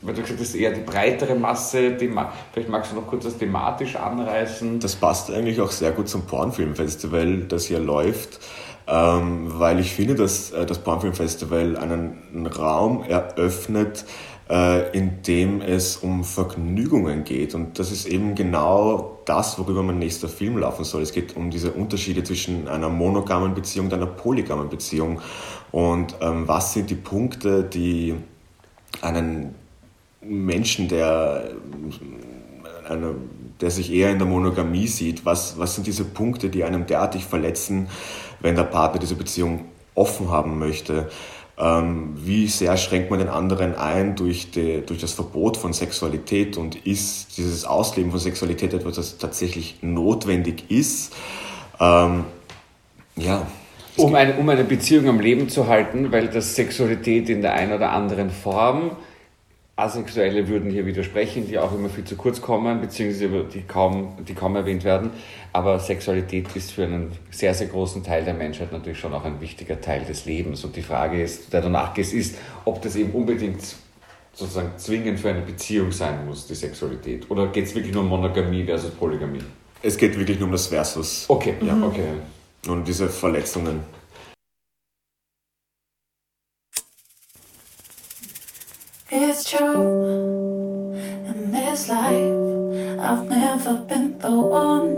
Weil 0.03 0.15
du 0.15 0.23
gesagt 0.23 0.41
hast, 0.41 0.55
eher 0.55 0.73
die 0.73 0.81
breitere 0.81 1.35
Masse. 1.35 1.97
Vielleicht 1.97 2.69
magst 2.69 2.93
du 2.93 2.97
noch 2.97 3.07
kurz 3.07 3.25
das 3.25 3.39
thematisch 3.39 3.97
anreißen. 3.97 4.81
Das 4.81 4.97
passt 4.97 5.31
eigentlich 5.31 5.61
auch 5.61 5.71
sehr 5.71 5.93
gut 5.93 6.09
zum 6.09 6.27
Pornfilmfestival, 6.27 7.45
das 7.49 7.67
hier 7.67 7.79
läuft 7.79 8.41
ähm, 8.87 9.53
weil 9.59 9.79
ich 9.81 9.93
finde, 9.93 10.15
dass 10.15 10.51
äh, 10.51 10.67
das 10.67 10.79
Pornfilmfestival 10.79 11.77
einen 11.77 12.47
Raum 12.47 13.05
eröffnet, 13.05 14.05
äh, 14.51 14.97
in 14.97 15.23
dem 15.23 15.61
es 15.61 15.97
um 15.97 16.25
Vergnügungen 16.25 17.25
geht. 17.25 17.55
Und 17.55 17.79
das 17.79 17.93
ist 17.93 18.07
eben 18.07 18.35
genau 18.35 19.19
das, 19.25 19.59
worüber 19.59 19.83
mein 19.83 19.99
nächster 19.99 20.29
Film 20.29 20.59
laufen 20.59 20.85
soll. 20.85 21.03
Es 21.03 21.13
geht 21.13 21.37
um 21.37 21.51
diese 21.51 21.73
Unterschiede 21.73 22.23
zwischen 22.25 22.69
einer 22.69 22.89
monogamen 22.89 23.55
Beziehung 23.55 23.87
und 23.87 23.95
einer 23.95 24.07
polygamen 24.07 24.69
Beziehung. 24.69 25.21
Und 25.71 26.17
ähm, 26.21 26.47
was 26.49 26.73
sind 26.73 26.91
die 26.91 26.97
Punkte, 26.97 27.65
die 27.65 28.15
einen 29.01 29.55
Menschen, 30.21 30.89
der 30.89 31.51
eine 32.89 33.15
der 33.63 33.71
sich 33.71 33.93
eher 33.93 34.11
in 34.11 34.19
der 34.19 34.27
Monogamie 34.27 34.89
sieht. 34.89 35.25
Was, 35.25 35.59
was 35.59 35.77
sind 35.77 35.87
diese 35.87 36.05
Punkte, 36.05 36.51
die 36.51 36.65
einem 36.65 36.87
derartig 36.87 37.25
verletzen, 37.25 37.89
wenn 38.41 38.57
der 38.57 38.65
Partner 38.65 39.01
diese 39.01 39.15
Beziehung 39.15 39.67
offen 39.95 40.31
haben 40.31 40.59
möchte? 40.59 41.09
Ähm, 41.59 42.15
wie 42.17 42.47
sehr 42.49 42.77
schränkt 42.79 43.11
man 43.11 43.19
den 43.19 43.29
anderen 43.29 43.75
ein 43.75 44.17
durch, 44.17 44.51
die, 44.51 44.83
durch 44.87 45.01
das 45.01 45.13
Verbot 45.13 45.57
von 45.57 45.73
Sexualität 45.73 46.57
und 46.57 46.87
ist 46.87 47.37
dieses 47.37 47.65
Ausleben 47.65 48.11
von 48.11 48.21
Sexualität 48.21 48.73
etwas, 48.73 48.97
das 48.97 49.19
tatsächlich 49.19 49.77
notwendig 49.83 50.71
ist? 50.71 51.15
Ähm, 51.79 52.25
ja. 53.17 53.47
Um 53.97 54.15
eine, 54.15 54.35
um 54.37 54.49
eine 54.49 54.65
Beziehung 54.65 55.09
am 55.09 55.21
Leben 55.21 55.51
zu 55.51 55.69
halten, 55.69 56.11
weil 56.11 56.29
das 56.29 56.55
Sexualität 56.55 57.29
in 57.29 57.43
der 57.43 57.53
einen 57.53 57.73
oder 57.73 57.93
anderen 57.93 58.31
Form 58.31 58.93
Asexuelle 59.83 60.49
würden 60.49 60.71
hier 60.71 60.87
widersprechen, 60.87 61.47
die 61.47 61.59
auch 61.59 61.75
immer 61.75 61.89
viel 61.89 62.05
zu 62.05 62.17
kurz 62.17 62.41
kommen, 62.41 62.81
beziehungsweise 62.81 63.45
die 63.45 63.63
kaum, 63.63 64.17
die 64.27 64.35
kaum 64.35 64.57
erwähnt 64.57 64.85
werden. 64.85 65.11
Aber 65.53 65.79
Sexualität 65.79 66.55
ist 66.55 66.73
für 66.73 66.85
einen 66.85 67.13
sehr, 67.31 67.53
sehr 67.55 67.67
großen 67.67 68.05
Teil 68.05 68.25
der 68.25 68.35
Menschheit 68.35 68.73
natürlich 68.73 68.99
schon 68.99 69.13
auch 69.13 69.25
ein 69.25 69.41
wichtiger 69.41 69.81
Teil 69.81 70.05
des 70.05 70.25
Lebens. 70.25 70.65
Und 70.65 70.77
die 70.77 70.83
Frage 70.83 71.23
ist, 71.23 71.53
der 71.53 71.63
du 71.63 71.69
nachgehst, 71.69 72.15
ist, 72.15 72.37
ob 72.65 72.81
das 72.83 72.97
eben 72.97 73.11
unbedingt 73.11 73.61
sozusagen 74.33 74.71
zwingend 74.77 75.21
für 75.21 75.31
eine 75.31 75.43
Beziehung 75.43 75.93
sein 75.93 76.27
muss, 76.27 76.47
die 76.47 76.55
Sexualität. 76.55 77.31
Oder 77.31 77.49
geht 77.49 77.67
es 77.67 77.75
wirklich 77.75 77.93
nur 77.93 78.03
um 78.03 78.09
Monogamie 78.09 78.65
versus 78.65 78.91
Polygamie? 78.93 79.43
Es 79.83 79.97
geht 79.97 80.19
wirklich 80.19 80.39
nur 80.39 80.47
um 80.47 80.53
das 80.53 80.69
Versus. 80.69 81.25
Okay, 81.29 81.55
ja, 81.61 81.75
mhm. 81.75 81.83
okay. 81.83 82.09
Und 82.69 82.87
diese 82.87 83.09
Verletzungen. 83.09 83.81
It's 89.15 89.45
true. 89.45 90.95
In 91.29 91.53
this 91.53 91.91
life, 91.91 92.33
I've 92.99 93.29
never 93.29 93.75
been 93.75 94.19
the 94.19 94.31
one. 94.31 94.97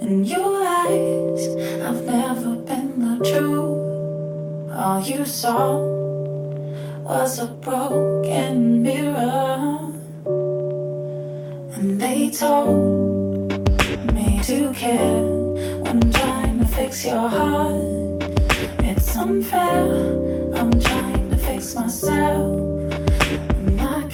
In 0.00 0.24
your 0.24 0.64
eyes, 0.64 1.46
I've 1.84 2.02
never 2.06 2.56
been 2.56 2.88
the 2.98 3.16
truth. 3.30 4.72
All 4.72 5.02
you 5.02 5.26
saw 5.26 5.84
was 7.04 7.40
a 7.40 7.48
broken 7.48 8.82
mirror. 8.82 9.92
And 11.76 12.00
they 12.00 12.30
told 12.30 13.52
me 14.14 14.40
to 14.44 14.72
care 14.72 15.26
when 15.82 16.04
I'm 16.04 16.10
trying 16.10 16.58
to 16.60 16.64
fix 16.64 17.04
your 17.04 17.28
heart. 17.28 18.24
It's 18.80 19.14
unfair, 19.14 20.54
I'm 20.54 20.72
trying 20.80 21.28
to 21.28 21.36
fix 21.36 21.74
myself 21.74 22.79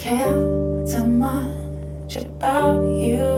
care 0.07 0.87
too 0.87 1.05
much 1.05 2.15
about 2.15 2.81
you. 2.85 3.36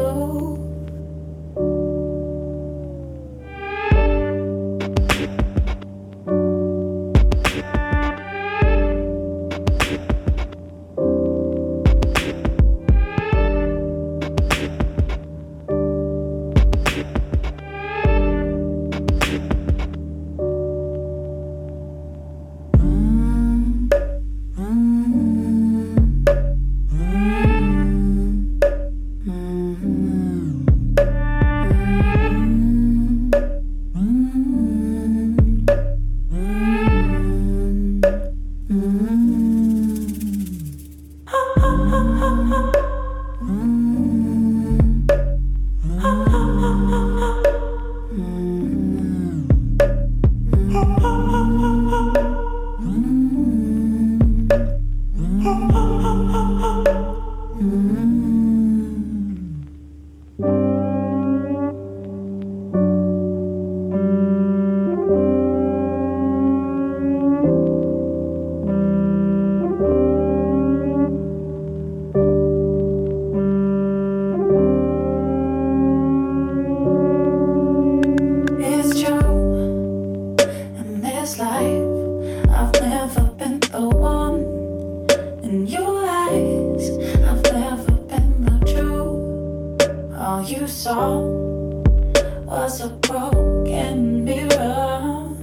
in 85.58 85.66
your 85.66 86.04
eyes. 86.06 86.84
I've 87.28 87.42
never 87.52 87.92
been 88.10 88.32
the 88.46 88.58
truth. 88.72 90.14
All 90.16 90.42
you 90.42 90.66
saw 90.66 91.20
was 92.52 92.80
a 92.80 92.90
broken 93.08 94.24
mirror. 94.24 95.34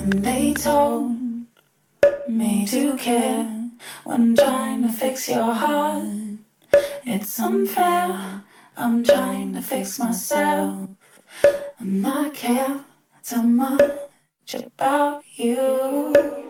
And 0.00 0.12
they 0.24 0.54
told 0.54 1.16
me 2.28 2.66
to 2.66 2.96
care 2.96 3.46
when 4.04 4.36
trying 4.36 4.82
to 4.84 4.92
fix 4.92 5.28
your 5.28 5.52
heart. 5.52 6.04
It's 7.04 7.38
unfair. 7.40 8.42
I'm 8.76 9.04
trying 9.04 9.52
to 9.54 9.62
fix 9.62 9.98
myself. 9.98 10.88
I'm 11.80 12.00
not 12.00 12.34
care 12.34 12.80
too 13.22 13.42
much 13.42 14.54
about 14.54 15.22
you. 15.36 16.49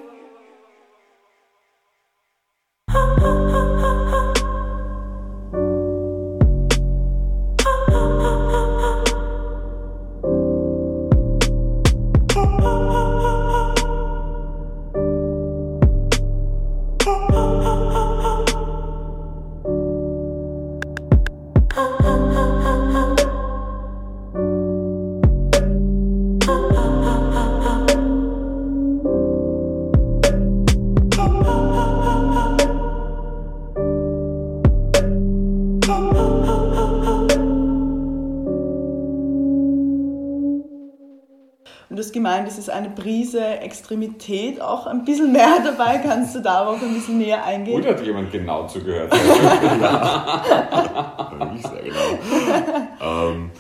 Gemeint, 42.20 42.46
es 42.46 42.58
ist 42.58 42.68
eine 42.68 42.90
Prise 42.90 43.42
Extremität, 43.60 44.60
auch 44.60 44.86
ein 44.86 45.04
bisschen 45.04 45.32
mehr 45.32 45.58
dabei. 45.64 45.98
Kannst 45.98 46.34
du 46.34 46.40
darauf 46.40 46.82
ein 46.82 46.92
bisschen 46.92 47.18
näher 47.18 47.44
eingehen? 47.44 47.80
Gut 47.80 47.90
hat 47.90 48.04
jemand 48.04 48.30
genau 48.30 48.66
zugehört. 48.66 49.12
ja. 49.80 51.52
ich 51.56 51.62
sehr 51.62 51.82
genau. 51.82 53.32
ähm, 53.32 53.50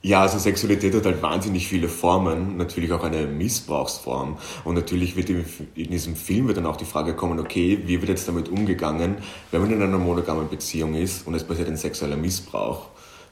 ja, 0.00 0.22
also 0.22 0.38
Sexualität 0.38 0.94
hat 0.94 1.04
halt 1.04 1.20
wahnsinnig 1.22 1.68
viele 1.68 1.88
Formen, 1.88 2.56
natürlich 2.56 2.92
auch 2.92 3.04
eine 3.04 3.26
Missbrauchsform. 3.26 4.38
Und 4.64 4.74
natürlich 4.74 5.16
wird 5.16 5.28
in 5.28 5.90
diesem 5.90 6.16
Film 6.16 6.46
wird 6.46 6.56
dann 6.56 6.66
auch 6.66 6.76
die 6.76 6.86
Frage 6.86 7.14
kommen, 7.14 7.38
okay, 7.38 7.82
wie 7.84 8.00
wird 8.00 8.08
jetzt 8.08 8.26
damit 8.26 8.48
umgegangen, 8.48 9.16
wenn 9.50 9.60
man 9.60 9.70
in 9.70 9.82
einer 9.82 9.98
monogamen 9.98 10.48
Beziehung 10.48 10.94
ist 10.94 11.26
und 11.26 11.34
es 11.34 11.44
passiert 11.44 11.68
ein 11.68 11.76
sexueller 11.76 12.16
Missbrauch? 12.16 12.86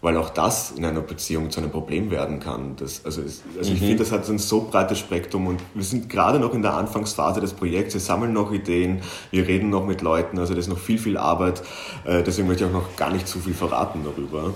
Weil 0.06 0.16
auch 0.18 0.30
das 0.30 0.70
in 0.76 0.84
einer 0.84 1.00
Beziehung 1.00 1.50
zu 1.50 1.58
einem 1.58 1.70
Problem 1.70 2.12
werden 2.12 2.38
kann. 2.38 2.76
Das, 2.76 3.04
also 3.04 3.22
es, 3.22 3.42
also 3.58 3.72
ich 3.72 3.80
Mhm. 3.80 3.86
finde, 3.86 4.04
das 4.04 4.12
hat 4.12 4.24
so 4.24 4.32
ein 4.32 4.38
so 4.38 4.68
breites 4.70 5.00
Spektrum 5.00 5.48
und 5.48 5.60
wir 5.74 5.82
sind 5.82 6.08
gerade 6.08 6.38
noch 6.38 6.54
in 6.54 6.62
der 6.62 6.74
Anfangsphase 6.74 7.40
des 7.40 7.54
Projekts. 7.54 7.94
Wir 7.94 8.00
sammeln 8.00 8.32
noch 8.32 8.52
Ideen, 8.52 9.00
wir 9.32 9.48
reden 9.48 9.68
noch 9.68 9.84
mit 9.84 10.02
Leuten, 10.02 10.38
also 10.38 10.54
das 10.54 10.66
ist 10.66 10.70
noch 10.70 10.78
viel, 10.78 10.98
viel 10.98 11.16
Arbeit. 11.16 11.60
Äh, 12.04 12.22
Deswegen 12.22 12.46
möchte 12.46 12.62
ich 12.62 12.70
auch 12.70 12.74
noch 12.74 12.94
gar 12.96 13.10
nicht 13.12 13.26
zu 13.26 13.40
viel 13.40 13.52
verraten 13.54 14.00
darüber. 14.04 14.54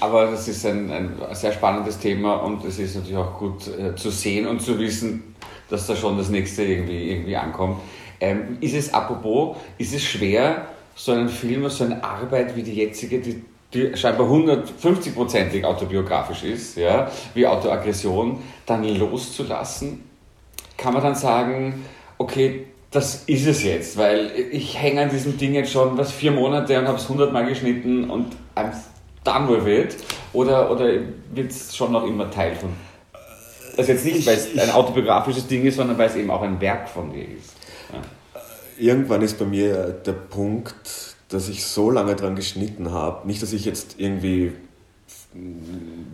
Aber 0.00 0.30
das 0.30 0.48
ist 0.48 0.64
ein, 0.64 0.90
ein 0.90 1.12
sehr 1.32 1.52
spannendes 1.52 1.98
Thema 1.98 2.36
und 2.36 2.64
es 2.64 2.78
ist 2.78 2.96
natürlich 2.96 3.18
auch 3.18 3.38
gut 3.38 3.68
äh, 3.68 3.94
zu 3.96 4.10
sehen 4.10 4.46
und 4.46 4.62
zu 4.62 4.78
wissen, 4.78 5.34
dass 5.68 5.86
da 5.86 5.94
schon 5.94 6.16
das 6.16 6.30
nächste 6.30 6.62
irgendwie, 6.62 7.10
irgendwie 7.10 7.36
ankommt. 7.36 7.80
Ähm, 8.18 8.56
ist 8.62 8.74
es, 8.74 8.94
apropos, 8.94 9.58
ist 9.76 9.92
es 9.94 10.02
schwer, 10.02 10.68
so 10.94 11.12
einen 11.12 11.28
Film, 11.28 11.68
so 11.68 11.84
eine 11.84 12.02
Arbeit 12.02 12.56
wie 12.56 12.62
die 12.62 12.72
jetzige, 12.74 13.20
die, 13.20 13.42
die 13.74 13.96
scheinbar 13.96 14.26
150-prozentig 14.28 15.64
autobiografisch 15.64 16.42
ist, 16.44 16.76
ja, 16.76 17.10
wie 17.34 17.46
Autoaggression, 17.46 18.42
dann 18.64 18.84
loszulassen? 18.84 20.04
Kann 20.76 20.94
man 20.94 21.02
dann 21.02 21.14
sagen, 21.14 21.84
okay, 22.16 22.66
das 22.90 23.24
ist 23.26 23.46
es 23.46 23.62
jetzt, 23.62 23.98
weil 23.98 24.30
ich 24.50 24.80
hänge 24.80 25.02
an 25.02 25.10
diesem 25.10 25.36
Ding 25.36 25.52
jetzt 25.52 25.72
schon 25.72 25.98
was 25.98 26.10
vier 26.10 26.32
Monate 26.32 26.78
und 26.78 26.88
habe 26.88 26.96
es 26.96 27.08
hundertmal 27.08 27.46
geschnitten 27.46 28.08
und 28.08 28.34
I'm 28.54 28.72
done 29.24 29.48
with 29.48 29.66
it? 29.66 29.96
Oder, 30.32 30.70
oder 30.70 30.90
wird 31.34 31.50
es 31.50 31.76
schon 31.76 31.92
noch 31.92 32.06
immer 32.06 32.30
Teil 32.30 32.54
von. 32.54 32.70
Also 33.76 33.92
jetzt 33.92 34.04
nicht, 34.04 34.26
weil 34.26 34.34
es 34.34 34.58
ein 34.58 34.70
autobiografisches 34.70 35.46
Ding 35.46 35.64
ist, 35.64 35.76
sondern 35.76 35.98
weil 35.98 36.08
es 36.08 36.16
eben 36.16 36.30
auch 36.30 36.42
ein 36.42 36.60
Werk 36.60 36.88
von 36.88 37.12
dir 37.12 37.24
ist. 37.24 37.54
Ja. 37.92 38.00
Irgendwann 38.78 39.22
ist 39.22 39.38
bei 39.38 39.44
mir 39.44 40.00
der 40.04 40.12
Punkt, 40.12 41.07
dass 41.28 41.48
ich 41.48 41.64
so 41.64 41.90
lange 41.90 42.16
dran 42.16 42.36
geschnitten 42.36 42.92
habe, 42.92 43.26
nicht, 43.26 43.42
dass 43.42 43.52
ich 43.52 43.64
jetzt 43.64 43.96
irgendwie 43.98 44.52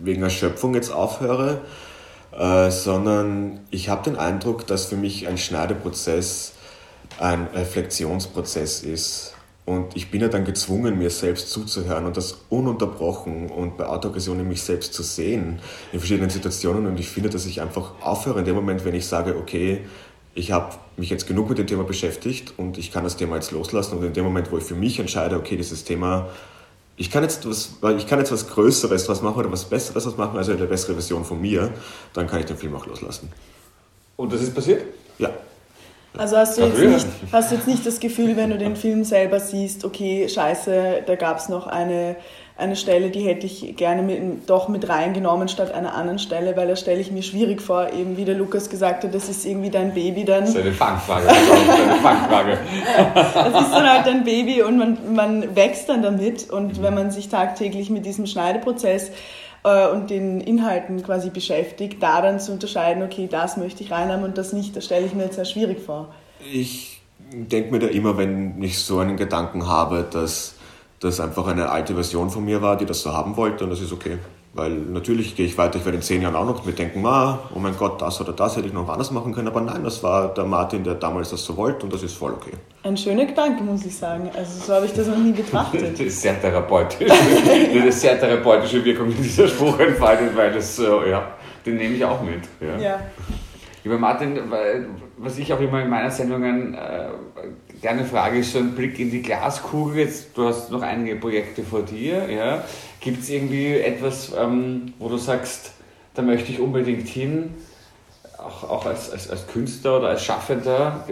wegen 0.01 0.23
Erschöpfung 0.23 0.75
jetzt 0.75 0.91
aufhöre, 0.91 1.61
äh, 2.37 2.69
sondern 2.69 3.61
ich 3.71 3.89
habe 3.89 4.03
den 4.03 4.17
Eindruck, 4.17 4.67
dass 4.67 4.85
für 4.85 4.97
mich 4.97 5.27
ein 5.27 5.37
Schneideprozess 5.37 6.53
ein 7.19 7.47
Reflexionsprozess 7.53 8.83
ist. 8.83 9.33
Und 9.65 9.95
ich 9.95 10.11
bin 10.11 10.21
ja 10.21 10.27
dann 10.27 10.45
gezwungen, 10.45 10.99
mir 10.99 11.09
selbst 11.09 11.49
zuzuhören 11.49 12.05
und 12.05 12.17
das 12.17 12.37
ununterbrochen 12.49 13.49
und 13.49 13.77
bei 13.77 13.87
Autoaggression 13.87 14.39
in 14.39 14.47
mich 14.47 14.61
selbst 14.61 14.93
zu 14.93 15.01
sehen 15.01 15.59
in 15.91 15.99
verschiedenen 15.99 16.29
Situationen. 16.29 16.85
Und 16.85 16.99
ich 16.99 17.09
finde, 17.09 17.29
dass 17.29 17.47
ich 17.47 17.61
einfach 17.61 17.93
aufhöre 18.01 18.39
in 18.39 18.45
dem 18.45 18.53
Moment, 18.53 18.85
wenn 18.85 18.93
ich 18.93 19.07
sage, 19.07 19.35
okay, 19.35 19.85
ich 20.35 20.51
habe 20.51 20.75
mich 20.97 21.09
jetzt 21.09 21.27
genug 21.27 21.49
mit 21.49 21.57
dem 21.57 21.65
Thema 21.65 21.83
beschäftigt 21.83 22.53
und 22.57 22.77
ich 22.77 22.91
kann 22.91 23.05
das 23.05 23.15
Thema 23.15 23.35
jetzt 23.35 23.51
loslassen. 23.51 23.97
Und 23.97 24.03
in 24.03 24.13
dem 24.13 24.25
Moment, 24.25 24.51
wo 24.51 24.57
ich 24.57 24.65
für 24.65 24.75
mich 24.75 24.99
entscheide, 24.99 25.37
okay, 25.37 25.55
dieses 25.55 25.85
Thema, 25.85 26.27
ich 26.97 27.09
kann 27.09 27.23
jetzt 27.23 27.49
was, 27.49 27.71
ich 27.97 28.05
kann 28.05 28.19
jetzt 28.19 28.33
was 28.33 28.49
Größeres 28.49 29.07
was 29.07 29.21
machen 29.21 29.37
oder 29.39 29.51
was 29.51 29.63
Besseres 29.63 30.05
was 30.05 30.17
machen, 30.17 30.37
also 30.37 30.51
eine 30.51 30.65
bessere 30.65 30.93
Version 30.93 31.23
von 31.23 31.41
mir, 31.41 31.71
dann 32.13 32.27
kann 32.27 32.41
ich 32.41 32.45
den 32.45 32.57
Film 32.57 32.75
auch 32.75 32.85
loslassen. 32.85 33.31
Und 34.17 34.33
das 34.33 34.41
ist 34.41 34.53
passiert? 34.53 34.83
Ja. 35.17 35.29
Also 36.17 36.37
hast 36.37 36.57
du, 36.57 36.61
jetzt 36.61 36.79
nicht, 36.79 37.07
hast 37.31 37.51
du 37.51 37.55
jetzt 37.55 37.67
nicht 37.67 37.85
das 37.85 37.99
Gefühl, 37.99 38.37
wenn 38.37 38.49
du 38.49 38.57
den 38.57 38.75
Film 38.75 39.03
selber 39.03 39.39
siehst, 39.39 39.83
okay, 39.83 40.27
scheiße, 40.27 41.03
da 41.05 41.15
gab 41.15 41.37
es 41.37 41.49
noch 41.49 41.67
eine, 41.67 42.15
eine 42.57 42.77
Stelle, 42.77 43.09
die 43.09 43.19
hätte 43.19 43.45
ich 43.45 43.75
gerne 43.75 44.01
mit, 44.01 44.49
doch 44.49 44.69
mit 44.69 44.87
reingenommen 44.87 45.49
statt 45.49 45.73
einer 45.73 45.93
anderen 45.93 46.19
Stelle, 46.19 46.55
weil 46.55 46.69
da 46.69 46.77
stelle 46.77 47.01
ich 47.01 47.11
mir 47.11 47.21
schwierig 47.21 47.61
vor, 47.61 47.91
eben 47.91 48.15
wie 48.15 48.23
der 48.23 48.35
Lukas 48.35 48.69
gesagt 48.69 49.03
hat, 49.03 49.13
das 49.13 49.27
ist 49.27 49.45
irgendwie 49.45 49.69
dein 49.69 49.93
Baby 49.93 50.23
dann. 50.23 50.41
Das 50.41 50.51
ist 50.51 50.61
eine 50.61 50.71
Fangfrage. 50.71 51.27
Das 51.27 51.37
ist 51.37 51.69
eine 51.69 51.95
Fangfrage. 52.01 52.57
Das 53.33 53.61
ist 53.61 53.71
dann 53.73 53.89
halt 53.89 54.07
ein 54.07 54.23
Baby 54.23 54.61
und 54.63 54.77
man, 54.77 54.97
man 55.13 55.55
wächst 55.55 55.89
dann 55.89 56.01
damit. 56.01 56.49
Und 56.49 56.81
wenn 56.81 56.93
man 56.93 57.11
sich 57.11 57.27
tagtäglich 57.27 57.89
mit 57.89 58.05
diesem 58.05 58.25
Schneideprozess 58.25 59.11
äh, 59.65 59.89
und 59.89 60.09
den 60.09 60.39
Inhalten 60.39 61.03
quasi 61.03 61.31
beschäftigt, 61.31 62.01
da 62.01 62.21
dann 62.21 62.39
zu 62.39 62.53
unterscheiden, 62.53 63.03
okay, 63.03 63.27
das 63.29 63.57
möchte 63.57 63.83
ich 63.83 63.91
reinhaben 63.91 64.23
und 64.23 64.37
das 64.37 64.53
nicht, 64.53 64.77
das 64.77 64.85
stelle 64.85 65.05
ich 65.05 65.13
mir 65.13 65.23
jetzt 65.23 65.35
sehr 65.35 65.45
schwierig 65.45 65.81
vor. 65.81 66.07
Ich 66.53 67.01
denke 67.31 67.71
mir 67.71 67.79
da 67.79 67.87
immer, 67.87 68.17
wenn 68.17 68.61
ich 68.63 68.79
so 68.79 68.99
einen 68.99 69.17
Gedanken 69.17 69.67
habe, 69.67 70.07
dass 70.09 70.54
das 71.05 71.19
einfach 71.19 71.47
eine 71.47 71.69
alte 71.69 71.93
Version 71.93 72.29
von 72.29 72.43
mir 72.43 72.61
war, 72.61 72.75
die 72.77 72.85
das 72.85 73.01
so 73.01 73.13
haben 73.13 73.37
wollte 73.37 73.63
und 73.63 73.69
das 73.69 73.79
ist 73.79 73.93
okay. 73.93 74.17
Weil 74.53 74.71
natürlich 74.71 75.35
gehe 75.35 75.45
ich 75.45 75.57
weiter, 75.57 75.77
ich 75.77 75.83
werde 75.83 75.97
in 75.97 76.01
zehn 76.01 76.21
Jahren 76.21 76.35
auch 76.35 76.45
noch 76.45 76.65
mir 76.65 76.71
denken, 76.71 77.05
ah, 77.05 77.39
oh 77.53 77.59
mein 77.59 77.75
Gott, 77.77 78.01
das 78.01 78.21
oder 78.21 78.31
das 78.31 78.55
hätte 78.55 78.67
ich 78.67 78.73
noch 78.73 78.87
anders 78.87 79.11
machen 79.11 79.33
können, 79.33 79.49
aber 79.49 79.59
nein, 79.59 79.83
das 79.83 80.01
war 80.01 80.33
der 80.33 80.45
Martin, 80.45 80.83
der 80.83 80.95
damals 80.95 81.29
das 81.29 81.43
so 81.43 81.57
wollte 81.57 81.85
und 81.85 81.93
das 81.93 82.03
ist 82.03 82.15
voll 82.15 82.31
okay. 82.31 82.53
Ein 82.83 82.95
schöner 82.95 83.25
Gedanke, 83.25 83.63
muss 83.63 83.85
ich 83.85 83.97
sagen. 83.97 84.29
Also 84.33 84.65
so 84.65 84.73
habe 84.73 84.85
ich 84.85 84.93
das 84.93 85.07
noch 85.07 85.17
nie 85.17 85.33
betrachtet. 85.33 85.81
Das 85.91 85.99
ist 85.99 86.21
sehr 86.21 86.39
therapeutisch. 86.39 87.07
Das 87.07 87.19
ist 87.19 87.49
eine 87.49 87.91
sehr 87.91 88.19
therapeutische 88.19 88.83
Wirkung, 88.83 89.09
die 89.09 89.21
dieser 89.21 89.47
Spruch 89.47 89.77
entfaltet, 89.79 90.35
weil 90.35 90.53
das, 90.53 90.79
äh, 90.79 91.09
ja, 91.09 91.31
den 91.65 91.75
nehme 91.75 91.95
ich 91.95 92.05
auch 92.05 92.21
mit. 92.21 92.43
Ja. 92.61 92.77
Ja. 92.77 92.99
Lieber 93.83 93.97
Martin, 93.97 94.39
was 95.17 95.37
ich 95.37 95.53
auch 95.53 95.59
immer 95.59 95.81
in 95.81 95.89
meinen 95.89 96.09
Sendungen 96.09 96.73
äh, 96.73 97.09
gerne 97.81 98.05
frage, 98.05 98.39
ist 98.39 98.53
so 98.53 98.59
ein 98.59 98.75
Blick 98.75 98.99
in 98.99 99.11
die 99.11 99.21
Glaskugel. 99.21 99.99
Jetzt, 99.99 100.29
du 100.35 100.45
hast 100.45 100.71
noch 100.71 100.81
einige 100.81 101.15
Projekte 101.15 101.63
vor 101.63 101.81
dir. 101.81 102.29
Ja. 102.29 102.63
Gibt 102.99 103.23
es 103.23 103.29
irgendwie 103.29 103.73
etwas, 103.73 104.31
ähm, 104.37 104.93
wo 104.99 105.09
du 105.09 105.17
sagst, 105.17 105.71
da 106.13 106.21
möchte 106.21 106.51
ich 106.51 106.59
unbedingt 106.59 107.07
hin, 107.07 107.53
auch, 108.37 108.69
auch 108.69 108.85
als, 108.85 109.11
als, 109.11 109.29
als 109.29 109.47
Künstler 109.47 109.99
oder 109.99 110.09
als 110.09 110.23
Schaffender? 110.23 111.05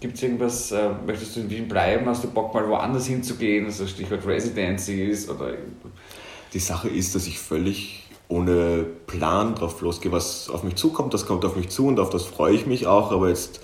Gibt 0.00 0.16
es 0.16 0.22
irgendwas, 0.22 0.72
äh, 0.72 0.90
möchtest 1.06 1.36
du 1.36 1.40
in 1.40 1.50
Wien 1.50 1.68
bleiben? 1.68 2.06
Hast 2.06 2.24
du 2.24 2.28
Bock 2.28 2.54
mal 2.54 2.68
woanders 2.68 3.06
hinzugehen? 3.06 3.66
Also 3.66 3.86
Stichwort 3.86 4.26
Residencies 4.26 5.28
oder 5.28 5.52
Die 6.52 6.58
Sache 6.58 6.88
ist, 6.88 7.14
dass 7.14 7.26
ich 7.26 7.38
völlig 7.38 8.04
ohne 8.28 8.86
Plan 9.06 9.54
drauf 9.56 9.80
losgehe, 9.80 10.12
was 10.12 10.48
auf 10.48 10.62
mich 10.62 10.76
zukommt, 10.76 11.12
das 11.14 11.26
kommt 11.26 11.44
auf 11.44 11.56
mich 11.56 11.68
zu 11.68 11.86
und 11.88 11.98
auf 11.98 12.10
das 12.10 12.24
freue 12.24 12.54
ich 12.54 12.64
mich 12.64 12.86
auch, 12.86 13.10
aber 13.10 13.28
jetzt, 13.28 13.60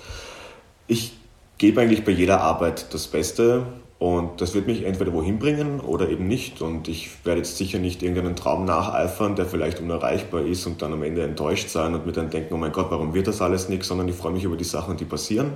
ich 0.87 1.16
gebe 1.57 1.81
eigentlich 1.81 2.05
bei 2.05 2.11
jeder 2.11 2.41
Arbeit 2.41 2.93
das 2.93 3.07
Beste 3.07 3.63
und 3.99 4.41
das 4.41 4.53
wird 4.53 4.67
mich 4.67 4.85
entweder 4.85 5.11
wohin 5.13 5.39
bringen 5.39 5.79
oder 5.79 6.07
eben 6.09 6.27
nicht 6.27 6.61
und 6.61 6.87
ich 6.87 7.25
werde 7.25 7.39
jetzt 7.39 7.57
sicher 7.57 7.79
nicht 7.79 8.03
irgendeinen 8.03 8.35
Traum 8.35 8.65
nacheifern, 8.65 9.35
der 9.35 9.45
vielleicht 9.45 9.79
unerreichbar 9.79 10.41
ist 10.41 10.67
und 10.67 10.81
dann 10.81 10.93
am 10.93 11.01
Ende 11.01 11.23
enttäuscht 11.23 11.69
sein 11.69 11.95
und 11.95 12.05
mir 12.05 12.11
dann 12.11 12.29
denken, 12.29 12.53
oh 12.53 12.57
mein 12.57 12.71
Gott, 12.71 12.91
warum 12.91 13.13
wird 13.13 13.27
das 13.27 13.41
alles 13.41 13.69
nichts, 13.69 13.87
sondern 13.87 14.07
ich 14.07 14.15
freue 14.15 14.33
mich 14.33 14.43
über 14.43 14.55
die 14.55 14.63
Sachen, 14.63 14.97
die 14.97 15.05
passieren 15.05 15.53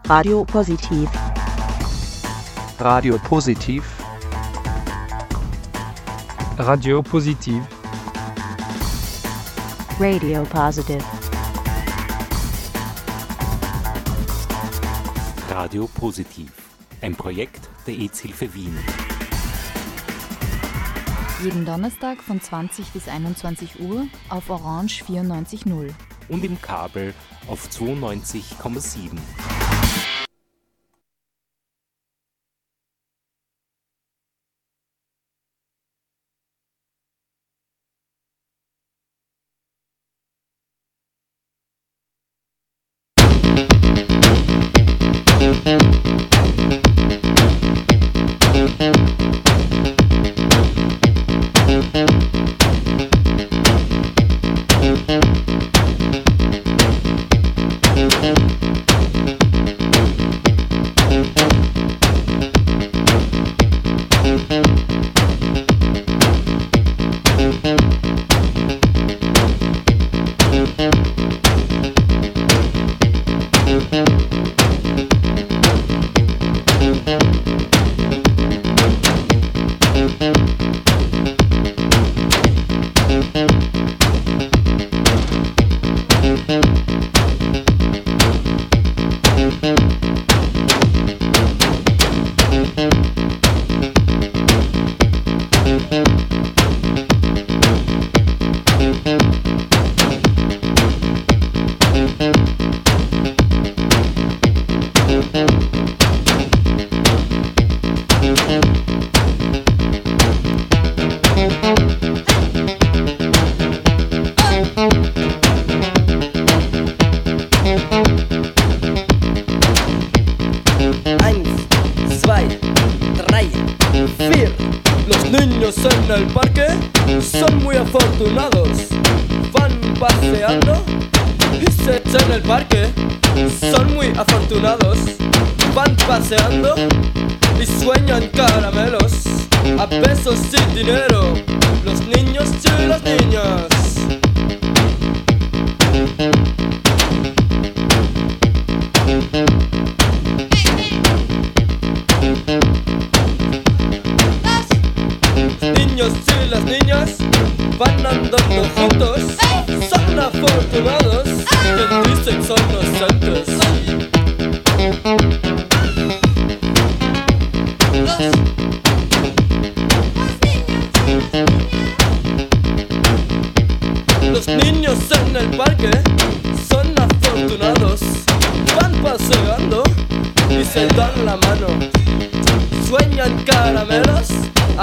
Radio 0.07 0.45
Positiv. 0.45 1.09
Radio 2.79 3.19
Positiv. 3.19 3.85
Radio 6.59 7.03
Positiv. 7.03 7.61
Radio 9.99 10.45
Positive. 10.45 11.03
Radio 15.51 15.89
Positiv. 15.89 16.53
Ein 17.01 17.17
Projekt 17.17 17.69
der 17.89 17.99
EZ-Hilfe 17.99 18.55
Wien. 18.55 18.79
Jeden 21.43 21.67
Donnerstag 21.67 22.23
von 22.23 22.41
20 22.41 22.93
bis 22.93 23.09
21 23.09 23.81
Uhr 23.81 24.07
auf 24.29 24.49
Orange 24.49 25.03
94.0. 25.09 25.91
Und 26.29 26.45
im 26.45 26.63
Kabel 26.63 27.15
auf 27.49 27.69
92,7. 27.69 29.19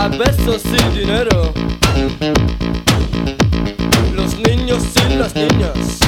A 0.02 0.08
besos 0.08 0.64
y 0.66 1.00
dinero. 1.00 1.54
Los 4.16 4.36
niños 4.40 4.84
y 5.08 5.16
las 5.16 5.36
niñas. 5.36 6.00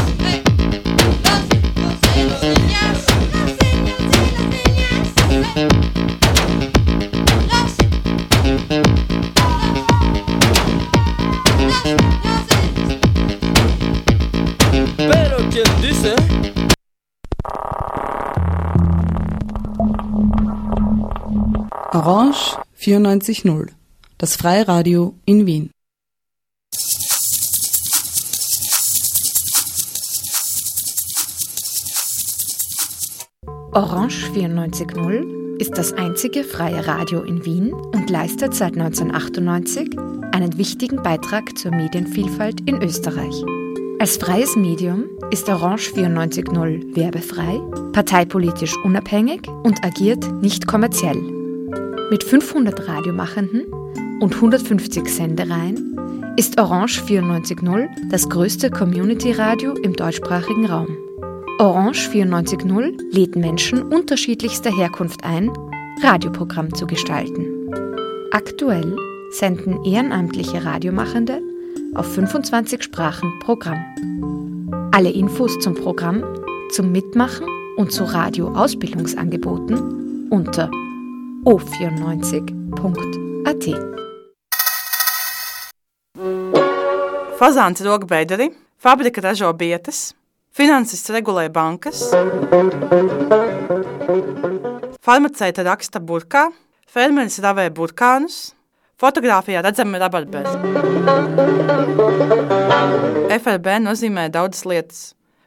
Pero 14.97 15.37
quien 15.51 15.81
dice 15.81 16.15
Orange 21.91 22.57
94.0, 22.85 23.82
das 24.23 24.37
Freiradio 24.37 25.15
in 25.25 25.45
Wien. 25.45 25.69
Orange 33.73 34.31
94.0 34.33 35.57
ist 35.59 35.77
das 35.77 35.91
einzige 35.91 36.45
freie 36.45 36.87
Radio 36.87 37.23
in 37.23 37.43
Wien 37.43 37.73
und 37.73 38.09
leistet 38.09 38.53
seit 38.53 38.77
1998 38.77 39.99
einen 40.31 40.57
wichtigen 40.57 41.03
Beitrag 41.03 41.57
zur 41.57 41.71
Medienvielfalt 41.71 42.61
in 42.61 42.81
Österreich. 42.81 43.43
Als 43.99 44.15
freies 44.15 44.55
Medium 44.55 45.03
ist 45.31 45.49
Orange 45.49 45.91
94.0 45.91 46.95
werbefrei, 46.95 47.59
parteipolitisch 47.91 48.77
unabhängig 48.85 49.49
und 49.63 49.83
agiert 49.83 50.31
nicht 50.41 50.65
kommerziell. 50.65 51.21
Mit 52.09 52.23
500 52.23 52.87
Radiomachenden 52.87 53.65
und 54.23 54.33
150 54.35 55.07
Sendereien 55.09 56.33
ist 56.37 56.57
Orange 56.57 57.01
94.0 57.01 57.89
das 58.09 58.29
größte 58.29 58.71
Community-Radio 58.71 59.73
im 59.73 59.93
deutschsprachigen 59.93 60.65
Raum. 60.65 60.87
Orange 61.59 62.09
94.0 62.09 63.01
lädt 63.11 63.35
Menschen 63.35 63.83
unterschiedlichster 63.83 64.73
Herkunft 64.73 65.25
ein, 65.25 65.51
Radioprogramm 66.01 66.73
zu 66.73 66.87
gestalten. 66.87 67.69
Aktuell 68.31 68.95
senden 69.31 69.83
ehrenamtliche 69.83 70.63
Radiomachende 70.63 71.41
auf 71.93 72.09
25 72.13 72.81
Sprachen 72.81 73.29
Programm. 73.41 73.83
Alle 74.93 75.11
Infos 75.11 75.59
zum 75.59 75.75
Programm, 75.75 76.23
zum 76.71 76.93
Mitmachen 76.93 77.47
und 77.75 77.91
zu 77.91 78.05
Radio-Ausbildungsangeboten 78.05 80.29
unter 80.29 80.71
o94.at. 81.43 83.93
Fazāns 87.39 87.81
rok 87.85 88.05
bederi, 88.09 88.49
fabrika 88.77 89.21
ražo 89.23 89.49
bietes, 89.57 90.13
finansists 90.53 91.09
regulē 91.13 91.47
bankas, 91.53 92.03
farmaceita 95.03 95.65
raksta 95.65 96.01
burkā, 96.03 96.43
fermeris 96.85 97.39
ravē 97.43 97.69
burkānus, 97.73 98.53
fotografijā 99.01 99.63
redzami 99.65 100.01
rabarberi. 100.03 100.53
FRB 103.33 103.79
nozīmē 103.81 104.29
daudzas 104.33 104.63
lietas. 104.69 105.01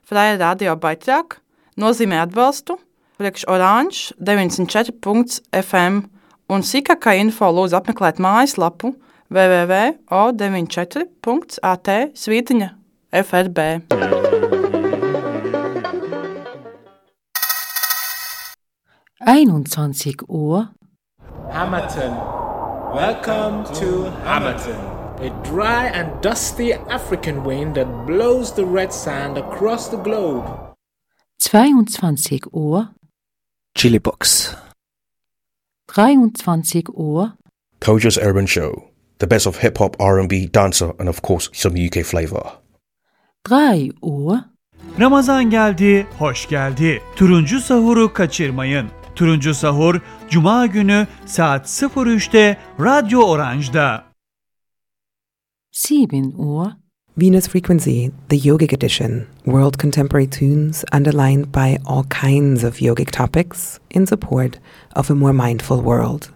Fraja 0.06 0.36
radio 0.42 0.74
baitrāk 0.78 1.38
nozīmē 1.78 2.24
atbalstu, 2.24 2.80
priekš 3.20 3.46
oranž 3.50 4.04
94.fm 4.18 6.04
un 6.52 6.62
sīkākā 6.62 7.16
info 7.22 7.48
lūdzu 7.50 7.78
apmeklēt 7.78 8.20
mājaslapu 8.22 8.94
www.o94.at 9.30 11.88
svītiņa 12.14 12.68
FRB. 13.10 13.58
Einundzwanzig 19.26 20.22
Uhr. 20.28 20.68
Hamilton. 21.50 22.12
Welcome 22.94 23.64
to 23.74 24.10
Hamilton. 24.24 24.78
A 25.18 25.30
dry 25.42 25.86
and 25.86 26.22
dusty 26.22 26.72
African 26.74 27.42
wind 27.42 27.74
that 27.74 28.06
blows 28.06 28.52
the 28.52 28.64
red 28.64 28.92
sand 28.92 29.36
across 29.38 29.88
the 29.88 29.96
globe. 29.96 30.44
22 31.40 32.38
Uhr. 32.52 32.90
Chili 33.74 33.98
Box. 33.98 34.54
23 35.88 36.84
Uhr. 36.96 37.32
Koja's 37.80 38.18
Urban 38.18 38.46
Show. 38.46 38.84
The 39.18 39.30
best 39.30 39.46
of 39.46 39.62
hip 39.62 39.78
hop, 39.78 39.96
R&B, 39.98 40.48
dancer, 40.54 40.92
and 40.98 41.08
of 41.08 41.22
course 41.22 41.48
some 41.52 41.74
UK 41.86 42.04
flavor. 42.04 42.42
3 43.44 43.92
Uhr. 44.02 44.38
Ramazan 45.00 45.50
geldi, 45.50 46.06
hoş 46.18 46.48
geldi. 46.48 47.02
Turuncu 47.16 47.60
sahuru 47.60 48.12
kaçırmayın. 48.12 48.86
Turuncu 49.14 49.54
sahur 49.54 50.00
Cuma 50.30 50.66
günü 50.66 51.06
saat 51.26 51.66
03'te 51.66 52.56
Radyo 52.80 53.20
Orange'da. 53.20 54.04
7 55.72 56.16
Uhr. 56.36 56.70
Venus 57.16 57.48
Frequency, 57.48 58.10
the 58.28 58.36
yogic 58.36 58.74
edition, 58.74 59.26
world 59.46 59.78
contemporary 59.78 60.26
tunes 60.26 60.84
underlined 60.92 61.50
by 61.50 61.78
all 61.86 62.04
kinds 62.04 62.64
of 62.64 62.80
yogic 62.80 63.10
topics 63.10 63.78
in 63.90 64.06
support 64.06 64.58
of 64.94 65.10
a 65.10 65.14
more 65.14 65.32
mindful 65.32 65.80
world. 65.80 66.35